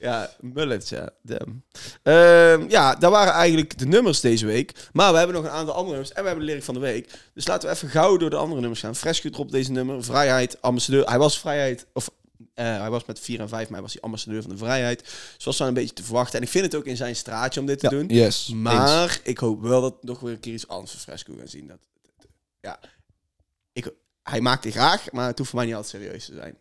Ja, 0.00 0.30
mullets, 0.40 0.88
ja. 0.88 1.10
Damn. 1.22 1.62
Ehm, 2.02 2.70
ja, 2.70 2.94
dat 2.94 3.10
waren 3.12 3.32
eigenlijk 3.32 3.78
de 3.78 3.86
nummers 3.86 4.20
deze 4.20 4.46
week. 4.46 4.88
Maar 4.92 5.12
we 5.12 5.18
hebben 5.18 5.36
nog 5.36 5.44
een 5.44 5.50
aantal 5.50 5.74
andere 5.74 5.90
nummers. 5.90 6.12
En 6.12 6.20
we 6.22 6.26
hebben 6.28 6.44
de 6.46 6.50
lyric 6.50 6.64
van 6.66 6.74
de 6.74 6.80
week. 6.80 7.10
Dus 7.34 7.46
laten 7.46 7.68
we 7.68 7.74
even 7.74 7.88
gauw 7.88 8.16
door 8.16 8.30
de 8.30 8.36
andere 8.36 8.60
nummers 8.60 8.80
gaan. 8.80 8.96
Fresco 8.96 9.28
erop 9.28 9.50
deze 9.50 9.72
nummer. 9.72 10.04
Vrijheid, 10.04 10.62
ambassadeur. 10.62 11.06
Hij 11.08 11.18
was 11.18 11.38
vrijheid... 11.38 11.86
Of 11.92 12.10
eh, 12.54 12.64
hij 12.64 12.90
was 12.90 13.04
met 13.04 13.20
4 13.20 13.40
en 13.40 13.48
5 13.48 13.68
mei 13.68 13.82
was 13.82 13.92
hij 13.92 14.02
ambassadeur 14.02 14.40
van 14.42 14.50
de 14.50 14.56
vrijheid. 14.56 15.08
Zoals 15.36 15.58
wel 15.58 15.68
een 15.68 15.74
beetje 15.74 15.94
te 15.94 16.02
verwachten. 16.02 16.38
En 16.38 16.44
ik 16.44 16.50
vind 16.50 16.64
het 16.64 16.74
ook 16.74 16.84
in 16.84 16.96
zijn 16.96 17.16
straatje 17.16 17.60
om 17.60 17.66
dit 17.66 17.78
te 17.78 17.84
Ja, 17.84 17.90
doen. 17.90 18.06
yes. 18.08 18.48
Maar 18.48 19.20
ik 19.22 19.38
hoop 19.38 19.62
wel 19.62 19.80
dat 19.80 19.96
we 20.00 20.06
nog 20.06 20.20
weer 20.20 20.32
een 20.32 20.40
keer 20.40 20.52
iets 20.54 20.68
anders 20.68 20.90
van 20.90 21.00
Fresco 21.00 21.34
gaan 21.38 21.48
zien. 21.48 21.66
Dat, 21.66 21.78
ja, 22.60 22.80
ik, 23.72 23.92
hij 24.22 24.40
maakt 24.40 24.64
het 24.64 24.72
graag, 24.72 25.12
maar 25.12 25.26
het 25.26 25.38
hoeft 25.38 25.50
voor 25.50 25.58
mij 25.58 25.68
niet 25.68 25.76
altijd 25.76 26.02
serieus 26.02 26.24
te 26.24 26.34
zijn. 26.34 26.56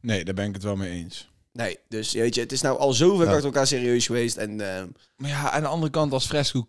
Nee, 0.00 0.24
daar 0.24 0.34
ben 0.34 0.46
ik 0.48 0.54
het 0.54 0.62
wel 0.62 0.76
mee 0.76 0.90
eens. 0.90 1.29
Nee, 1.52 1.78
dus 1.88 2.12
weet 2.12 2.34
je, 2.34 2.40
het 2.40 2.52
is 2.52 2.60
nou 2.60 2.78
al 2.78 2.92
zoveel 2.92 3.24
Ja. 3.24 3.30
achter 3.30 3.44
elkaar 3.44 3.66
serieus 3.66 4.06
geweest. 4.06 4.36
En 4.36 4.60
ehm, 4.76 4.86
Maar 5.16 5.30
ja, 5.30 5.50
aan 5.50 5.62
de 5.62 5.68
andere 5.68 5.92
kant 5.92 6.12
als 6.12 6.26
Fresco... 6.26 6.66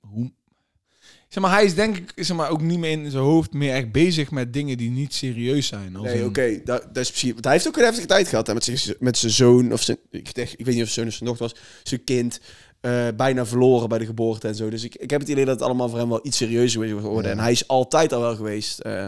Hoe... 0.00 0.32
Zeg 1.28 1.42
maar, 1.42 1.52
hij 1.52 1.64
is 1.64 1.74
denk 1.74 1.96
ik 1.96 2.12
zeg 2.24 2.36
maar, 2.36 2.50
ook 2.50 2.60
niet 2.60 2.78
meer 2.78 2.90
in 2.90 3.10
zijn 3.10 3.22
hoofd 3.22 3.52
meer 3.52 3.74
echt 3.74 3.92
bezig 3.92 4.30
met 4.30 4.52
dingen 4.52 4.76
die 4.76 4.90
niet 4.90 5.14
serieus 5.14 5.66
zijn. 5.66 5.96
Als 5.96 6.06
nee, 6.06 6.24
oké, 6.24 6.60
dat, 6.64 6.82
dat 6.94 6.96
is 7.02 7.08
precies. 7.10 7.32
Want 7.32 7.44
hij 7.44 7.52
heeft 7.52 7.68
ook 7.68 7.76
een 7.76 7.84
heftige 7.84 8.06
tijd 8.06 8.28
gehad 8.28 8.46
hè, 8.46 8.54
met, 8.54 8.64
zijn, 8.64 8.96
met 8.98 9.18
zijn 9.18 9.32
zoon, 9.32 9.72
of 9.72 9.82
zijn, 9.82 9.96
ik, 10.10 10.34
denk- 10.34 10.50
ik 10.56 10.64
weet 10.64 10.74
niet 10.74 10.84
of 10.84 10.90
zijn 10.90 10.94
zoon 10.94 11.06
of 11.06 11.12
zijn 11.14 11.28
dochter 11.28 11.46
was, 11.48 11.80
zijn 11.82 12.04
kind. 12.04 12.40
eh, 12.80 13.06
bijna 13.16 13.46
verloren 13.46 13.88
bij 13.88 13.98
de 13.98 14.06
geboorte 14.06 14.48
en 14.48 14.54
zo. 14.54 14.70
Dus 14.70 14.84
ik, 14.84 14.94
ik 14.96 15.10
heb 15.10 15.20
het 15.20 15.28
idee 15.28 15.44
dat 15.44 15.54
het 15.54 15.64
allemaal 15.64 15.88
voor 15.88 15.98
hem 15.98 16.08
wel 16.08 16.26
iets 16.26 16.36
serieuzer 16.36 16.84
is 16.84 16.90
geworden. 16.90 17.24
Ja. 17.24 17.30
En 17.36 17.38
hij 17.38 17.52
is 17.52 17.68
altijd 17.68 18.12
al 18.12 18.20
wel 18.20 18.36
geweest. 18.36 18.78
eh, 18.78 19.06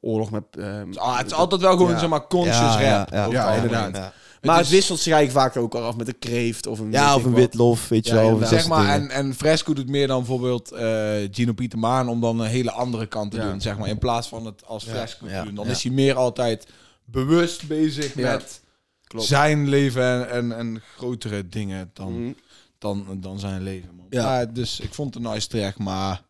oorlog 0.00 0.30
met. 0.30 0.44
ehm, 0.50 0.92
Ah, 0.94 1.18
het 1.18 1.26
is 1.26 1.32
altijd 1.32 1.60
wel 1.60 1.76
gewoon, 1.76 1.90
Ja. 1.90 1.98
zeg 1.98 2.08
maar, 2.08 2.26
conscious 2.26 2.74
Ja, 2.80 2.96
rap. 2.98 3.10
ja, 3.12 3.26
ja. 3.30 3.54
inderdaad. 3.54 4.12
Maar 4.44 4.56
het 4.56 4.66
is- 4.66 4.72
wisselt 4.72 4.98
zich 4.98 5.12
eigenlijk 5.12 5.46
vaak 5.46 5.62
ook 5.62 5.74
al 5.74 5.82
af 5.82 5.96
met 5.96 6.08
een 6.08 6.18
kreeft 6.18 6.66
of 6.66 6.78
een. 6.78 6.90
ja 6.92 7.14
of 7.14 7.24
een 7.24 7.34
witlof, 7.34 7.88
weet 7.88 8.06
je 8.06 8.14
wel. 8.14 8.40
Zeg 8.46 8.68
maar, 8.68 8.88
en, 8.88 9.10
en 9.10 9.34
Fresco 9.34 9.72
doet 9.72 9.88
meer 9.88 10.06
dan 10.06 10.18
bijvoorbeeld 10.18 10.72
eh, 10.72 11.12
Gino 11.30 11.52
Pieter 11.52 11.78
Maan 11.78 12.08
om 12.08 12.20
dan 12.20 12.40
een 12.40 12.48
hele 12.48 12.70
andere 12.72 13.06
kant 13.06 13.30
te 13.30 13.36
Ja. 13.36 13.50
doen, 13.50 13.60
zeg 13.60 13.78
maar. 13.78 13.88
In 13.88 13.98
plaats 13.98 14.28
van 14.28 14.46
het 14.46 14.66
als 14.66 14.84
Ja, 14.84 14.90
Fresco 14.92 15.28
ja, 15.28 15.38
te 15.40 15.46
doen. 15.46 15.54
Dan 15.54 15.64
ja. 15.64 15.70
is 15.70 15.82
hij 15.82 15.92
meer 15.92 16.14
altijd 16.14 16.66
bewust 17.04 17.66
bezig 17.68 18.14
Ja, 18.14 18.32
met 18.32 18.60
klopt. 19.04 19.26
zijn 19.26 19.68
leven 19.68 20.04
en, 20.04 20.30
en, 20.30 20.58
en 20.58 20.82
grotere 20.96 21.48
dingen 21.48 21.90
dan, 21.92 22.20
Mhm. 22.22 22.32
dan, 22.78 23.06
dan 23.20 23.38
zijn 23.38 23.62
leven, 23.62 23.94
man. 23.96 24.06
Ja. 24.10 24.44
Dus 24.46 24.80
ik 24.80 24.94
vond 24.94 25.14
het 25.14 25.24
een 25.24 25.30
nice 25.30 25.48
track, 25.48 25.78
maar 25.78 26.22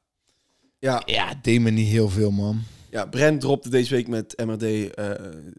Ja, 0.79 1.03
ja, 1.07 1.29
het 1.29 1.45
deed 1.45 1.61
me 1.61 1.71
niet 1.71 1.89
heel 1.89 2.09
veel, 2.09 2.31
man. 2.31 2.63
Ja, 2.95 3.07
Brent 3.07 3.41
dropte 3.41 3.69
deze 3.69 3.95
week 3.95 4.09
met 4.09 4.43
MRD 4.47 4.95
eh 4.95 5.11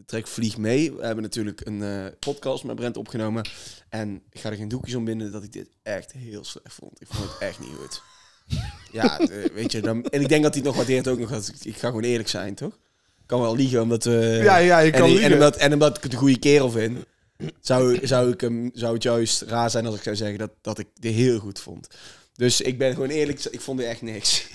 track 0.05 0.27
Vlieg 0.27 0.57
mee. 0.57 0.93
We 0.93 1.05
hebben 1.05 1.23
natuurlijk 1.23 1.61
een 1.65 1.83
eh, 1.83 2.05
podcast 2.19 2.63
met 2.63 2.75
Brent 2.75 2.97
opgenomen. 2.97 3.49
En 3.89 4.21
ik 4.31 4.39
ga 4.39 4.49
er 4.49 4.55
geen 4.55 4.67
doekjes 4.67 4.95
om 4.95 5.05
binden 5.05 5.31
dat 5.31 5.43
ik 5.43 5.53
dit 5.53 5.67
echt 5.83 6.11
heel 6.11 6.43
slecht 6.43 6.73
vond. 6.73 7.01
Ik 7.01 7.07
vond 7.09 7.31
het 7.31 7.37
echt 7.39 7.59
niet 7.59 7.69
goed. 7.77 8.01
Ja, 8.91 9.19
eh, 9.19 9.27
weet 9.53 9.71
je, 9.71 9.81
dan, 9.81 10.05
en 10.05 10.21
ik 10.21 10.29
denk 10.29 10.43
dat 10.43 10.53
hij 10.53 10.61
het 10.63 10.63
nog 10.63 10.75
waardeert 10.75 11.07
ook 11.07 11.19
nog. 11.19 11.29
Dat 11.29 11.53
ik, 11.61 11.77
ga 11.77 11.87
gewoon 11.87 12.03
eerlijk 12.03 12.29
zijn, 12.29 12.55
toch? 12.55 12.73
Ik 13.21 13.27
kan 13.27 13.41
wel 13.41 13.55
liegen, 13.55 13.81
omdat 13.81 14.03
we... 14.03 14.39
ja, 14.43 14.57
ja, 14.57 14.79
je 14.79 14.91
en, 14.91 14.99
kan 14.99 15.09
en, 15.09 15.13
liegen. 15.13 15.33
omdat, 15.33 15.55
en 15.55 15.73
omdat 15.73 15.97
ik 15.97 16.03
het 16.03 16.13
een 16.13 16.19
goede 16.19 16.39
kerel 16.39 16.71
vind, 16.71 17.05
zou, 17.59 18.07
zou, 18.07 18.31
ik 18.31 18.41
hem, 18.41 18.69
zou 18.73 18.93
het 18.93 19.03
juist 19.03 19.41
raar 19.41 19.69
zijn 19.69 19.85
als 19.85 19.95
ik 19.95 20.03
zou 20.03 20.15
zeggen 20.15 20.37
dat, 20.37 20.51
dat 20.61 20.79
ik 20.79 20.87
dit 20.99 21.13
heel 21.13 21.39
goed 21.39 21.59
vond. 21.59 21.87
Dus 22.35 22.61
ik 22.61 22.77
ben 22.77 22.93
gewoon 22.93 23.09
eerlijk, 23.09 23.43
ik 23.43 23.61
vond 23.61 23.79
er 23.79 23.87
echt 23.87 24.01
niks. 24.01 24.47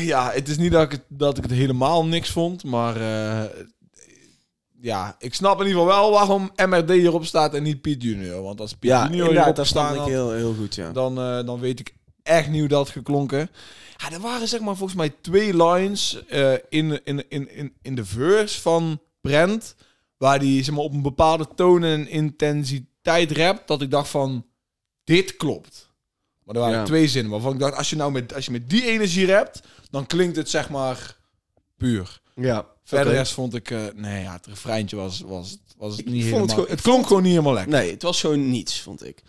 Ja, 0.00 0.30
het 0.30 0.48
is 0.48 0.56
niet 0.56 0.72
dat 0.72 0.82
ik 0.82 0.90
het, 0.90 1.04
dat 1.08 1.36
ik 1.36 1.42
het 1.42 1.52
helemaal 1.52 2.06
niks 2.06 2.30
vond, 2.30 2.64
maar 2.64 2.96
eh, 2.96 3.44
ja, 4.80 5.16
ik 5.18 5.34
snap 5.34 5.60
in 5.60 5.66
ieder 5.66 5.82
geval 5.82 6.00
wel 6.00 6.10
waarom 6.10 6.52
MRD 6.56 6.90
hierop 6.90 7.24
staat 7.24 7.54
en 7.54 7.62
niet 7.62 7.80
Piet 7.80 8.02
Junior. 8.02 8.42
Want 8.42 8.60
als 8.60 8.72
Piet 8.72 8.90
Ja, 8.90 9.04
Junior 9.04 9.30
hierop 9.30 9.56
dat 9.56 9.68
ik 9.68 9.76
had, 9.76 10.06
heel, 10.06 10.32
heel 10.32 10.54
goed, 10.54 10.74
ja. 10.74 10.92
dan, 10.92 11.18
eh, 11.18 11.46
dan 11.46 11.60
weet 11.60 11.80
ik 11.80 11.94
echt 12.22 12.48
niet 12.48 12.60
hoe 12.60 12.68
dat 12.68 12.88
geklonken. 12.88 13.50
Ja, 13.96 14.12
er 14.12 14.20
waren 14.20 14.48
zeg 14.48 14.60
maar 14.60 14.76
volgens 14.76 14.98
mij 14.98 15.14
twee 15.20 15.56
lines 15.64 16.26
eh, 16.26 16.52
in, 16.68 17.04
in, 17.04 17.28
in, 17.28 17.50
in, 17.50 17.72
in 17.82 17.94
de 17.94 18.04
verse 18.04 18.60
van 18.60 19.00
Brent, 19.20 19.74
waar 20.16 20.38
die 20.38 20.64
zeg 20.64 20.74
maar, 20.74 20.84
op 20.84 20.92
een 20.92 21.02
bepaalde 21.02 21.48
toon 21.54 21.84
en 21.84 22.08
intensiteit 22.08 23.32
rapt, 23.32 23.68
dat 23.68 23.82
ik 23.82 23.90
dacht 23.90 24.08
van, 24.08 24.46
dit 25.04 25.36
klopt. 25.36 25.85
Maar 26.46 26.54
er 26.54 26.60
waren 26.60 26.78
Ja. 26.78 26.84
twee 26.84 27.08
zinnen 27.08 27.32
waarvan 27.32 27.52
ik 27.52 27.58
dacht, 27.58 27.76
als 27.76 27.90
je 27.90 27.96
nou 27.96 28.12
met, 28.12 28.34
als 28.34 28.44
je 28.44 28.50
met 28.50 28.70
die 28.70 28.84
energie 28.86 29.26
rapt, 29.26 29.60
dan 29.90 30.06
klinkt 30.06 30.36
het 30.36 30.50
zeg 30.50 30.68
maar 30.70 31.16
puur. 31.76 32.20
Ja, 32.34 32.66
Verder 32.84 33.06
oké. 33.06 33.16
rest 33.16 33.32
vond 33.32 33.54
ik, 33.54 33.70
eh, 33.70 33.80
nee 33.94 34.22
ja, 34.22 34.32
het 34.32 34.46
refreintje 34.46 34.96
was, 34.96 35.20
was, 35.20 35.58
was 35.76 35.90
het 35.96 36.00
Ik 36.00 36.06
niet 36.06 36.14
vond 36.24 36.24
het 36.24 36.32
helemaal... 36.32 36.48
gewoon- 36.48 36.68
Het, 36.68 36.78
ik 36.78 36.82
klonk 36.84 37.06
gewoon 37.06 37.22
niet 37.22 37.30
helemaal 37.30 37.52
lekker. 37.52 37.72
Nee, 37.72 37.90
het 37.90 38.02
was 38.02 38.20
gewoon 38.20 38.50
niets, 38.50 38.80
vond 38.80 39.04
ik. 39.06 39.22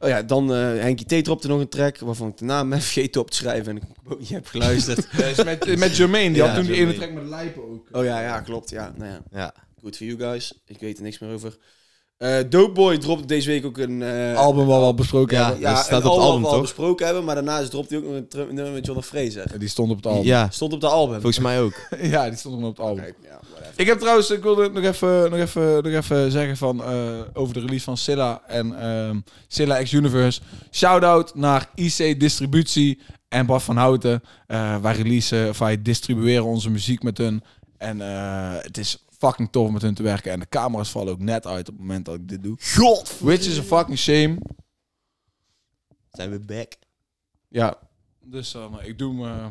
Oh 0.00 0.08
ja, 0.08 0.22
dan 0.22 0.52
eh 0.52 0.58
Henkie 0.58 1.20
T 1.20 1.24
dropte 1.24 1.48
nog 1.48 1.60
een 1.60 1.68
track 1.68 1.98
waarvan 1.98 2.28
ik 2.28 2.36
de 2.36 2.44
naam 2.44 2.68
ben 2.70 2.80
vergeten 2.82 3.20
op 3.20 3.30
te 3.30 3.36
schrijven 3.36 3.70
en 3.70 3.76
ik 3.76 4.18
niet 4.18 4.28
heb 4.28 4.46
geluisterd. 4.46 5.06
Dat 5.16 5.38
is 5.38 5.44
met, 5.44 5.78
met 5.78 5.96
Jermaine, 5.96 6.28
die 6.34 6.42
Ja, 6.42 6.46
had 6.48 6.56
toen 6.56 6.64
die 6.66 6.74
ene 6.80 6.94
track 6.94 7.12
met 7.12 7.24
Lijpen 7.26 7.62
ook. 7.70 7.88
oh 7.92 8.04
ja, 8.04 8.20
ja, 8.22 8.40
klopt. 8.40 8.70
Ja, 8.70 8.92
nou 8.96 9.10
ja. 9.10 9.22
Ja. 9.30 9.54
Good 9.80 9.96
for 9.96 10.06
you 10.06 10.18
guys. 10.18 10.62
Ik 10.66 10.78
weet 10.80 10.96
er 10.96 11.02
niks 11.02 11.18
meer 11.18 11.32
over. 11.32 11.56
Eh 12.22 12.36
Dope 12.48 12.72
Boy 12.72 12.98
dropte 12.98 13.26
deze 13.26 13.48
week 13.48 13.66
ook 13.66 13.78
een... 13.78 14.02
eh, 14.02 14.36
album 14.36 14.66
waar 14.66 14.78
we 14.78 14.84
al 14.84 14.94
besproken 14.94 15.36
Ja, 15.36 15.42
hebben. 15.44 15.60
ja, 15.62 15.74
dat 15.74 15.84
staat 15.84 16.02
een 16.04 16.08
op 16.10 16.16
het 16.16 16.22
album, 16.24 16.32
wat 16.32 16.40
we 16.40 16.46
al 16.46 16.52
toch? 16.52 16.62
besproken 16.62 17.04
hebben, 17.06 17.24
maar 17.24 17.34
daarnaast 17.34 17.70
dropte 17.70 17.94
hij 17.94 18.04
ook 18.04 18.10
nog 18.10 18.46
een 18.48 18.54
nummer 18.54 18.72
met 18.72 18.86
John 18.86 19.00
Fraser. 19.00 19.58
Die 19.58 19.68
stond 19.68 19.90
op 19.90 19.96
het 19.96 20.06
album. 20.06 20.24
Ja, 20.24 20.48
Stond 20.50 20.72
op 20.72 20.80
de 20.80 20.86
album. 20.88 21.14
volgens 21.14 21.38
mij 21.38 21.60
ook. 21.60 21.74
ja, 22.02 22.28
die 22.28 22.38
stond 22.38 22.62
op 22.64 22.76
het 22.76 22.86
album. 22.86 23.04
Oké, 23.04 23.14
ja, 23.22 23.38
whatever. 23.50 23.72
Ik 23.80 23.86
heb 23.86 23.98
trouwens, 23.98 24.30
ik 24.30 24.42
wilde 24.42 24.70
nog 24.70 24.84
even, 24.84 25.30
nog 25.30 25.38
even, 25.38 25.82
nog 25.82 25.92
even 25.92 26.30
zeggen 26.30 26.56
van, 26.56 26.84
eh, 26.84 26.94
over 27.32 27.54
de 27.54 27.60
release 27.60 27.84
van 27.84 27.96
Silla 27.96 28.42
en 28.46 28.80
ehm 28.80 29.16
Silla 29.48 29.82
X 29.82 29.92
Universe. 29.92 30.40
Shout-out 30.70 31.34
naar 31.34 31.68
IC 31.74 32.20
Distributie 32.20 33.00
en 33.28 33.46
Bart 33.46 33.62
van 33.62 33.76
Houten. 33.76 34.22
Eh, 34.46 34.76
wij 34.76 34.94
releasen, 34.94 35.48
of 35.48 35.58
wij 35.58 35.82
distribueren 35.82 36.44
onze 36.44 36.70
muziek 36.70 37.02
met 37.02 37.18
hun. 37.18 37.42
En 37.78 38.00
eh, 38.00 38.52
het 38.62 38.78
is 38.78 39.04
fucking 39.26 39.48
tof 39.52 39.70
met 39.70 39.82
hun 39.82 39.94
te 39.94 40.02
werken. 40.02 40.32
En 40.32 40.40
de 40.40 40.48
camera's 40.48 40.90
vallen 40.90 41.12
ook 41.12 41.18
net 41.18 41.46
uit 41.46 41.68
op 41.68 41.74
het 41.74 41.80
moment 41.82 42.04
dat 42.04 42.14
ik 42.14 42.28
dit 42.28 42.42
doe. 42.42 42.56
God! 42.74 43.18
Which 43.18 43.46
is 43.46 43.58
a 43.58 43.62
fucking 43.62 43.98
shame. 43.98 44.38
Zijn 46.12 46.30
we 46.30 46.38
back? 46.38 46.72
Ja, 47.48 47.78
Dus 48.24 48.54
eh, 48.54 48.70
maar 48.70 48.86
ik 48.86 48.98
doe 48.98 49.12
me... 49.14 49.48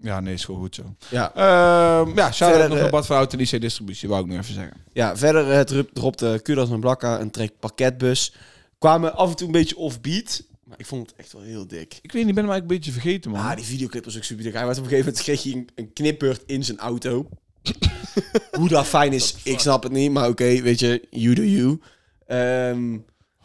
Ja, 0.00 0.20
nee, 0.20 0.34
is 0.34 0.44
gewoon 0.44 0.60
goed 0.60 0.74
zo. 0.74 0.94
ja. 1.10 1.34
Ehm 1.34 2.16
ja, 2.16 2.32
shout-out 2.32 2.50
Verder, 2.50 2.68
nog 2.68 2.76
eh, 2.76 2.82
naar 2.82 2.90
Bart 2.90 3.06
van 3.06 3.16
Hout 3.16 3.32
en 3.32 3.38
IC 3.40 3.60
Distributie, 3.60 4.08
wou 4.08 4.22
ik 4.22 4.28
nog 4.30 4.38
even 4.38 4.54
zeggen. 4.54 4.76
ja 4.92 5.16
verder 5.16 5.50
eh, 5.52 5.60
dro- 5.60 5.86
dropte 5.92 6.40
Kudas 6.42 6.70
en 6.70 6.80
Blakka 6.80 7.20
een 7.20 7.30
track 7.30 7.50
pakketbus. 7.60 8.34
Kwamen 8.78 9.14
af 9.16 9.30
en 9.30 9.36
toe 9.36 9.46
een 9.46 9.52
beetje 9.52 9.76
offbeat. 9.76 10.42
Maar 10.64 10.78
ik 10.78 10.86
vond 10.86 11.06
het 11.10 11.18
echt 11.18 11.32
wel 11.32 11.42
heel 11.42 11.66
dik. 11.66 11.98
Ik 12.02 12.12
weet 12.12 12.20
niet, 12.24 12.28
ik 12.28 12.34
ben 12.34 12.44
hem 12.44 12.52
eigenlijk 12.52 12.70
een 12.70 12.76
beetje 12.76 12.92
vergeten, 13.00 13.30
man. 13.30 13.40
Ah, 13.50 13.56
die 13.56 13.64
videoclip 13.64 14.04
was 14.04 14.16
ook 14.16 14.22
super 14.24 14.44
dik. 14.44 14.52
Hij 14.52 14.64
werd 14.66 14.78
op 14.78 14.84
een 14.84 14.90
gegeven 14.90 15.12
moment 15.12 15.24
kreeg 15.28 15.42
hij 15.42 15.52
een, 15.52 15.68
een 15.74 15.92
knipbeurt 15.92 16.42
in 16.46 16.64
zijn 16.64 16.78
auto. 16.78 17.28
Hoe 18.58 18.68
dat 18.68 18.86
fijn 18.86 19.12
is, 19.12 19.34
ik 19.42 19.60
snap 19.60 19.82
het 19.82 19.92
niet. 19.92 20.10
Maar 20.10 20.28
oké, 20.28 20.60
weet 20.62 20.78
je, 20.80 21.06
you 21.10 21.34
do 21.34 21.42
you. 21.42 21.80
Ehm, 22.26 22.98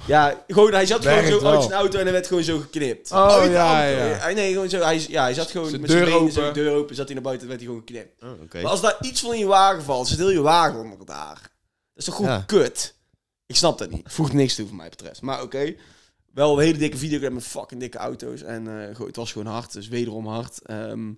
ja, 0.07 0.43
gewoon, 0.47 0.73
hij 0.73 0.85
zat 0.85 1.05
gewoon 1.05 1.25
zo 1.25 1.41
wel. 1.41 1.51
uit 1.51 1.61
zijn 1.63 1.73
auto 1.73 1.97
en 1.97 2.03
hij 2.03 2.13
werd 2.13 2.27
gewoon 2.27 2.43
zo 2.43 2.59
geknipt. 2.59 3.11
Oh, 3.11 3.27
Uit 3.27 3.43
de 3.43 3.49
ja, 3.51 3.85
auto. 3.89 4.05
ja. 4.07 4.13
Hij- 4.19 4.33
Nee, 4.33 4.53
gewoon 4.53 4.69
zo. 4.69 4.79
Hij, 4.81 5.05
ja, 5.09 5.23
hij 5.23 5.33
zat 5.33 5.51
gewoon 5.51 5.69
Zijn 5.69 5.81
met 5.81 5.89
zijn 5.89 6.03
deur 6.05 6.13
benen, 6.17 6.31
zijn 6.31 6.45
open. 6.49 6.63
deur 6.63 6.73
open, 6.75 6.95
zat 6.95 7.05
hij 7.05 7.13
naar 7.13 7.23
buiten 7.23 7.43
en 7.49 7.49
werd 7.57 7.65
hij 7.65 7.69
gewoon 7.73 7.87
geknipt. 7.87 8.23
Oh, 8.23 8.41
oké. 8.41 8.61
Maar 8.61 8.71
als 8.71 8.81
daar 8.81 8.97
iets 9.01 9.21
van 9.21 9.33
in 9.33 9.39
je 9.39 9.45
wagen 9.45 9.83
valt, 9.83 10.07
zit 10.07 10.17
heel 10.17 10.29
je 10.31 10.41
wagen 10.41 10.79
onder 10.79 11.05
daar. 11.05 11.33
Dat 11.41 11.41
is 11.95 12.05
toch 12.05 12.15
gewoon 12.15 12.31
Ja. 12.31 12.43
kut? 12.45 12.95
Ik 13.45 13.55
snap 13.55 13.77
dat 13.77 13.89
niet. 13.89 14.01
Voegt 14.11 14.33
niks 14.33 14.55
toe, 14.55 14.67
voor 14.67 14.75
mij 14.75 14.89
betreft. 14.89 15.21
Maar 15.21 15.41
oké. 15.41 15.73
Wel 16.33 16.57
een 16.57 16.63
hele 16.65 16.77
dikke 16.77 16.97
videoclip 16.97 17.31
met 17.31 17.43
fucking 17.43 17.79
dikke 17.79 17.97
auto's. 17.97 18.41
En 18.41 18.65
gewoon- 18.93 19.07
het 19.07 19.15
was 19.15 19.31
gewoon 19.31 19.53
hard. 19.53 19.73
Dus 19.73 19.87
wederom 19.87 20.27
hard. 20.27 20.61
Ehm, 20.65 21.11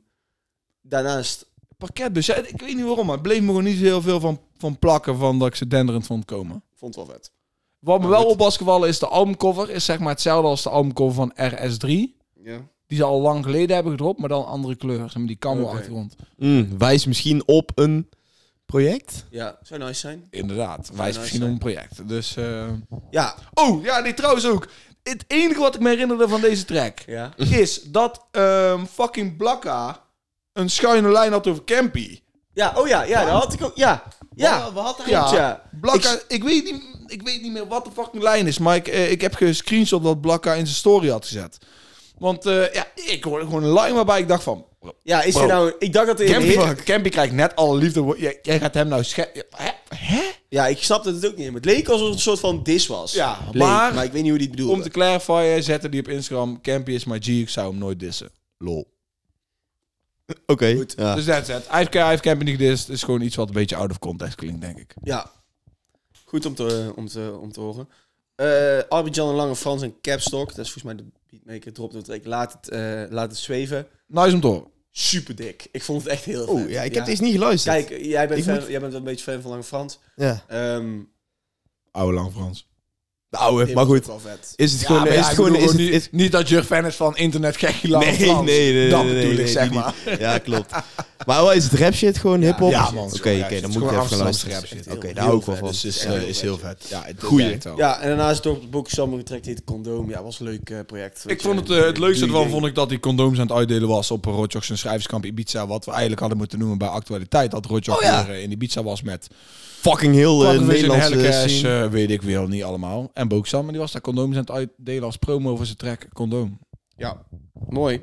daarnaast... 0.81 1.45
Pakketbus, 1.87 2.25
ja, 2.25 2.35
ik 2.35 2.61
weet 2.61 2.75
niet 2.75 2.85
waarom, 2.85 3.05
maar 3.05 3.13
het 3.15 3.23
bleef 3.23 3.39
me 3.39 3.45
gewoon 3.47 3.63
niet 3.63 3.77
zo 3.77 3.83
heel 3.83 4.01
veel 4.01 4.19
van, 4.19 4.39
van 4.57 4.79
plakken 4.79 5.17
van 5.17 5.39
dat 5.39 5.47
ik 5.47 5.55
ze 5.55 5.67
denderend 5.67 6.05
vond 6.05 6.25
komen. 6.25 6.63
Vond 6.75 6.95
het 6.95 7.05
wel 7.07 7.15
vet. 7.15 7.31
Wat 7.79 7.95
me 7.95 8.01
Maar 8.07 8.11
wel 8.11 8.21
goed. 8.23 8.31
op 8.31 8.39
was 8.39 8.57
gevallen 8.57 8.89
is 8.89 8.99
de 8.99 9.07
albumcover, 9.07 9.69
is 9.69 9.85
zeg 9.85 9.99
maar 9.99 10.09
hetzelfde 10.09 10.47
als 10.47 10.63
de 10.63 10.69
albumcover 10.69 11.15
van 11.15 11.31
RS3. 11.51 11.89
Ja. 12.43 12.57
Die 12.87 12.97
ze 12.97 13.03
al 13.03 13.21
lang 13.21 13.43
geleden 13.45 13.73
hebben 13.75 13.91
gedropt, 13.91 14.19
maar 14.19 14.29
dan 14.29 14.45
andere 14.45 14.75
kleur. 14.75 14.97
Zeg 14.99 15.15
maar 15.15 15.27
die 15.27 15.37
camo 15.37 15.61
Oké. 15.63 15.71
achtergrond. 15.71 16.15
Mm, 16.37 16.77
wijs 16.77 17.05
misschien 17.05 17.47
op 17.47 17.71
een 17.75 18.09
project? 18.65 19.25
Ja, 19.29 19.57
zou 19.63 19.79
nice 19.79 19.99
zijn. 19.99 20.27
Inderdaad, 20.29 20.89
wijs 20.93 21.07
nice 21.07 21.19
misschien 21.19 21.39
zijn. 21.39 21.43
om 21.51 21.55
een 21.55 21.61
project. 21.61 22.07
Dus, 22.07 22.35
eh, 22.35 22.67
Ja. 23.09 23.35
Oh, 23.53 23.83
ja, 23.83 23.99
nee, 23.99 24.13
trouwens 24.13 24.47
ook. 24.47 24.67
Het 25.03 25.23
enige 25.27 25.59
wat 25.59 25.75
ik 25.75 25.81
me 25.81 25.89
herinnerde 25.89 26.27
van 26.27 26.41
deze 26.41 26.65
track 26.65 26.99
Ja. 27.05 27.33
is 27.37 27.81
dat 27.83 28.25
ehm, 28.31 28.85
fucking 28.85 29.37
Blakka 29.37 30.03
een 30.53 30.69
schuine 30.69 31.09
lijn 31.11 31.31
had 31.31 31.47
over 31.47 31.63
Campy. 31.63 32.19
Ja, 32.53 32.73
oh 32.75 32.87
ja, 32.87 33.03
ja, 33.03 33.25
dat 33.25 33.43
had 33.43 33.53
ik 33.53 33.63
ook. 33.63 33.75
Ja. 33.75 34.03
Ja. 34.35 34.63
Wat, 34.63 34.73
wat 34.73 34.83
had 34.85 34.97
hij? 34.97 35.09
Ja. 35.09 35.19
Klopt, 35.19 35.35
ja. 35.37 35.63
Blakka, 35.81 36.19
ik, 36.27 36.43
weet 36.43 36.63
niet, 36.63 36.83
ik 37.07 37.21
weet 37.21 37.41
niet 37.41 37.51
meer 37.51 37.67
wat 37.67 37.85
de 37.85 37.91
fucking 37.91 38.23
lijn 38.23 38.47
is, 38.47 38.57
maar 38.57 38.75
ik, 38.75 38.87
eh, 38.87 39.11
ik 39.11 39.21
heb 39.21 39.33
gescreenshot 39.35 40.01
wat 40.03 40.21
Blakka 40.21 40.53
in 40.53 40.65
zijn 40.65 40.77
story 40.77 41.09
had 41.09 41.25
gezet. 41.25 41.57
Want 42.17 42.45
eh, 42.45 42.73
ja, 42.73 42.85
ik 42.95 43.23
hoorde 43.23 43.45
gewoon 43.45 43.63
een 43.63 43.73
lijn 43.73 43.93
waarbij 43.93 44.19
ik 44.19 44.27
dacht 44.27 44.43
van... 44.43 44.65
Ja, 45.03 45.21
is 45.21 45.33
Bro. 45.33 45.41
er 45.41 45.47
nou... 45.47 45.73
Ik 45.79 45.93
dacht 45.93 46.07
dat 46.07 46.19
er... 46.19 46.25
Campy, 46.25 46.83
Campy 46.83 47.09
krijgt 47.09 47.33
net 47.33 47.55
alle 47.55 47.77
liefde. 47.77 48.01
wo- 48.01 48.15
Jij, 48.17 48.39
jij 48.41 48.59
gaat 48.59 48.73
hem 48.73 48.87
nou 48.87 49.03
sche... 49.03 49.45
Hè? 49.49 49.69
Hè? 49.95 50.21
Ja, 50.49 50.67
ik 50.67 50.83
snapte 50.83 51.13
het 51.13 51.25
ook 51.27 51.35
niet. 51.37 51.45
Maar 51.45 51.55
het 51.55 51.65
leek 51.65 51.87
alsof 51.87 52.05
het 52.05 52.15
een 52.15 52.21
soort 52.21 52.39
van 52.39 52.63
dis 52.63 52.87
was. 52.87 53.13
Ja, 53.13 53.37
Leek, 53.51 53.61
maar- 53.63 53.93
maar... 53.93 54.03
ik 54.03 54.11
weet 54.11 54.21
niet 54.21 54.29
hoe 54.29 54.39
die 54.39 54.47
het 54.47 54.55
bedoelde. 54.55 54.77
Om 54.77 54.81
te 54.83 54.89
clarifyen, 54.89 55.63
zette 55.63 55.89
die 55.89 55.99
op 55.99 56.07
Instagram. 56.07 56.61
Campy 56.61 56.91
is 56.91 57.05
my 57.05 57.19
G, 57.19 57.27
ik 57.27 57.49
zou 57.49 57.69
hem 57.69 57.77
nooit 57.79 57.99
dissen. 57.99 58.29
Lol. 58.57 58.90
Oké. 60.45 60.75
Goed. 60.75 60.93
Ja. 60.97 61.15
Dus 61.15 61.25
that's 61.25 61.49
it. 61.49 61.67
Heeft 61.69 62.21
Campy 62.21 62.43
niet 62.43 62.57
gedist. 62.59 62.87
Het 62.87 62.95
is 62.95 63.03
gewoon 63.03 63.21
iets 63.21 63.35
wat 63.35 63.47
een 63.47 63.53
beetje 63.53 63.75
out 63.75 63.91
of 63.91 63.99
context 63.99 64.35
klinkt, 64.35 64.61
denk 64.61 64.77
ik. 64.77 64.93
Ja. 65.03 65.31
Goed 66.25 66.45
om 66.45 66.55
te, 66.55 66.93
om 66.95 67.07
te, 67.07 67.37
om 67.41 67.51
te 67.51 67.59
horen. 67.59 67.89
Eh 68.35 68.79
Arbidjan 68.89 69.29
en 69.29 69.35
Lange 69.35 69.55
Frans 69.55 69.81
en 69.81 69.95
Capstock. 70.01 70.47
Dat 70.55 70.65
is 70.65 70.71
volgens 70.71 70.83
mij 70.83 70.95
de 70.95 71.05
beatmaker. 71.29 71.73
Drop 71.73 71.91
dat 71.93 72.09
ik 72.09 72.25
laat 72.25 72.53
het, 72.53 72.69
eh, 72.69 73.03
laat 73.09 73.29
het 73.29 73.37
zweven. 73.39 73.87
Nice 74.07 74.33
om 74.35 74.41
te 74.41 74.47
horen. 74.47 74.67
Super 74.91 75.35
dik. 75.35 75.67
Ik 75.71 75.83
vond 75.83 76.03
het 76.03 76.11
echt 76.11 76.23
heel 76.23 76.45
Oh, 76.47 76.61
vet. 76.61 76.69
ja, 76.69 76.81
ik 76.81 76.95
heb 76.95 77.05
deze 77.05 77.21
niet 77.21 77.33
geluisterd. 77.33 77.85
Kijk, 77.85 78.03
jij 78.03 78.27
bent, 78.27 78.39
Ik 78.39 78.45
fan, 78.45 78.53
moet- 78.59 78.67
jij 78.67 78.79
bent 78.79 78.91
wel 78.91 79.01
een 79.01 79.07
beetje 79.07 79.31
fan 79.31 79.41
van 79.41 79.51
Lange 79.51 79.63
Frans. 79.63 79.99
Ja. 80.15 80.43
Ehm 80.47 80.99
Oude 81.91 82.13
lang 82.13 82.31
Frans. 82.31 82.69
Dit 83.31 83.73
maar 83.73 83.85
goed. 83.85 84.09
ook. 84.09 84.21
Is 84.55 84.71
het 84.71 84.85
gewoon... 84.85 85.07
Is 85.07 85.13
ja, 85.13 85.23
het 85.23 85.35
gewoon... 85.35 85.55
Is 85.55 85.63
is, 85.63 85.73
niet, 85.73 86.09
niet 86.11 86.31
dat 86.31 86.49
je 86.49 86.63
fan 86.63 86.85
is 86.85 86.95
van 86.95 87.17
internet 87.17 87.61
lang 87.83 88.05
nee, 88.05 88.17
nee, 88.17 88.73
nee, 88.73 88.89
Dat 88.89 89.03
nee, 89.03 89.13
bedoel 89.13 89.29
nee, 89.29 89.31
ik, 89.31 89.37
nee, 89.37 89.47
zeg 89.47 89.69
die 89.69 89.79
maar. 89.79 89.93
niet. 90.05 90.19
Ja, 90.19 90.37
klopt. 90.37 90.71
Maar 91.25 91.41
wel 91.41 91.53
is 91.53 91.63
het 91.63 91.73
rap 91.73 91.93
shit 91.93 92.17
gewoon 92.17 92.41
hip-hop? 92.41 92.71
Ja, 92.71 92.91
man. 92.91 93.11
Oké, 93.13 93.29
is 93.29 93.39
rap 93.39 93.61
dan 93.61 93.71
moet 93.71 93.83
ik 93.83 93.89
is 93.89 93.95
even 93.95 94.07
gewoon 94.07 94.23
luisteren. 94.23 94.25
Amsterdamse 94.25 94.75
rap 94.75 94.83
shit. 94.83 94.95
Oké, 94.95 95.13
daar 95.13 95.25
hou 95.25 95.39
ik 95.39 95.45
wel 95.45 95.55
van. 95.55 95.67
Dus 95.67 95.85
is, 95.85 96.05
eh, 96.05 96.11
heel 96.11 96.27
is 96.27 96.41
heel 96.41 96.57
vet. 96.57 96.85
Ja, 96.89 97.03
het 97.05 97.23
Goeie. 97.23 97.57
Ja, 97.75 97.99
en 97.99 98.07
daarnaast 98.07 98.43
door 98.43 98.53
het 98.53 98.69
boek 98.69 98.89
Samen 98.89 99.17
getrekt 99.17 99.45
heet 99.45 99.63
Condoom. 99.63 100.09
Ja, 100.09 100.23
was 100.23 100.39
een 100.39 100.45
leuk 100.45 100.69
eh, 100.69 100.79
project. 100.85 101.23
Ik 101.27 101.41
vond 101.41 101.59
het, 101.59 101.69
eh, 101.69 101.85
het 101.85 101.97
leukste 101.97 102.25
ervan 102.25 102.49
vond 102.49 102.65
ik 102.65 102.75
dat 102.75 102.89
hij 102.89 102.99
condooms 102.99 103.39
aan 103.39 103.47
het 103.47 103.55
uitdelen 103.57 103.87
was 103.87 104.11
op 104.11 104.25
Rotjochs 104.25 104.69
en 104.69 104.77
schrijverskamp 104.77 105.25
Ibiza. 105.25 105.67
Wat 105.67 105.85
we 105.85 105.91
eigenlijk 105.91 106.19
hadden 106.19 106.37
moeten 106.37 106.59
noemen 106.59 106.77
bij 106.77 106.87
actualiteit. 106.87 107.51
Dat 107.51 107.65
Rotjoch 107.65 108.03
Oh 108.03 108.29
in 108.29 108.51
Ibiza 108.51 108.83
was 108.83 109.01
met 109.01 109.27
Fucking 109.81 110.13
heel 110.15 110.39
Quadrovision, 110.39 110.97
Nederlandse 110.97 111.49
scene. 111.49 111.83
eh, 111.83 111.89
weet 111.89 112.09
ik 112.09 112.21
veel, 112.21 112.47
niet 112.47 112.63
allemaal. 112.63 113.11
En 113.13 113.27
Boksam, 113.27 113.61
maar 113.63 113.71
die 113.71 113.81
was 113.81 113.91
daar 113.91 114.01
condooms 114.01 114.33
aan 114.35 114.41
het 114.41 114.51
uitdelen 114.51 115.03
als 115.03 115.17
promo 115.17 115.55
voor 115.55 115.65
zijn 115.65 115.77
track 115.77 116.07
Condoom. 116.13 116.59
Ja, 116.95 117.25
mooi. 117.69 117.95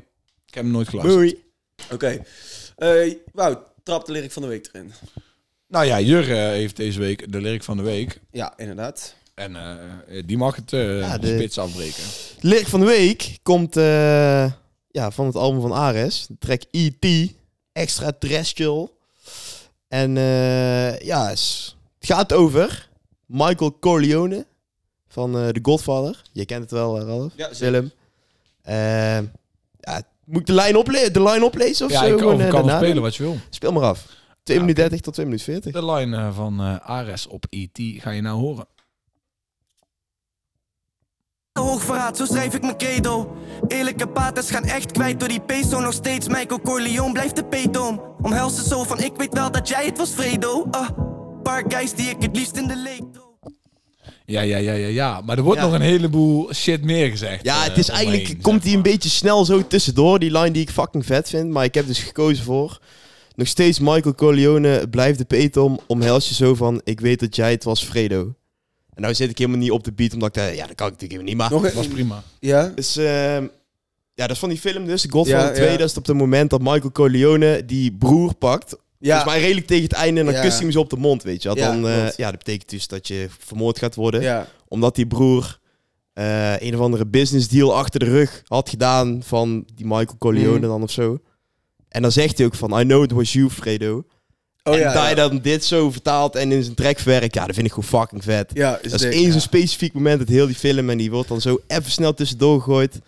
Ik 0.47 0.55
heb 0.55 0.63
hem 0.63 0.73
nooit 0.73 0.89
geluisterd. 0.89 1.17
Mooi. 1.19 1.43
Oké. 1.93 2.23
Eh 2.77 3.15
Wout, 3.33 3.59
trap 3.83 4.07
de 4.07 4.13
lyric 4.13 4.33
van 4.33 4.43
de 4.43 4.49
week 4.49 4.69
erin. 4.73 4.93
Nou 5.69 5.85
ja, 5.85 6.01
Jur 6.01 6.31
eh, 6.31 6.37
heeft 6.37 6.77
deze 6.77 6.99
week 6.99 7.33
de 7.33 7.41
lyric 7.41 7.63
van 7.63 7.77
de 7.77 7.83
week. 7.83 8.21
Ja, 8.31 8.53
inderdaad. 8.57 9.15
En 9.35 9.57
eh, 9.57 10.23
die 10.27 10.37
mag 10.37 10.57
het 10.57 10.73
eh 10.73 11.01
Ja, 11.01 11.19
de 11.19 11.27
spits 11.27 11.59
afbreken. 11.59 12.03
De 12.41 12.49
lyric 12.49 12.67
van 12.67 12.81
de 12.81 12.87
week 12.87 13.39
komt 13.43 13.77
eh, 13.77 14.53
ja, 14.91 15.11
van 15.11 15.27
het 15.27 15.37
album 15.37 15.61
van 15.61 15.73
Ares. 15.73 16.27
De 16.27 16.37
track 16.39 16.63
E.T. 16.71 17.33
Extra 17.73 18.13
Terrestrial. 18.19 18.98
En 19.89 20.17
eh, 20.17 20.99
ja, 20.99 21.29
het 21.29 21.75
gaat 22.01 22.33
over 22.33 22.89
Michael 23.27 23.77
Corleone 23.81 24.47
van 25.09 25.39
eh 25.39 25.49
The 25.49 25.59
Godfather. 25.63 26.23
Je 26.33 26.45
kent 26.45 26.61
het 26.63 26.71
wel, 26.71 26.99
eh, 27.01 27.07
Ralf. 27.07 27.33
Ja, 27.37 27.55
zeker. 27.55 27.75
Film. 27.75 27.91
Eh, 28.63 28.75
ja, 29.81 30.03
moet 30.25 30.41
ik 30.41 30.47
de 30.47 30.53
lijn, 30.53 30.77
ople 30.77 31.11
de 31.11 31.23
line 31.23 31.45
oplezen 31.45 31.87
of 31.87 31.93
Ja, 31.93 31.99
zo? 32.05 32.13
ik 32.13 32.19
Gewoon, 32.19 32.39
kan, 32.39 32.49
kan 32.49 32.67
daarna? 32.67 32.79
spelen 32.79 33.03
wat 33.03 33.17
je 33.17 33.23
wil. 33.23 33.37
Speel 33.51 33.73
maar 33.73 33.83
af. 33.83 34.07
2 34.43 34.57
Ja, 34.57 34.63
minuten 34.63 34.85
oké. 34.85 34.91
30 34.97 35.01
tot 35.01 35.15
2 35.15 35.27
minuten 35.27 35.47
40. 35.53 35.73
De 35.73 35.93
line 35.93 36.33
van 36.33 36.61
eh, 36.61 36.77
Ares 36.77 37.27
op 37.27 37.47
E.T. 37.51 37.79
ga 38.03 38.11
je 38.11 38.21
nou 38.21 38.39
horen. 38.41 38.67
Hoogverraad, 41.59 42.17
zo 42.17 42.25
schrijf 42.25 42.55
ik 42.55 42.63
mijn 42.63 42.77
credo. 42.79 43.37
Eerlijke 43.69 44.09
paters 44.09 44.51
gaan 44.51 44.65
echt 44.65 44.93
kwijt 44.93 45.21
door 45.21 45.29
die 45.29 45.41
peso. 45.41 45.81
Nog 45.81 45.93
steeds 45.93 46.29
Michael 46.29 46.61
Corleone 46.61 47.13
blijft 47.13 47.37
de 47.37 47.45
peetoom. 47.45 48.03
Omhelst 48.23 48.59
het 48.59 48.67
zo 48.67 48.85
van 48.85 49.01
ik 49.01 49.13
weet 49.17 49.33
wel 49.35 49.51
dat 49.51 49.69
jij 49.69 49.85
het 49.87 49.99
was, 49.99 50.11
Fredo. 50.11 50.67
Ah, 50.71 50.89
paar 51.43 51.65
guys 51.69 51.93
die 51.95 52.09
ik 52.11 52.17
het 52.23 52.37
liefst 52.37 52.57
in 52.57 52.67
de 52.69 52.77
leek 52.77 53.03
doe. 53.13 53.27
Ja, 54.25 54.41
ja, 54.41 54.57
ja, 54.57 54.73
ja, 54.73 54.87
ja. 54.89 55.21
Maar 55.21 55.37
er 55.37 55.43
wordt 55.43 55.61
Ja. 55.61 55.67
nog 55.67 55.75
een 55.75 55.81
heleboel 55.81 56.55
shit 56.55 56.85
meer 56.85 57.11
gezegd. 57.11 57.45
Ja, 57.45 57.57
eh, 57.63 57.69
het 57.69 57.79
is 57.79 57.89
omheen, 57.91 58.05
eigenlijk, 58.07 58.33
zeg 58.35 58.41
komt 58.43 58.63
hij 58.63 58.73
een 58.73 58.79
maar. 58.81 58.91
beetje 58.91 59.09
snel 59.09 59.45
zo 59.45 59.67
tussendoor, 59.67 60.19
die 60.19 60.31
line 60.33 60.51
die 60.51 60.63
ik 60.63 60.71
fucking 60.71 61.07
vet 61.07 61.29
vind. 61.29 61.51
Maar 61.51 61.65
ik 61.65 61.75
heb 61.75 61.87
dus 61.87 61.99
gekozen 61.99 62.45
voor, 62.45 62.79
nog 63.35 63.49
steeds 63.49 63.79
Michael 63.79 64.15
Corleone, 64.15 64.89
blijft 64.91 65.19
de 65.19 65.25
petom, 65.25 65.79
omhels 65.87 66.29
je 66.29 66.35
zo 66.35 66.55
van, 66.55 66.81
ik 66.85 67.01
weet 67.01 67.21
dat 67.21 67.37
jij 67.37 67.51
het 67.51 67.65
was, 67.65 67.85
Fredo. 67.85 68.35
En 68.99 69.05
nou 69.05 69.17
zit 69.17 69.31
ik 69.31 69.39
helemaal 69.39 69.61
niet 69.61 69.71
op 69.71 69.85
de 69.85 69.93
beat, 69.93 70.13
omdat 70.13 70.29
ik, 70.29 70.35
dacht, 70.35 70.57
ja, 70.57 70.67
dat 70.67 70.75
kan 70.75 70.87
ik 70.87 70.93
natuurlijk 70.93 71.21
helemaal 71.21 71.25
niet, 71.25 71.37
maar... 71.37 71.51
Nog 71.51 71.63
Dat 71.63 71.71
een... 71.71 71.77
was 71.77 71.87
prima. 71.89 72.23
Ja? 72.41 72.73
Dus, 72.75 72.97
ehm, 72.97 73.43
ja, 74.15 74.27
dat 74.27 74.31
is 74.31 74.39
van 74.39 74.49
die 74.49 74.59
film 74.59 74.85
dus, 74.87 75.03
The 75.03 75.11
Godfather 75.11 75.49
Ja, 75.49 75.53
2, 75.55 75.71
ja. 75.71 75.77
dat 75.77 75.91
is 75.91 75.97
op 75.97 76.07
het 76.07 76.17
moment 76.17 76.51
dat 76.51 76.61
Michael 76.61 76.93
Corleone 76.93 77.65
die 77.65 77.93
broer 77.93 78.35
pakt. 78.35 78.77
Ja. 78.99 79.15
Volgens 79.15 79.33
mij 79.33 79.41
redelijk 79.43 79.67
tegen 79.67 79.83
het 79.85 79.93
einde 79.93 80.21
en 80.21 80.27
dan 80.27 80.35
Ja. 80.35 80.41
kust 80.41 80.53
hij 80.55 80.63
hem 80.63 80.73
zo 80.73 80.81
op 80.81 80.91
de 80.91 80.97
mond, 80.97 81.23
weet 81.23 81.43
je. 81.43 81.49
wel. 81.49 81.57
Ja, 81.59 81.67
Dan, 81.73 81.89
eh, 81.89 82.01
klopt. 82.01 82.17
ja, 82.17 82.31
dat 82.31 82.39
betekent 82.39 82.71
dus 82.71 82.87
dat 82.87 83.09
je 83.09 83.27
vermoord 83.39 83.79
gaat 83.79 83.95
worden 83.95 84.21
Ja. 84.23 84.47
omdat 84.69 84.95
die 84.95 85.07
broer 85.07 85.59
eh, 86.13 86.61
een 86.61 86.75
of 86.75 86.81
andere 86.81 87.07
business 87.07 87.49
deal 87.49 87.75
achter 87.77 88.01
de 88.01 88.07
rug 88.07 88.43
had 88.47 88.69
gedaan 88.69 89.23
van 89.25 89.65
die 89.75 89.87
Michael 89.87 90.19
Corleone 90.19 90.59
Mhm. 90.59 90.69
dan 90.69 90.83
of 90.83 90.91
zo. 90.91 91.19
En 91.89 92.03
dan 92.03 92.13
zegt 92.13 92.39
hij 92.39 92.47
ook 92.47 92.55
van, 92.55 92.81
I 92.81 92.83
know 92.85 93.03
it 93.03 93.13
was 93.13 93.33
you, 93.33 93.51
Fredo. 93.51 94.05
Oh 94.63 94.75
en 94.75 94.81
ja. 94.81 94.93
dat 94.93 95.03
hij 95.03 95.11
ja. 95.11 95.15
dan 95.15 95.39
dit 95.39 95.65
zo 95.65 95.91
vertaalt 95.91 96.37
en 96.37 96.53
in 96.53 96.63
zijn 96.63 96.75
track 96.75 96.99
verwerkt, 96.99 97.35
ja, 97.35 97.47
dat 97.47 97.55
vind 97.55 97.67
ik 97.67 97.73
gewoon 97.73 97.89
fucking 97.89 98.25
vet. 98.25 98.51
Ja, 98.55 98.79
dat 98.83 98.93
is 98.93 99.03
één 99.03 99.27
ja. 99.27 99.31
zo'n 99.31 99.41
specifiek 99.41 99.93
moment 99.93 100.19
uit 100.19 100.29
heel 100.29 100.47
die 100.47 100.55
film 100.55 100.91
en 100.91 100.99
die 100.99 101.11
wordt 101.11 101.29
dan 101.29 101.41
zo 101.41 101.61
even 101.67 101.91
snel 101.91 102.15
tussendoor 102.15 102.59
gegooid. 102.59 103.01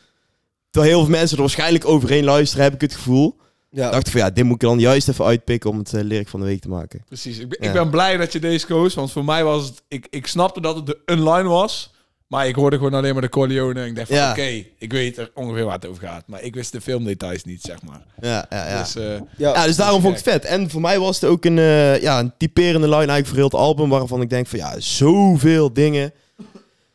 Terwijl 0.70 0.92
heel 0.92 1.05
veel 1.05 1.16
mensen 1.16 1.36
er 1.36 1.42
waarschijnlijk 1.42 1.84
overheen 1.84 2.24
luisteren, 2.24 2.64
heb 2.64 2.74
ik 2.74 2.80
het 2.80 2.94
gevoel. 2.94 3.38
Ja. 3.70 3.90
dacht 3.90 4.07
ik 4.07 4.12
van, 4.12 4.20
ja, 4.20 4.30
dit 4.30 4.44
moet 4.44 4.55
ik 4.55 4.68
dan 4.68 4.78
juist 4.78 5.09
even 5.09 5.24
uitpikken 5.24 5.70
om 5.70 5.78
het 5.78 5.92
uh, 5.92 6.01
lyric 6.03 6.28
van 6.28 6.40
de 6.40 6.46
week 6.46 6.61
te 6.61 6.68
maken. 6.68 7.05
Precies. 7.07 7.38
Ik 7.38 7.48
ben, 7.48 7.59
Ja. 7.61 7.68
ik 7.68 7.72
ben 7.72 7.90
blij 7.90 8.16
dat 8.16 8.32
je 8.32 8.38
deze 8.40 8.66
koos. 8.66 8.94
Want 8.94 9.12
voor 9.12 9.24
mij 9.24 9.44
was 9.44 9.64
het... 9.64 9.82
Ik, 9.88 10.07
ik 10.11 10.26
snapte 10.26 10.61
dat 10.61 10.76
het 10.76 10.86
de 10.86 10.98
online 11.07 11.48
was. 11.48 11.92
Maar 12.31 12.49
ik 12.49 12.55
hoorde 12.55 12.76
gewoon 12.76 12.95
alleen 12.95 13.12
maar 13.12 13.22
de 13.22 13.28
Corleone. 13.28 13.81
En 13.81 13.87
ik 13.87 13.97
dacht 13.97 14.09
van, 14.09 14.16
Ja. 14.16 14.31
oké, 14.31 14.64
ik 14.78 14.93
weet 14.93 15.18
er 15.18 15.31
ongeveer 15.35 15.64
waar 15.64 15.74
het 15.74 15.87
over 15.87 16.03
gaat. 16.07 16.22
Maar 16.26 16.43
ik 16.43 16.55
wist 16.55 16.72
de 16.72 16.81
filmdetails 16.81 17.45
niet, 17.45 17.62
zeg 17.62 17.83
maar. 17.83 18.03
Ja, 18.20 18.47
ja, 18.51 18.68
ja. 18.68 18.78
Dus 18.83 18.97
eh, 18.97 19.20
Ja, 19.37 19.66
dus 19.66 19.76
daarom 19.76 20.01
vond 20.01 20.18
ik 20.18 20.24
het 20.24 20.33
vet. 20.33 20.45
En 20.45 20.70
voor 20.70 20.81
mij 20.81 20.99
was 20.99 21.20
het 21.20 21.31
ook 21.31 21.45
een, 21.45 21.59
eh, 21.59 22.03
ja, 22.03 22.18
een 22.18 22.33
typerende 22.39 22.87
line 22.87 22.97
eigenlijk 22.97 23.26
voor 23.26 23.37
heel 23.37 23.45
het 23.45 23.55
album, 23.55 23.89
waarvan 23.89 24.20
ik 24.20 24.31
denk 24.31 24.47
van 24.47 24.59
ja, 24.59 24.74
zoveel 24.81 25.72
dingen 25.72 26.12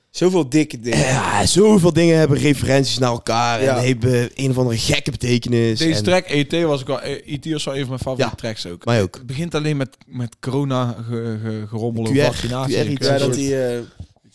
Zoveel 0.10 0.50
dikke 0.50 0.80
dingen. 0.80 1.00
Ja, 1.00 1.46
zoveel 1.46 1.94
dingen 1.94 2.18
hebben 2.18 2.38
referenties 2.38 2.98
naar 2.98 3.12
elkaar. 3.12 3.62
Ja. 3.64 3.78
En 3.78 3.86
hebben 3.88 4.30
een 4.36 4.50
of 4.50 4.58
andere 4.58 4.78
gekke 4.78 5.12
betekenis. 5.12 5.80
Deze 5.80 5.98
en, 5.98 6.04
track, 6.04 6.26
ET, 6.26 6.62
was 6.64 6.82
ook 6.82 6.88
wel... 6.88 7.00
E.T. 7.04 7.52
was 7.52 7.64
wel 7.64 7.74
een 7.74 7.80
van 7.80 7.90
mijn 7.90 8.00
favoriete 8.00 8.32
Ja. 8.32 8.36
tracks 8.36 8.66
ook. 8.68 8.86
Mij 8.86 9.02
ook. 9.02 9.16
Het 9.16 9.26
begint 9.26 9.56
alleen 9.56 9.78
met, 9.78 9.98
met 10.06 10.36
corona 10.40 10.96
ge, 11.10 11.38
ge, 11.44 11.64
gerommel, 11.68 12.14
QR, 12.14 12.26
vaccinatie. 12.26 12.98
QR 13.00 13.00
dat 13.00 13.36
eh, 13.36 13.48
je 13.48 13.84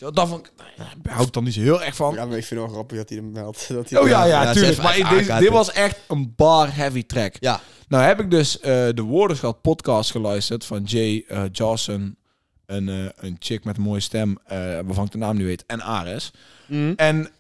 wel, 0.01 0.13
Daar 0.13 0.27
vond 0.27 0.47
ik- 0.47 0.53
daar 1.03 1.13
hou 1.15 1.27
ik 1.27 1.33
dan 1.33 1.45
niet 1.45 1.55
zo 1.55 1.61
heel 1.61 1.83
erg 1.83 1.97
van. 1.97 2.15
ja, 2.15 2.25
maar 2.27 2.37
ik 2.37 2.45
vind 2.45 2.61
het 2.61 2.69
wel 2.69 2.69
grappig 2.69 2.97
dat 2.99 3.09
hij 3.09 3.19
hem 3.19 3.33
meldt. 3.33 3.69
Dat 3.69 3.91
hij 3.91 4.01
Oh 4.01 4.09
ja, 4.09 4.25
ja, 4.25 4.43
Ja, 4.43 4.53
tuurlijk. 4.53 4.83
Maar 4.83 5.09
deze, 5.09 5.37
dit 5.39 5.49
was 5.49 5.73
echt 5.73 5.99
een 6.09 6.33
bar-heavy 6.37 7.07
track. 7.07 7.35
Ja. 7.41 7.61
Nou 7.89 8.05
heb 8.05 8.21
ik 8.21 8.31
dus 8.31 8.61
eh, 8.61 8.89
de 8.95 9.03
Woordenschat 9.03 9.61
podcast 9.63 10.11
geluisterd 10.11 10.65
van 10.65 10.83
Jay 10.83 11.25
eh 11.29 11.43
Johnson. 11.53 12.17
Een, 12.67 12.89
eh, 12.89 13.05
een 13.17 13.37
chick 13.39 13.65
met 13.65 13.77
een 13.77 13.83
mooie 13.83 14.01
stem, 14.01 14.39
eh, 14.45 14.57
waarvan 14.59 15.05
ik 15.05 15.11
de 15.13 15.19
naam 15.19 15.37
nu 15.37 15.45
weet. 15.47 15.65
En 15.67 15.83
Ares. 15.83 16.31
Mhm. 16.67 16.93
En 16.97 17.31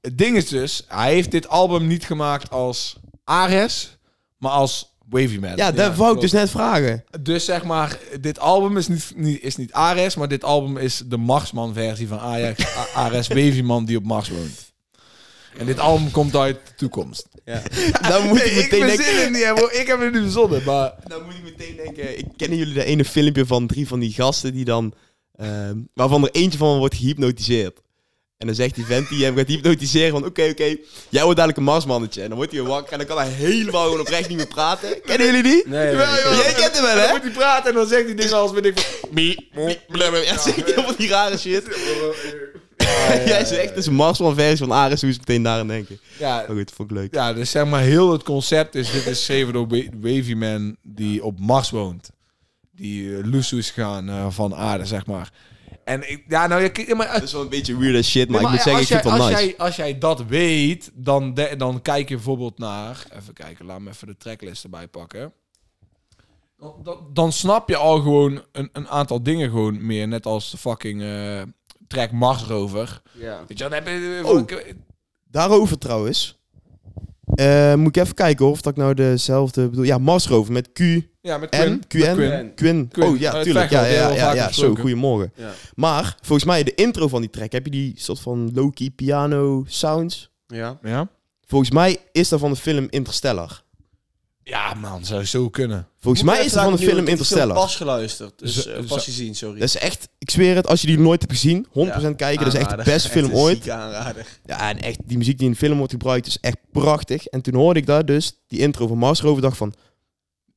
het 0.00 0.18
ding 0.18 0.36
is 0.36 0.48
dus, 0.48 0.84
hij 0.88 1.12
heeft 1.12 1.30
dit 1.30 1.48
album 1.48 1.86
niet 1.86 2.04
gemaakt 2.04 2.50
als 2.50 2.96
Ares, 3.24 3.96
maar 4.36 4.50
als 4.52 4.89
Wavy 5.10 5.38
Man. 5.38 5.56
Ja, 5.56 5.72
dat 5.72 5.96
wou 5.96 6.14
ik 6.14 6.20
dus 6.20 6.32
net 6.32 6.50
vragen. 6.50 7.04
Dus 7.20 7.44
zeg 7.44 7.64
maar, 7.64 7.98
dit 8.20 8.38
album 8.38 8.76
is 8.76 8.88
niet, 8.88 9.12
niet, 9.16 9.42
is 9.42 9.56
niet 9.56 9.72
Ares, 9.72 10.16
maar 10.16 10.28
dit 10.28 10.44
album 10.44 10.76
is 10.76 11.02
de 11.06 11.16
Marsman 11.16 11.74
versie 11.74 12.08
van 12.08 12.18
Ajax. 12.18 12.64
Ares 12.94 13.28
Wavy 13.28 13.60
Man 13.62 13.84
die 13.84 13.96
op 13.96 14.04
Mars 14.04 14.28
woont. 14.28 14.72
En 15.58 15.66
dit 15.66 15.78
album 15.78 16.10
komt 16.10 16.36
uit 16.36 16.56
de 16.66 16.74
toekomst. 16.76 17.28
Ja. 17.44 17.62
Dan 18.08 18.26
moet 18.26 18.44
ik 18.44 18.50
ik 18.50 18.54
meteen 18.54 18.86
denken... 18.86 19.20
het 19.20 19.30
niet, 19.30 19.44
hè, 19.44 19.54
bro. 19.54 19.68
ik 19.72 19.86
heb 19.86 20.00
het 20.00 20.12
nu 20.12 20.20
verzonnen, 20.20 20.62
maar... 20.64 20.94
Dan 21.08 21.24
moet 21.24 21.34
ik 21.34 21.42
meteen 21.42 21.76
denken... 21.76 22.18
Ik 22.18 22.26
kennen 22.36 22.58
jullie 22.58 22.74
dat 22.74 22.84
ene 22.84 23.04
filmpje 23.04 23.46
van 23.46 23.66
drie 23.66 23.88
van 23.88 24.00
die 24.00 24.12
gasten 24.12 24.52
die 24.52 24.64
dan... 24.64 24.92
ehm, 25.36 25.78
waarvan 25.94 26.24
er 26.24 26.30
eentje 26.30 26.58
van 26.58 26.78
wordt 26.78 26.94
gehypnotiseerd. 26.94 27.80
En 28.40 28.46
dan 28.46 28.54
zegt 28.54 28.74
die 28.74 28.84
vent 28.84 29.08
die 29.08 29.24
hem 29.24 29.36
gaat 29.36 29.46
hypnotiseren 29.48 30.10
van... 30.10 30.24
Oké, 30.24 30.42
oké, 30.50 30.76
jij 31.08 31.22
wordt 31.22 31.36
dadelijk 31.36 31.56
een 31.58 31.64
marsmannetje. 31.64 32.22
En 32.22 32.28
dan 32.28 32.36
wordt 32.36 32.52
hij 32.52 32.62
wakker 32.62 32.92
en 32.92 32.98
dan 32.98 33.06
kan 33.06 33.18
hij 33.18 33.28
helemaal 33.28 33.84
gewoon 33.84 34.00
oprecht 34.00 34.28
niet 34.28 34.36
meer 34.36 34.46
praten. 34.46 35.00
Kennen 35.02 35.26
jullie 35.26 35.42
die? 35.42 35.62
Nee. 35.66 35.96
Jij 35.96 36.52
kent 36.56 36.72
hem 36.74 36.82
wel, 36.82 36.94
Dan 36.94 37.04
hè? 37.04 37.10
moet 37.12 37.22
hij 37.22 37.30
praten 37.30 37.70
en 37.70 37.76
dan 37.76 37.86
zegt 37.86 38.04
hij 38.04 38.14
dingen 38.14 38.32
als, 38.36 38.52
weet 38.52 38.64
ik 38.64 38.78
van... 38.78 39.08
Mie. 39.10 39.48
Ja, 39.92 40.38
zegt 40.38 40.56
hij 40.56 40.64
helemaal 40.64 40.96
die 40.96 41.08
rare 41.08 41.38
shit. 41.38 41.64
Jij 43.26 43.44
zegt, 43.44 43.68
het 43.68 43.76
is 43.78 43.86
een 43.86 43.94
marsman 43.94 44.34
versie 44.34 44.56
van 44.66 44.72
Ares. 44.72 45.00
Hoe 45.00 45.10
is 45.10 45.18
meteen 45.18 45.42
daar 45.42 45.58
aan 45.58 45.68
denken. 45.68 46.00
Ja, 46.18 46.36
Maar 46.46 46.56
goed, 46.56 46.72
vond 46.74 46.90
ik 46.90 46.96
leuk. 46.96 47.14
ja, 47.14 47.32
dus 47.32 47.50
zeg 47.50 47.66
maar 47.66 47.80
heel 47.82 48.12
het 48.12 48.22
concept 48.22 48.74
is... 48.74 48.90
Dit 48.90 49.00
is 49.06 49.18
geschreven 49.18 49.52
door 49.52 49.68
Wa- 49.68 49.84
Wavy 50.00 50.32
Man 50.34 50.76
die 50.82 51.24
op 51.24 51.38
Mars 51.40 51.70
woont. 51.70 52.10
Die 52.72 53.02
uh, 53.02 53.18
loes 53.32 53.52
is 53.52 53.70
gegaan 53.70 54.08
eh, 54.08 54.26
van 54.30 54.54
aarde, 54.54 54.84
zeg 54.84 55.06
maar. 55.06 55.30
En 55.84 56.10
ik, 56.10 56.24
ja, 56.28 56.46
nou, 56.46 56.62
je, 56.62 56.84
ja, 56.86 56.94
maar, 56.94 57.12
Dat 57.12 57.22
is 57.22 57.32
wel 57.32 57.42
een 57.42 57.48
beetje 57.48 57.76
weird 57.78 57.96
as 57.98 58.08
shit, 58.10 58.28
maar 58.28 58.36
Nee, 58.42 58.50
ik 58.50 58.54
moet 58.54 58.62
zeggen, 58.62 58.82
ik 58.82 58.90
als 58.92 59.02
vind 59.02 59.02
het 59.02 59.12
jij- 59.12 59.18
wel 59.18 59.26
als 59.26 59.40
nice. 59.40 59.46
Jij, 59.56 59.66
als 59.66 59.76
jij 59.76 59.98
dat 59.98 60.24
weet, 60.24 60.90
dan, 60.94 61.34
de- 61.34 61.54
dan 61.56 61.82
kijk 61.82 62.08
je 62.08 62.14
bijvoorbeeld 62.14 62.58
naar... 62.58 63.04
Even 63.18 63.34
kijken, 63.34 63.66
laat 63.66 63.80
me 63.80 63.90
even 63.90 64.06
de 64.06 64.16
tracklist 64.16 64.64
erbij 64.64 64.88
pakken. 64.88 65.32
Dan, 66.58 66.74
dan, 66.82 66.98
dan 67.12 67.32
snap 67.32 67.68
je 67.68 67.76
al 67.76 68.00
gewoon 68.00 68.42
een, 68.52 68.68
een 68.72 68.88
aantal 68.88 69.22
dingen 69.22 69.48
gewoon 69.50 69.86
meer. 69.86 70.08
Net 70.08 70.26
als 70.26 70.50
de 70.50 70.56
fucking 70.56 71.02
eh, 71.02 71.42
track 71.86 72.10
Mars 72.10 72.42
Rover. 72.42 73.02
Ja. 73.12 73.38
Weet 73.38 73.58
je, 73.58 73.64
dan 73.64 73.72
heb 73.72 73.86
je... 73.86 74.20
Oh. 74.24 74.48
Daarover 75.30 75.78
trouwens. 75.78 76.39
Eh, 77.34 77.74
moet 77.74 77.96
ik 77.96 78.02
even 78.02 78.14
kijken 78.14 78.44
hoor, 78.44 78.54
of 78.54 78.60
dat 78.60 78.72
ik 78.72 78.78
nou 78.78 78.94
dezelfde 78.94 79.68
bedoel. 79.68 79.84
Ja, 79.84 79.98
Mars 79.98 80.26
Rover 80.26 80.52
met 80.52 80.72
Q, 80.72 80.80
Ja, 81.20 81.38
met 81.38 81.50
N, 81.50 81.80
Quinn. 81.88 82.14
QN, 82.14 82.14
Quinn. 82.14 82.88
Quinn. 82.88 83.08
Oh 83.10 83.18
ja, 83.18 83.32
Uit 83.32 83.44
tuurlijk. 83.44 83.70
Ja, 83.70 83.84
ja, 83.84 84.08
ja, 84.08 84.34
ja, 84.34 84.52
zo, 84.52 84.74
goedemorgen. 84.74 85.32
Ja. 85.36 85.50
Maar 85.74 86.16
volgens 86.22 86.44
mij 86.48 86.62
de 86.62 86.74
intro 86.74 87.08
van 87.08 87.20
die 87.20 87.30
track, 87.30 87.52
heb 87.52 87.64
je 87.64 87.70
die 87.70 87.92
soort 87.96 88.20
van 88.20 88.50
low-key 88.54 88.90
piano 88.90 89.64
sounds? 89.66 90.30
Ja. 90.46 90.78
Ja? 90.82 91.08
Volgens 91.46 91.70
mij 91.70 91.96
is 92.12 92.28
dat 92.28 92.40
van 92.40 92.50
de 92.50 92.56
film 92.56 92.86
Interstellar. 92.90 93.62
Ja, 94.50 94.74
man, 94.74 95.04
zou 95.04 95.24
zo 95.24 95.48
kunnen. 95.48 95.88
Volgens 95.98 96.22
mij 96.22 96.44
is 96.44 96.52
dat 96.52 96.62
van 96.64 96.72
de 96.72 96.78
film 96.78 97.06
Interstellar. 97.06 97.54
pas 97.56 97.76
geluisterd. 97.76 98.38
Dus 98.38 98.62
Zo- 98.62 98.70
eh, 98.70 98.76
zo- 98.76 98.82
pas 98.94 99.04
gezien, 99.04 99.34
sorry. 99.34 99.58
Dat 99.58 99.68
is 99.68 99.76
echt, 99.76 100.08
ik 100.18 100.30
zweer 100.30 100.56
het, 100.56 100.66
als 100.66 100.80
je 100.80 100.86
die 100.86 100.98
nooit 100.98 101.20
hebt 101.20 101.32
gezien, 101.32 101.66
100% 101.70 102.18
Ja, 102.18 102.26
kijken, 102.26 102.44
dat 102.44 102.54
is 102.54 102.60
echt 102.60 102.70
de 102.70 102.82
beste 102.84 103.08
film 103.18 103.32
ooit. 103.32 103.68
aanrader. 103.70 104.26
Ja, 104.44 104.68
en 104.68 104.80
echt, 104.80 104.98
die 105.04 105.18
muziek 105.18 105.36
die 105.38 105.46
in 105.46 105.52
de 105.52 105.58
film 105.58 105.76
wordt 105.76 105.92
gebruikt 105.92 106.26
is 106.26 106.38
echt 106.40 106.56
prachtig. 106.72 107.26
En 107.26 107.40
toen 107.40 107.54
hoorde 107.54 107.80
ik 107.80 107.86
daar 107.86 108.04
dus, 108.04 108.32
die 108.46 108.58
intro 108.58 108.86
van 108.86 108.98
Mars 108.98 109.20
Rover, 109.20 109.42
dacht 109.42 109.56
van, 109.56 109.74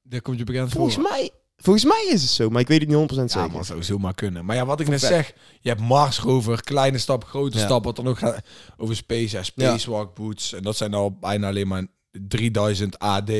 Daar 0.03 0.21
komt 0.21 0.37
je 0.37 0.43
bekend 0.43 0.71
volgens 0.71 0.93
voor. 0.95 1.03
mij, 1.03 1.29
volgens 1.57 1.85
mij 1.85 2.07
is 2.11 2.21
het 2.21 2.31
zo, 2.31 2.49
maar 2.49 2.61
ik 2.61 2.67
weet 2.67 2.79
het 2.79 2.87
niet 2.89 2.97
100% 2.97 3.33
Ja, 3.33 3.39
zeker. 3.39 3.51
man, 3.55 3.65
zou 3.65 3.83
zomaar 3.83 4.13
kunnen. 4.13 4.45
Maar 4.45 4.55
ja, 4.55 4.65
wat 4.65 4.79
ik 4.79 4.87
net 4.87 4.99
zeg, 5.01 5.33
je 5.61 5.69
hebt 5.69 5.81
Mars 5.81 6.19
Rover, 6.19 6.63
kleine 6.63 6.97
stap, 6.97 7.23
grote 7.23 7.57
Ja. 7.57 7.63
stap, 7.65 7.83
wat 7.83 7.95
dan 7.95 8.07
ook 8.07 8.17
gaat 8.19 8.39
over 8.77 8.95
Space, 8.95 9.35
ja, 9.37 9.43
Spacewalk 9.43 10.15
Boots. 10.15 10.53
En 10.53 10.63
dat 10.63 10.77
zijn 10.77 10.93
al 10.93 11.11
bijna 11.19 11.47
alleen 11.47 11.67
maar 11.67 11.85
3000 12.27 12.99
AD. 12.99 13.31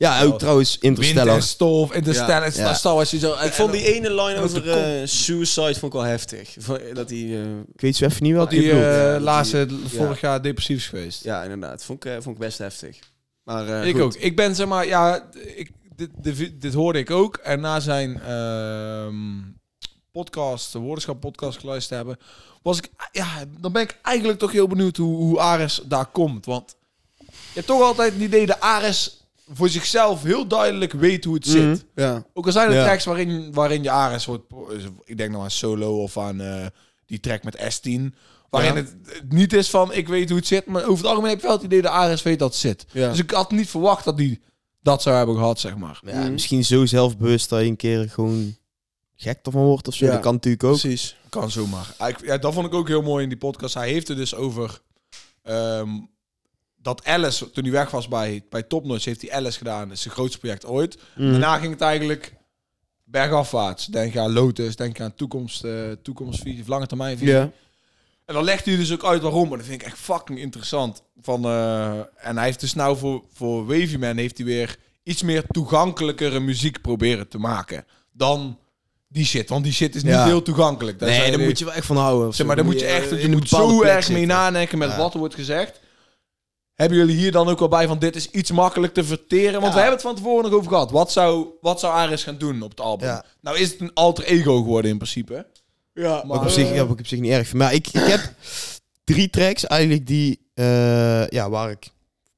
Ja, 0.00 0.22
ook 0.22 0.38
trouwens 0.38 0.70
Wind 0.80 0.84
Interstellar. 0.84 1.34
en 1.36 1.42
stof, 1.42 1.92
Interstellar, 1.92 2.44
Ja, 2.44 2.50
Star, 2.50 2.64
ja. 2.64 2.74
Star 2.74 2.94
Wars. 2.94 3.10
Zo, 3.10 3.32
Ik 3.32 3.52
vond 3.52 3.72
die 3.72 3.94
ene 3.94 4.14
line 4.14 4.40
over 4.40 4.70
eh, 4.70 5.06
suicide 5.06 5.64
vond 5.78 5.92
ik 5.94 6.00
wel 6.00 6.02
heftig. 6.08 6.52
Dat 6.92 7.08
die, 7.08 7.36
eh, 7.36 7.42
Ik 7.74 7.80
weet 7.80 7.96
zo 7.96 8.04
even 8.04 8.22
niet 8.22 8.34
je 8.36 8.46
die 8.48 8.62
bedoelt. 8.62 8.82
eh, 8.84 8.90
Ja, 9.04 9.12
dat 9.12 9.20
laatste, 9.20 9.66
die- 9.66 9.78
vorig 9.86 10.20
jaar 10.20 10.42
depressief 10.42 10.76
is 10.76 10.86
geweest. 10.88 11.24
ja, 11.24 11.42
inderdaad. 11.42 11.84
Vond 11.84 12.04
ik, 12.04 12.12
vond 12.22 12.34
ik 12.34 12.38
best 12.42 12.58
heftig. 12.58 12.98
Maar 13.42 13.68
eh, 13.68 13.86
ik 13.86 13.92
goed. 13.94 14.02
ook. 14.02 14.14
Ik 14.14 14.36
ben 14.36 14.54
zeg 14.54 14.66
maar, 14.66 14.86
ja, 14.86 15.28
ik, 15.56 15.70
dit, 15.96 16.10
dit, 16.22 16.60
dit 16.60 16.74
hoorde 16.74 16.98
ik 16.98 17.10
ook. 17.10 17.36
En 17.36 17.60
na 17.60 17.80
zijn 17.80 18.20
ehm, 18.22 19.14
podcast, 20.12 20.72
de 20.72 20.78
woordenschap 20.78 21.20
podcast 21.20 21.58
geluisterd 21.58 21.96
hebben, 21.98 22.18
was 22.62 22.78
ik, 22.78 22.88
ja, 23.12 23.26
dan 23.60 23.72
ben 23.72 23.82
ik 23.82 23.98
eigenlijk 24.02 24.38
toch 24.38 24.52
heel 24.52 24.68
benieuwd 24.68 24.96
hoe, 24.96 25.16
hoe 25.16 25.40
Ares 25.40 25.80
daar 25.84 26.06
komt. 26.06 26.46
Want 26.46 26.74
je 27.18 27.26
hebt 27.54 27.66
toch 27.66 27.82
altijd 27.82 28.12
het 28.12 28.22
idee 28.22 28.46
dat 28.46 28.60
Ares 28.60 29.19
voor 29.52 29.68
zichzelf 29.68 30.22
heel 30.22 30.46
duidelijk 30.46 30.92
weet 30.92 31.24
hoe 31.24 31.34
het 31.34 31.46
Mhm. 31.46 31.56
zit. 31.74 31.84
Ja. 31.94 32.24
Ook 32.32 32.46
al 32.46 32.52
zijn 32.52 32.68
er 32.68 32.74
Ja. 32.76 32.84
tracks 32.84 33.04
waarin, 33.04 33.52
waarin 33.52 33.82
je 33.82 33.90
Ares 33.90 34.24
wordt, 34.26 34.44
ik 35.04 35.16
denk 35.16 35.30
nou 35.30 35.42
aan 35.42 35.50
Solo 35.50 36.02
of 36.02 36.18
aan 36.18 36.40
eh, 36.40 36.66
die 37.06 37.20
track 37.20 37.42
met 37.44 37.56
S10. 37.56 38.14
Waarin 38.50 38.74
Ja. 38.74 38.80
het, 38.80 38.94
het 39.06 39.32
niet 39.32 39.52
is 39.52 39.70
van 39.70 39.92
ik 39.92 40.08
weet 40.08 40.28
hoe 40.28 40.38
het 40.38 40.46
zit, 40.46 40.66
maar 40.66 40.82
over 40.82 40.96
het 40.96 41.06
algemeen 41.06 41.28
heb 41.30 41.38
ik 41.38 41.44
wel 41.44 41.52
het 41.52 41.62
idee 41.62 41.82
dat 41.82 41.92
Ares 41.92 42.22
weet 42.22 42.38
dat 42.38 42.48
het 42.48 42.58
zit. 42.58 42.86
Ja. 42.92 43.08
Dus 43.08 43.18
ik 43.18 43.30
had 43.30 43.50
niet 43.50 43.68
verwacht 43.70 44.04
dat 44.04 44.18
hij 44.18 44.40
dat 44.82 45.02
zou 45.02 45.16
hebben 45.16 45.34
gehad, 45.36 45.60
zeg 45.60 45.76
maar. 45.76 46.00
Ja, 46.04 46.20
Mhm. 46.20 46.32
misschien 46.32 46.64
zo 46.64 46.86
zelfbewust 46.86 47.48
dat 47.48 47.60
je 47.60 47.66
een 47.66 47.76
keer 47.76 48.08
gewoon 48.10 48.56
gek 49.16 49.38
ervan 49.42 49.64
wordt 49.64 49.88
of 49.88 49.94
zo. 49.94 50.04
Ja. 50.04 50.10
Dat 50.12 50.20
kan 50.20 50.34
natuurlijk 50.34 50.64
ook. 50.64 50.78
Precies. 50.78 51.16
Kan 51.28 51.50
zomaar. 51.50 51.94
Ik- 52.08 52.24
Ja, 52.24 52.38
dat 52.38 52.54
vond 52.54 52.66
ik 52.66 52.74
ook 52.74 52.88
heel 52.88 53.02
mooi 53.02 53.22
in 53.22 53.28
die 53.28 53.38
podcast. 53.38 53.74
Hij 53.74 53.88
heeft 53.90 54.08
het 54.08 54.16
dus 54.16 54.34
over 54.34 54.80
ehm, 55.42 55.88
dat 56.82 57.04
Alice, 57.04 57.50
toen 57.50 57.62
hij 57.64 57.72
weg 57.72 57.90
was 57.90 58.08
bij, 58.08 58.42
bij 58.50 58.62
Top 58.62 58.84
Notch, 58.84 59.04
heeft 59.04 59.22
hij 59.22 59.32
Alice 59.32 59.58
gedaan. 59.58 59.88
Dat 59.88 59.96
is 59.96 60.02
zijn 60.02 60.14
grootste 60.14 60.38
project 60.38 60.66
ooit. 60.66 60.98
Mhm. 61.16 61.30
Daarna 61.30 61.58
ging 61.58 61.72
het 61.72 61.80
eigenlijk 61.80 62.34
bergafwaarts. 63.04 63.86
Denk 63.86 64.16
aan 64.16 64.32
Lotus, 64.32 64.76
denk 64.76 65.00
aan 65.00 65.14
toekomst, 65.14 65.64
eh 65.64 65.72
toekomstvisie, 66.02 66.64
lange 66.66 66.86
termijn 66.86 67.18
visie. 67.18 67.34
En 68.24 68.36
dan 68.36 68.44
legt 68.44 68.64
hij 68.64 68.76
dus 68.76 68.92
ook 68.92 69.04
uit 69.04 69.22
waarom. 69.22 69.50
En 69.52 69.58
dat 69.58 69.66
vind 69.66 69.80
ik 69.80 69.86
echt 69.86 69.98
fucking 69.98 70.38
interessant. 70.38 71.02
Van, 71.20 71.44
eh, 71.44 71.90
en 72.16 72.36
hij 72.36 72.44
heeft 72.44 72.60
dus 72.60 72.74
nou 72.74 72.96
voor, 72.96 73.22
voor 73.32 73.66
Wavy 73.66 73.96
Man 73.96 74.16
heeft 74.16 74.36
hij 74.36 74.46
weer 74.46 74.76
iets 75.02 75.22
meer 75.22 75.44
toegankelijkere 75.50 76.40
muziek 76.40 76.80
proberen 76.80 77.28
te 77.28 77.38
maken. 77.38 77.84
Dan 78.12 78.58
die 79.08 79.24
shit. 79.24 79.48
Want 79.48 79.64
die 79.64 79.72
shit 79.72 79.94
is 79.94 80.02
niet 80.02 80.12
Ja. 80.12 80.24
heel 80.24 80.42
toegankelijk. 80.42 80.98
Daar 80.98 81.08
Nee, 81.08 81.30
daar 81.30 81.40
moet 81.40 81.58
je 81.58 81.64
wel 81.64 81.74
echt 81.74 81.86
van 81.86 81.96
houden. 81.96 82.34
Zeg 82.34 82.46
maar, 82.46 82.56
daar 82.56 82.64
moet 82.64 82.80
je 82.80 82.86
eh, 82.86 82.96
echt 82.96 83.10
in 83.10 83.18
je 83.20 83.28
moet 83.28 83.48
zo 83.48 83.82
erg 83.82 84.08
mee 84.08 84.18
zitten. 84.18 84.26
nadenken 84.36 84.78
met 84.78 84.90
Ja. 84.90 84.96
wat 84.96 85.12
er 85.12 85.18
wordt 85.18 85.34
gezegd. 85.34 85.80
Hebben 86.80 86.98
jullie 86.98 87.16
hier 87.16 87.32
dan 87.32 87.48
ook 87.48 87.58
wel 87.58 87.68
bij 87.68 87.86
van 87.86 87.98
dit 87.98 88.16
is 88.16 88.30
iets 88.30 88.50
makkelijk 88.50 88.94
te 88.94 89.04
verteren? 89.04 89.52
Want 89.60 89.64
Ja. 89.66 89.70
we 89.72 89.76
hebben 89.78 89.92
het 89.92 90.02
van 90.02 90.14
tevoren 90.14 90.44
nog 90.50 90.58
over 90.58 90.70
gehad. 90.70 90.90
Wat 90.90 91.12
zou, 91.12 91.46
wat 91.60 91.80
zou 91.80 91.92
Aris 91.94 92.22
gaan 92.22 92.38
doen 92.38 92.62
op 92.62 92.70
het 92.70 92.80
album? 92.80 93.06
Ja. 93.08 93.24
Nou 93.40 93.58
is 93.58 93.70
het 93.70 93.80
een 93.80 93.94
alter 93.94 94.24
ego 94.24 94.56
geworden 94.56 94.90
in 94.90 94.96
principe. 94.96 95.46
Ja. 95.94 96.08
Wat 96.10 96.22
ik 96.22 96.28
Maar, 96.28 96.40
op 96.40 96.48
zich, 96.48 96.68
eh, 96.68 96.74
ja, 96.74 96.82
wat 96.82 96.92
ik 96.92 96.98
op 96.98 97.06
zich 97.06 97.20
niet 97.20 97.30
erg 97.32 97.46
vind. 97.48 97.62
Maar 97.62 97.74
ik, 97.74 97.86
ik 97.88 98.04
heb 98.06 98.32
drie 99.04 99.30
tracks 99.30 99.66
eigenlijk 99.66 100.06
die, 100.06 100.40
eh, 100.54 101.26
ja, 101.28 101.50
waar 101.50 101.70
ik 101.70 101.88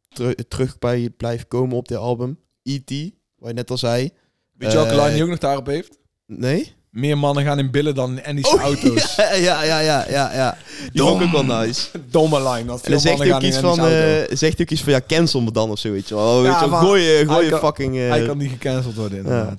teru- 0.09 0.35
terug 0.49 0.79
bij 0.79 1.11
blijf 1.17 1.49
komen 1.49 1.77
op 1.77 1.89
dit 1.89 1.99
album. 1.99 2.39
E.T., 2.63 2.91
wat 3.37 3.49
je 3.49 3.55
net 3.55 3.71
al 3.71 3.79
zei. 3.79 4.11
Weet 4.53 4.73
je 4.73 4.77
welke 4.77 4.93
Eh, 4.93 4.97
line 5.03 5.13
die 5.15 5.23
ook 5.23 5.29
nog 5.29 5.39
daarop 5.39 5.67
heeft? 5.67 5.99
Nee? 6.27 6.75
Meer 6.93 7.19
mannen 7.19 7.45
gaan 7.45 7.59
in 7.59 7.71
billen 7.71 7.95
dan 7.95 8.19
in 8.19 8.25
Andy's 8.25 8.55
auto's. 8.69 9.15
Ja, 9.17 9.33
ja, 9.35 9.63
ja, 9.63 9.79
ja, 9.81 10.07
ja. 10.11 10.33
ja. 10.35 10.57
Die 10.93 11.03
vond 11.03 11.21
ik 11.23 11.27
ook 11.37 11.47
wel 11.47 11.59
nice. 11.61 11.87
Domme 12.11 12.51
line. 12.51 12.65
Dat 12.65 12.85
En 12.85 12.91
dan 12.91 13.01
zegt 13.01 13.19
hij 13.19 13.35
ook 13.35 13.43
iets 13.43 13.59
van, 13.59 13.79
eh, 13.79 13.85
zegt 14.29 14.41
hij 14.41 14.61
ook 14.61 14.71
iets 14.71 14.83
van, 14.83 14.93
ja, 14.93 15.01
cancel 15.07 15.41
me 15.41 15.53
dan 15.53 15.71
of 15.71 15.79
zo, 15.79 15.91
weet 15.91 16.09
je 16.09 16.15
wel. 16.15 16.25
Oh, 16.37 16.43
weet 16.43 16.53
Ja, 16.53 16.65
je 16.65 16.71
gooi 16.71 17.27
gooi 17.27 17.49
kan- 17.49 17.59
fucking... 17.59 17.97
eh, 17.97 18.09
Hij 18.09 18.27
kan 18.27 18.39
niet 18.39 18.51
gecanceld 18.51 18.95
worden 18.95 19.19
inderdaad. 19.19 19.59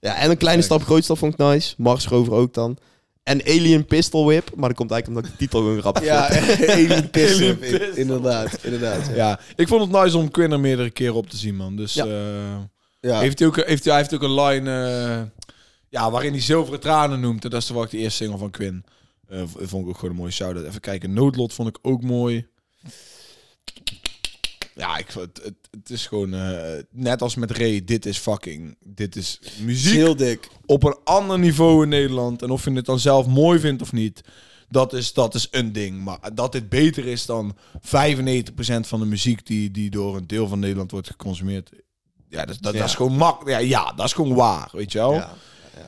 Ja, 0.00 0.14
en 0.16 0.30
een 0.30 0.36
kleine 0.36 0.62
stap, 0.62 0.82
groot 0.82 1.04
stap 1.04 1.18
vond 1.18 1.32
ik 1.32 1.38
nice. 1.38 1.74
Mars 1.76 2.06
Rover 2.08 2.32
ook 2.32 2.54
dan. 2.54 2.76
En 3.22 3.40
Alien 3.42 3.84
Pistol 3.86 4.24
Whip, 4.26 4.50
maar 4.56 4.68
dat 4.68 4.78
komt 4.78 4.90
eigenlijk 4.90 5.06
omdat 5.08 5.24
ik 5.24 5.30
de 5.30 5.44
titel 5.44 5.60
gewoon 5.60 5.80
grappig 5.80 6.04
Ja. 6.04 6.28
Alien 6.74 7.10
Pistol. 7.10 7.54
Pistol. 7.54 7.78
Inderdaad, 7.94 8.58
inderdaad. 8.62 9.06
Ja. 9.06 9.14
Ja, 9.14 9.40
ik 9.56 9.68
vond 9.68 9.80
het 9.92 10.02
nice 10.02 10.18
om 10.18 10.30
Quinn 10.30 10.52
er 10.52 10.60
meerdere 10.60 10.90
keren 10.90 11.14
op 11.14 11.30
te 11.30 11.36
zien, 11.36 11.56
man. 11.56 11.76
Dus 11.76 11.94
Ja. 11.94 12.06
Ja. 13.00 13.20
heeft 13.20 13.38
hij, 13.38 13.48
ook, 13.48 13.56
heeft 13.66 13.84
hij, 13.84 13.96
heeft 13.96 14.14
ook 14.14 14.22
een 14.22 14.34
line 14.34 15.28
ja, 15.94 16.10
waarin 16.10 16.32
hij 16.32 16.40
zilveren 16.40 16.80
tranen 16.80 17.20
noemt. 17.20 17.44
En 17.44 17.50
dat 17.50 17.60
is 17.60 17.66
toch 17.66 17.76
ook 17.76 17.90
de 17.90 17.98
eerste 17.98 18.22
single 18.24 18.38
van 18.38 18.50
Quinn. 18.50 18.84
Eh, 19.28 19.42
vond 19.46 19.82
ik 19.82 19.88
ook 19.88 19.94
gewoon 19.94 20.10
een 20.10 20.20
mooie 20.20 20.30
shout-out. 20.30 20.66
Even 20.66 20.80
kijken, 20.80 21.12
Noodlot 21.12 21.52
vond 21.52 21.68
ik 21.68 21.78
ook 21.82 22.02
mooi. 22.02 22.46
Ja, 24.74 24.96
ik, 24.96 25.12
vond 25.12 25.26
het, 25.26 25.44
het, 25.44 25.54
het 25.70 25.90
is 25.90 26.06
gewoon, 26.06 26.34
eh, 26.34 26.82
net 26.90 27.22
als 27.22 27.34
met 27.34 27.50
Ray, 27.50 27.84
dit 27.84 28.06
is 28.06 28.18
fucking, 28.18 28.76
dit 28.86 29.16
is 29.16 29.40
muziek 29.60 29.94
heel 29.94 30.16
dik. 30.16 30.48
op 30.66 30.82
een 30.84 30.96
ander 31.04 31.38
niveau 31.38 31.82
in 31.82 31.88
Nederland. 31.88 32.42
En 32.42 32.50
of 32.50 32.64
je 32.64 32.72
het 32.72 32.86
dan 32.86 32.98
zelf 32.98 33.26
mooi 33.26 33.58
vindt 33.58 33.82
of 33.82 33.92
niet, 33.92 34.20
dat 34.68 34.92
is, 34.92 35.12
dat 35.12 35.34
is 35.34 35.48
een 35.50 35.72
ding. 35.72 36.04
Maar 36.04 36.34
dat 36.34 36.52
dit 36.52 36.68
beter 36.68 37.06
is 37.06 37.26
dan 37.26 37.56
95% 37.76 37.80
van 38.80 39.00
de 39.00 39.06
muziek 39.06 39.46
die, 39.46 39.70
die 39.70 39.90
door 39.90 40.16
een 40.16 40.26
deel 40.26 40.48
van 40.48 40.58
Nederland 40.58 40.90
wordt 40.90 41.08
geconsumeerd. 41.10 41.70
Ja, 42.28 42.44
dat, 42.44 42.56
dat, 42.60 42.72
Ja. 42.72 42.78
dat 42.78 42.88
is 42.88 42.94
gewoon 42.94 43.16
mak. 43.16 43.48
Ja, 43.48 43.58
ja, 43.58 43.92
dat 43.92 44.06
is 44.06 44.12
gewoon 44.12 44.34
waar, 44.34 44.68
weet 44.72 44.92
je 44.92 44.98
wel. 44.98 45.12
Ja. 45.14 45.34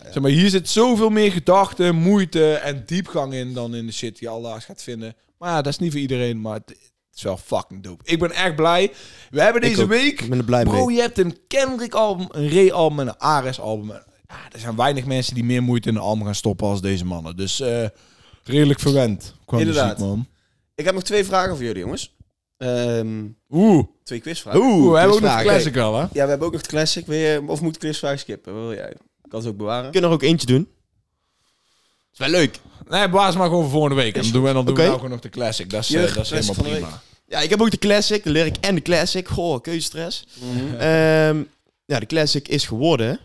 Zeg 0.03 0.23
maar, 0.23 0.31
hier 0.31 0.49
zit 0.49 0.69
zoveel 0.69 1.11
meer 1.11 1.33
gedachte, 1.33 1.93
moeite 1.93 2.55
en 2.55 2.83
diepgang 2.87 3.33
in 3.33 3.55
dan 3.55 3.75
in 3.75 3.87
de 3.87 3.93
shit 3.93 4.19
die 4.19 4.29
aldaars 4.29 4.65
gaat 4.65 4.83
vinden. 4.83 5.17
Maar 5.39 5.51
ja, 5.51 5.63
dat 5.63 5.73
is 5.73 5.79
niet 5.79 5.93
voor 5.93 6.01
iedereen, 6.01 6.41
maar 6.41 6.55
het, 6.55 6.77
is 7.15 7.23
wel 7.23 7.37
fucking 7.37 7.83
dope. 7.83 8.05
Ik 8.05 8.19
ben 8.19 8.31
echt 8.31 8.57
blij. 8.57 8.93
We 9.31 9.41
hebben 9.41 9.63
deze 9.63 9.83
ook. 9.83 9.89
week 9.89 10.21
Ik 10.21 10.29
ben 10.29 10.39
er 10.39 10.45
blij 10.45 10.65
Bro, 10.65 10.87
mee. 10.87 10.97
je 10.97 11.01
hebt 11.01 11.19
een 11.19 11.39
Kendrick 11.49 11.95
album, 11.95 12.27
een 12.31 12.51
Ray 12.51 12.71
album 12.71 13.01
en 13.01 13.09
een 13.09 13.19
Ares 13.19 13.61
album. 13.61 13.89
Ja, 14.29 14.53
er 14.53 14.59
zijn 14.59 14.77
weinig 14.77 15.05
mensen 15.05 15.35
die 15.35 15.45
meer 15.45 15.63
moeite 15.63 15.89
in 15.89 15.95
een 15.95 16.01
album 16.01 16.25
gaan 16.25 16.35
stoppen 16.35 16.67
als 16.67 16.81
deze 16.81 17.05
mannen. 17.05 17.37
Dus 17.37 17.61
eh, 17.61 17.87
redelijk 18.45 18.81
verwend. 18.81 19.35
Qua 19.45 19.59
Inderdaad. 19.59 19.99
muziek, 19.99 20.07
man. 20.07 20.27
Ik 20.75 20.85
heb 20.85 20.95
nog 20.95 21.03
twee 21.03 21.25
vragen 21.25 21.57
voor 21.57 21.65
jullie, 21.65 21.83
jongens. 21.83 22.15
Ehm, 22.57 23.25
Oeh. 23.51 23.85
twee 24.03 24.21
quizvragen. 24.21 24.61
Oeh, 24.61 24.93
we 24.93 24.99
hebben 24.99 25.17
ook 25.17 25.23
nog 25.23 25.37
een 25.37 25.43
classic 25.43 25.75
wel, 25.75 25.95
hè? 25.95 26.01
Ja, 26.01 26.09
we 26.13 26.29
hebben 26.29 26.47
ook 26.47 26.53
nog 26.53 26.63
de 26.63 26.69
classic. 26.69 27.07
Wil 27.07 27.19
je, 27.19 27.43
of 27.47 27.61
moet 27.61 27.75
ik 27.75 27.81
quizvragen 27.81 28.19
skippen? 28.19 28.55
Wat 28.55 28.63
wil 28.63 28.75
jij? 28.75 28.97
Ik 29.27 29.33
kan 29.33 29.43
ze 29.43 29.49
ook 29.49 29.57
bewaren. 29.57 29.85
We 29.85 29.91
kunnen 29.91 30.11
er 30.11 30.17
ook 30.17 30.23
eentje 30.23 30.47
doen. 30.47 30.69
is 32.13 32.19
wel 32.19 32.29
leuk. 32.29 32.61
Nee, 32.89 33.09
baas 33.09 33.37
maar 33.37 33.47
gewoon 33.47 33.63
voor 33.63 33.71
volgende 33.71 33.97
week. 33.97 34.15
En 34.15 34.23
dan 34.23 34.33
doen 34.33 34.43
we, 34.43 34.53
dan 34.53 34.65
doen 34.65 34.75
we 34.75 34.81
Oké. 34.81 34.83
nou 34.83 34.97
gewoon 34.97 35.11
nog 35.11 35.21
de 35.21 35.29
classic. 35.29 35.71
Dat 35.71 35.83
is, 35.83 35.89
Jeugd 35.89 36.09
eh, 36.09 36.15
dat 36.15 36.25
is 36.25 36.31
classic 36.31 36.55
helemaal 36.55 36.73
van 36.81 36.83
de 36.83 36.87
prima. 36.89 37.03
Ja, 37.29 37.41
ik 37.41 37.51
heb 37.51 37.61
ook 37.61 37.71
de 37.71 37.79
classic, 37.79 38.25
de 38.25 38.31
lyric 38.31 38.57
en 38.57 38.75
de 38.75 38.83
classic. 38.83 39.29
Goh, 39.29 39.61
keuzestress. 39.61 40.27
Ehm, 40.79 41.43
ja, 41.85 42.01
de 42.01 42.07
classic 42.07 42.49
is 42.49 42.67
geworden. 42.67 43.21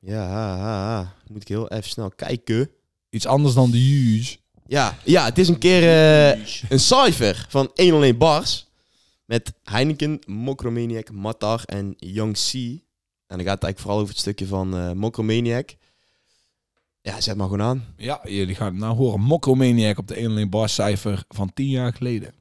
Ja, 0.00 0.26
ha, 0.26 0.56
ha, 0.56 0.86
ha. 0.86 1.14
moet 1.28 1.42
ik 1.42 1.48
heel 1.48 1.68
even 1.68 1.90
snel 1.90 2.10
kijken. 2.10 2.70
Iets 3.10 3.26
anders 3.26 3.54
dan 3.54 3.70
de 3.70 3.78
huge. 3.78 4.36
Ja, 4.66 4.98
ja 5.04 5.24
het 5.24 5.38
is 5.38 5.48
een 5.48 5.58
keer 5.58 5.82
eh, 5.82 6.44
een 6.68 6.80
cijfer 6.80 7.46
van 7.48 7.70
1 7.74 7.94
alleen 7.94 8.18
bars. 8.18 8.68
Met 9.24 9.52
Heineken, 9.64 10.20
Mokromaniac, 10.26 11.10
Matar 11.10 11.62
en 11.64 11.94
Young 11.96 12.36
C. 12.36 12.52
En 13.30 13.36
dan 13.36 13.46
gaat 13.46 13.54
het 13.54 13.64
eigenlijk 13.64 13.78
vooral 13.78 13.98
over 13.98 14.12
het 14.12 14.20
stukje 14.20 14.46
van 14.46 14.76
eh 14.76 14.92
Mokromaniac. 14.92 15.68
Ja, 17.02 17.20
zet 17.20 17.36
maar 17.36 17.48
gewoon 17.48 17.66
aan. 17.66 17.84
Ja, 17.96 18.20
jullie 18.24 18.54
gaan 18.54 18.66
het 18.66 18.76
nou 18.76 18.96
horen. 18.96 19.20
Mokromaniac 19.20 19.98
op 19.98 20.08
de 20.08 20.14
1 20.14 20.30
alleen 20.30 20.50
bar 20.50 20.68
cijfer 20.68 21.24
van 21.28 21.52
10 21.52 21.68
jaar 21.68 21.92
geleden. 21.92 22.34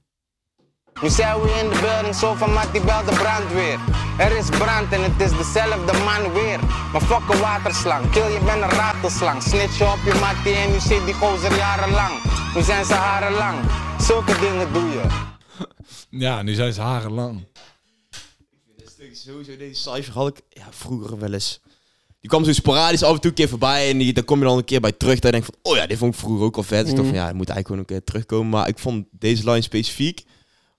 Nu 1.01 1.09
zijn 1.09 1.41
we 1.41 1.49
in 1.63 1.69
de 1.69 1.79
building, 1.81 2.15
zo 2.15 2.33
van 2.33 2.53
Mattie 2.53 2.81
bel 2.81 3.03
de 3.05 3.15
brandweer. 3.21 3.79
Er 4.17 4.37
is 4.37 4.49
brand 4.49 4.91
en 4.91 5.03
het 5.03 5.21
is 5.21 5.37
dezelfde 5.37 5.93
man 6.07 6.33
weer. 6.33 6.59
Maar 6.91 7.01
fuck 7.01 7.33
een 7.33 7.39
waterslang, 7.39 8.09
kill 8.11 8.31
je 8.31 8.39
bent 8.45 8.61
een 8.61 8.69
ratelslang. 8.69 9.43
Snitch 9.43 9.77
je 9.77 9.85
op 9.85 10.01
je 10.05 10.19
Mattie 10.19 10.53
en 10.53 10.71
nu 10.71 10.79
zit 10.79 11.05
die 11.05 11.13
gozer 11.13 11.55
jarenlang. 11.55 12.13
Nu 12.55 12.61
zijn 12.61 12.85
ze 12.85 12.93
haren 12.93 13.31
lang, 13.31 13.57
zulke 14.01 14.39
dingen 14.39 14.73
doe 14.73 14.89
je. 14.89 15.03
Ja, 16.09 16.41
nu 16.41 16.53
zijn 16.53 16.73
ze 16.73 16.81
haren 16.81 17.11
lang. 17.11 17.47
Sowieso 19.13 19.57
deze 19.57 19.81
cijfer 19.81 20.13
had 20.13 20.27
ik 20.27 20.41
ja, 20.49 20.67
vroeger 20.69 21.19
wel 21.19 21.33
eens. 21.33 21.61
Die 22.19 22.29
kwam 22.29 22.43
zo 22.43 22.53
sporadisch 22.53 23.03
af 23.03 23.13
en 23.13 23.19
toe 23.19 23.29
een 23.29 23.35
keer 23.35 23.49
voorbij. 23.49 23.89
En 23.89 23.97
die, 23.97 24.13
daar 24.13 24.23
kom 24.23 24.39
je 24.39 24.45
dan 24.45 24.57
een 24.57 24.63
keer 24.63 24.79
bij 24.79 24.91
terug. 24.91 25.19
Dat 25.19 25.23
je 25.23 25.31
denkt 25.31 25.45
van, 25.45 25.71
oh 25.71 25.77
ja, 25.77 25.87
dit 25.87 25.97
vond 25.97 26.13
ik 26.13 26.19
vroeger 26.19 26.45
ook 26.45 26.57
al 26.57 26.63
vet. 26.63 26.81
Dus 26.81 26.89
ik 26.89 26.95
dacht 26.95 27.07
van, 27.07 27.17
ja, 27.17 27.25
het 27.25 27.35
moet 27.35 27.49
eigenlijk 27.49 27.67
gewoon 27.67 27.81
een 27.81 27.85
keer 27.85 28.03
terugkomen. 28.03 28.49
Maar 28.49 28.67
ik 28.67 28.79
vond 28.79 29.05
deze 29.11 29.49
line 29.49 29.61
specifiek, 29.61 30.23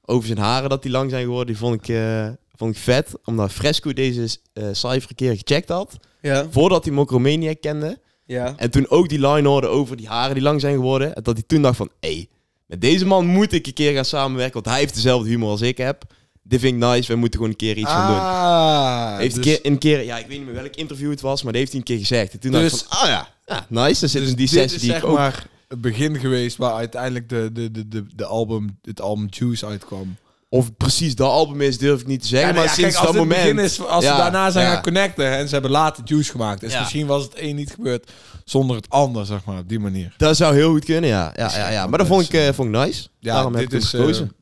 over 0.05 0.27
zijn 0.27 0.39
haren 0.39 0.69
dat 0.69 0.83
die 0.83 0.91
lang 0.91 1.11
zijn 1.11 1.23
geworden, 1.23 1.47
die 1.47 1.57
vond 1.57 1.75
ik, 1.75 1.89
eh, 1.89 2.29
vond 2.55 2.77
ik 2.77 2.83
vet. 2.83 3.13
Omdat 3.25 3.53
Fresco 3.53 3.93
deze 3.93 4.39
eh 4.53 4.69
cijfer 4.73 5.11
een 5.11 5.17
keer 5.17 5.37
gecheckt 5.37 5.69
had. 5.69 5.97
Ja. 6.21 6.47
Voordat 6.51 6.85
hij 6.85 6.95
Mokromaniac 6.95 7.61
kende. 7.61 7.99
Ja. 8.25 8.55
En 8.57 8.71
toen 8.71 8.89
ook 8.89 9.09
die 9.09 9.29
line 9.29 9.49
hoorde 9.49 9.67
over 9.67 9.97
die 9.97 10.09
haren 10.09 10.35
die 10.35 10.43
lang 10.43 10.61
zijn 10.61 10.75
geworden. 10.75 11.15
En 11.15 11.23
dat 11.23 11.35
hij 11.35 11.45
toen 11.47 11.63
dacht 11.63 11.77
van, 11.77 11.91
hé, 12.01 12.13
hey, 12.13 12.29
met 12.67 12.81
deze 12.81 13.07
man 13.07 13.27
moet 13.27 13.53
ik 13.53 13.67
een 13.67 13.73
keer 13.73 13.95
gaan 13.95 14.05
samenwerken. 14.05 14.55
Want 14.55 14.67
hij 14.67 14.79
heeft 14.79 14.95
dezelfde 14.95 15.29
humor 15.29 15.51
als 15.51 15.61
ik 15.61 15.79
heb. 15.79 16.05
Dit 16.51 16.61
vind 16.61 16.83
ik 16.83 16.89
nice, 16.89 17.13
we 17.13 17.19
moeten 17.19 17.39
gewoon 17.39 17.51
een 17.53 17.59
keer 17.59 17.77
iets 17.77 17.91
gaan 17.91 18.07
doen. 18.11 18.21
Ah, 18.21 19.17
Heeft 19.19 19.37
een, 19.37 19.43
dus- 19.43 19.53
keer, 19.61 19.71
een 19.73 19.79
keer, 19.79 20.05
ja, 20.05 20.19
ik 20.19 20.27
weet 20.27 20.37
niet 20.39 20.47
meer 20.47 20.55
welk 20.63 20.75
interview 20.77 21.11
het 21.11 21.21
was, 21.21 21.43
maar 21.43 21.53
die 21.53 21.61
heeft 21.61 21.73
hij 21.73 21.81
een 21.81 21.87
keer 21.87 21.99
gezegd. 21.99 22.33
En 22.33 22.41
toen 22.41 22.51
dacht 22.53 22.71
Dus- 22.71 22.81
ik 22.81 22.87
van, 22.89 22.99
ah 22.99 23.09
ja, 23.09 23.29
ja 23.47 23.67
nice. 23.69 24.01
Dan 24.01 24.09
zit 24.09 24.21
Dus 24.21 24.31
in 24.31 24.37
die 24.37 24.49
dit 24.49 24.49
sessie 24.49 24.77
is 24.77 24.83
die 24.83 24.91
zeg 24.91 25.03
ook... 25.05 25.17
maar 25.17 25.47
het 25.69 25.81
begin 25.81 26.19
geweest 26.19 26.57
waar 26.57 26.73
uiteindelijk 26.75 27.29
de, 27.29 27.51
de, 27.53 27.71
de, 27.71 27.89
de, 27.89 28.05
de 28.17 28.25
album, 28.25 28.79
het 28.83 29.01
album 29.01 29.27
Juice 29.31 29.67
uitkwam. 29.67 30.17
Of 30.49 30.65
het 30.65 30.77
precies 30.77 31.15
dat 31.15 31.31
album 31.31 31.61
is, 31.61 31.79
durf 31.79 32.01
ik 32.01 32.07
niet 32.07 32.23
te 32.23 32.29
zeggen. 32.29 32.55
Maar 32.55 32.69
sinds 32.69 32.97
als 32.97 33.05
dat 33.07 33.15
dit 33.15 33.21
het 33.21 33.31
moment... 33.31 33.43
begin 33.57 33.59
is, 33.71 33.81
als 33.87 34.05
Ja, 34.05 34.17
ze 34.17 34.23
daarna 34.23 34.51
zijn 34.51 34.67
ja. 34.67 34.73
gaan 34.73 34.83
connecten 34.83 35.37
en 35.37 35.47
ze 35.47 35.53
hebben 35.53 35.71
later 35.71 36.03
Juice 36.07 36.31
gemaakt. 36.31 36.61
Dus 36.61 36.73
Ja. 36.73 36.81
misschien 36.81 37.07
was 37.07 37.23
het 37.23 37.33
een 37.37 37.57
niet 37.57 37.71
gebeurd 37.71 38.11
zonder 38.45 38.77
het 38.77 38.89
ander, 38.89 39.27
zeg 39.27 39.45
maar, 39.45 39.59
op 39.59 39.69
die 39.69 39.79
manier. 39.79 40.15
Dat 40.17 40.37
zou 40.37 40.55
heel 40.55 40.71
goed 40.71 40.85
kunnen, 40.85 41.11
ja. 41.11 41.33
ja, 41.37 41.51
ja, 41.57 41.69
ja. 41.71 41.87
Maar 41.87 41.99
dat 41.99 42.07
vond 42.07 42.23
ik, 42.23 42.33
eh, 42.33 42.53
vond 42.53 42.75
ik 42.75 42.81
nice. 42.85 43.09
Ja, 43.19 43.35
Daarom 43.35 43.55
heb 43.55 43.71
dit 43.71 43.73
ik 43.73 43.79
hem 43.79 43.87
is, 43.89 43.95
eh, 43.95 44.01
gekozen. 44.01 44.33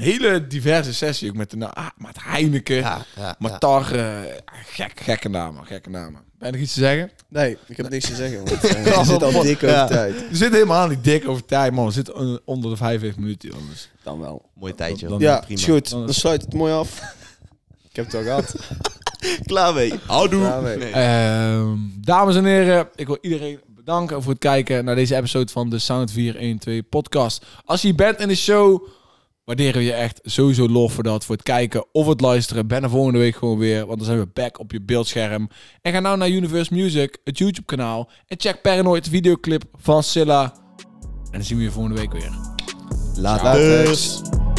Hele 0.00 0.46
diverse 0.46 0.94
sessie 0.94 1.28
ook 1.28 1.36
met 1.36 1.50
de 1.50 1.70
ah, 1.70 1.86
met 1.96 2.16
Heineken, 2.22 2.76
ja, 2.76 3.04
ja, 3.16 3.36
met 3.38 3.50
ja. 3.50 3.58
Tar, 3.58 3.92
eh, 3.94 4.18
gek, 4.66 5.00
gekke 5.00 5.28
namen, 5.28 5.66
gekke 5.66 5.90
namen. 5.90 6.20
Ben 6.38 6.48
je 6.48 6.52
nog 6.54 6.64
iets 6.64 6.74
te 6.74 6.80
zeggen? 6.80 7.10
Nee, 7.28 7.56
ik 7.66 7.76
heb 7.76 7.88
niks 7.88 8.06
te 8.06 8.14
zeggen. 8.14 8.44
Want 8.44 8.64
eh, 8.64 8.82
we 8.98 9.04
zitten 9.04 9.34
al 9.34 9.42
dik 9.42 9.56
over 9.56 9.68
Ja. 9.68 9.86
tijd. 9.86 10.14
We 10.14 10.36
zitten 10.36 10.52
helemaal 10.52 10.88
niet 10.88 11.04
dik 11.04 11.28
over 11.28 11.44
tijd, 11.44 11.72
man. 11.72 11.86
We 11.86 11.92
zitten 11.92 12.40
onder 12.46 12.70
de 12.70 12.76
55 12.76 13.20
minuten, 13.20 13.52
anders. 13.52 13.90
Dan 14.02 14.20
wel. 14.20 14.50
Mooi 14.54 14.74
tijdje. 14.74 15.08
Dan-. 15.08 15.18
Ja, 15.20 15.38
prima. 15.40 15.62
goed. 15.62 15.90
Dan 15.90 16.14
sluit 16.14 16.42
het 16.42 16.54
mooi 16.54 16.72
af. 16.72 17.00
Ik 17.90 17.96
heb 17.96 18.04
het 18.04 18.14
al 18.14 18.22
gehad. 18.22 18.54
Klaar 19.46 19.74
mee. 19.74 19.92
Houdoe. 20.06 20.60
Nee. 20.76 20.90
Ehm, 20.90 21.76
dames 22.00 22.36
en 22.36 22.44
heren, 22.44 22.88
ik 22.94 23.06
wil 23.06 23.18
iedereen 23.20 23.60
bedanken 23.66 24.22
voor 24.22 24.32
het 24.32 24.40
kijken 24.40 24.84
naar 24.84 24.94
deze 24.94 25.16
episode 25.16 25.52
van 25.52 25.70
de 25.70 25.78
Sound 25.78 26.12
412 26.12 26.88
podcast. 26.88 27.46
Als 27.64 27.82
je 27.82 27.94
bent 27.94 28.18
in 28.20 28.28
de 28.28 28.34
show, 28.34 28.88
waarderen 29.44 29.74
we 29.74 29.84
je 29.84 29.92
echt 29.92 30.20
sowieso 30.22 30.68
lof 30.68 30.92
voor 30.92 31.02
dat, 31.02 31.24
voor 31.24 31.34
het 31.34 31.44
kijken 31.44 31.84
of 31.92 32.06
het 32.06 32.20
luisteren. 32.20 32.66
Ben 32.66 32.82
er 32.82 32.90
volgende 32.90 33.18
week 33.18 33.36
gewoon 33.36 33.58
weer, 33.58 33.86
want 33.86 33.98
dan 33.98 34.06
zijn 34.06 34.18
we 34.18 34.26
back 34.32 34.58
op 34.58 34.72
je 34.72 34.82
beeldscherm. 34.82 35.48
En 35.82 35.92
ga 35.92 36.00
nou 36.00 36.16
naar 36.16 36.28
Universe 36.28 36.74
Music, 36.74 37.18
het 37.24 37.38
YouTube 37.38 37.66
kanaal, 37.66 38.10
en 38.26 38.40
check 38.40 38.62
Paranoid 38.62 39.04
de 39.04 39.10
videoclip 39.10 39.64
van 39.76 40.02
Silla. 40.02 40.54
En 41.24 41.38
dan 41.38 41.42
zien 41.42 41.56
we 41.56 41.62
je 41.62 41.70
volgende 41.70 41.98
week 41.98 42.12
weer. 42.12 42.30
Later. 43.16 43.44
Later. 43.44 44.49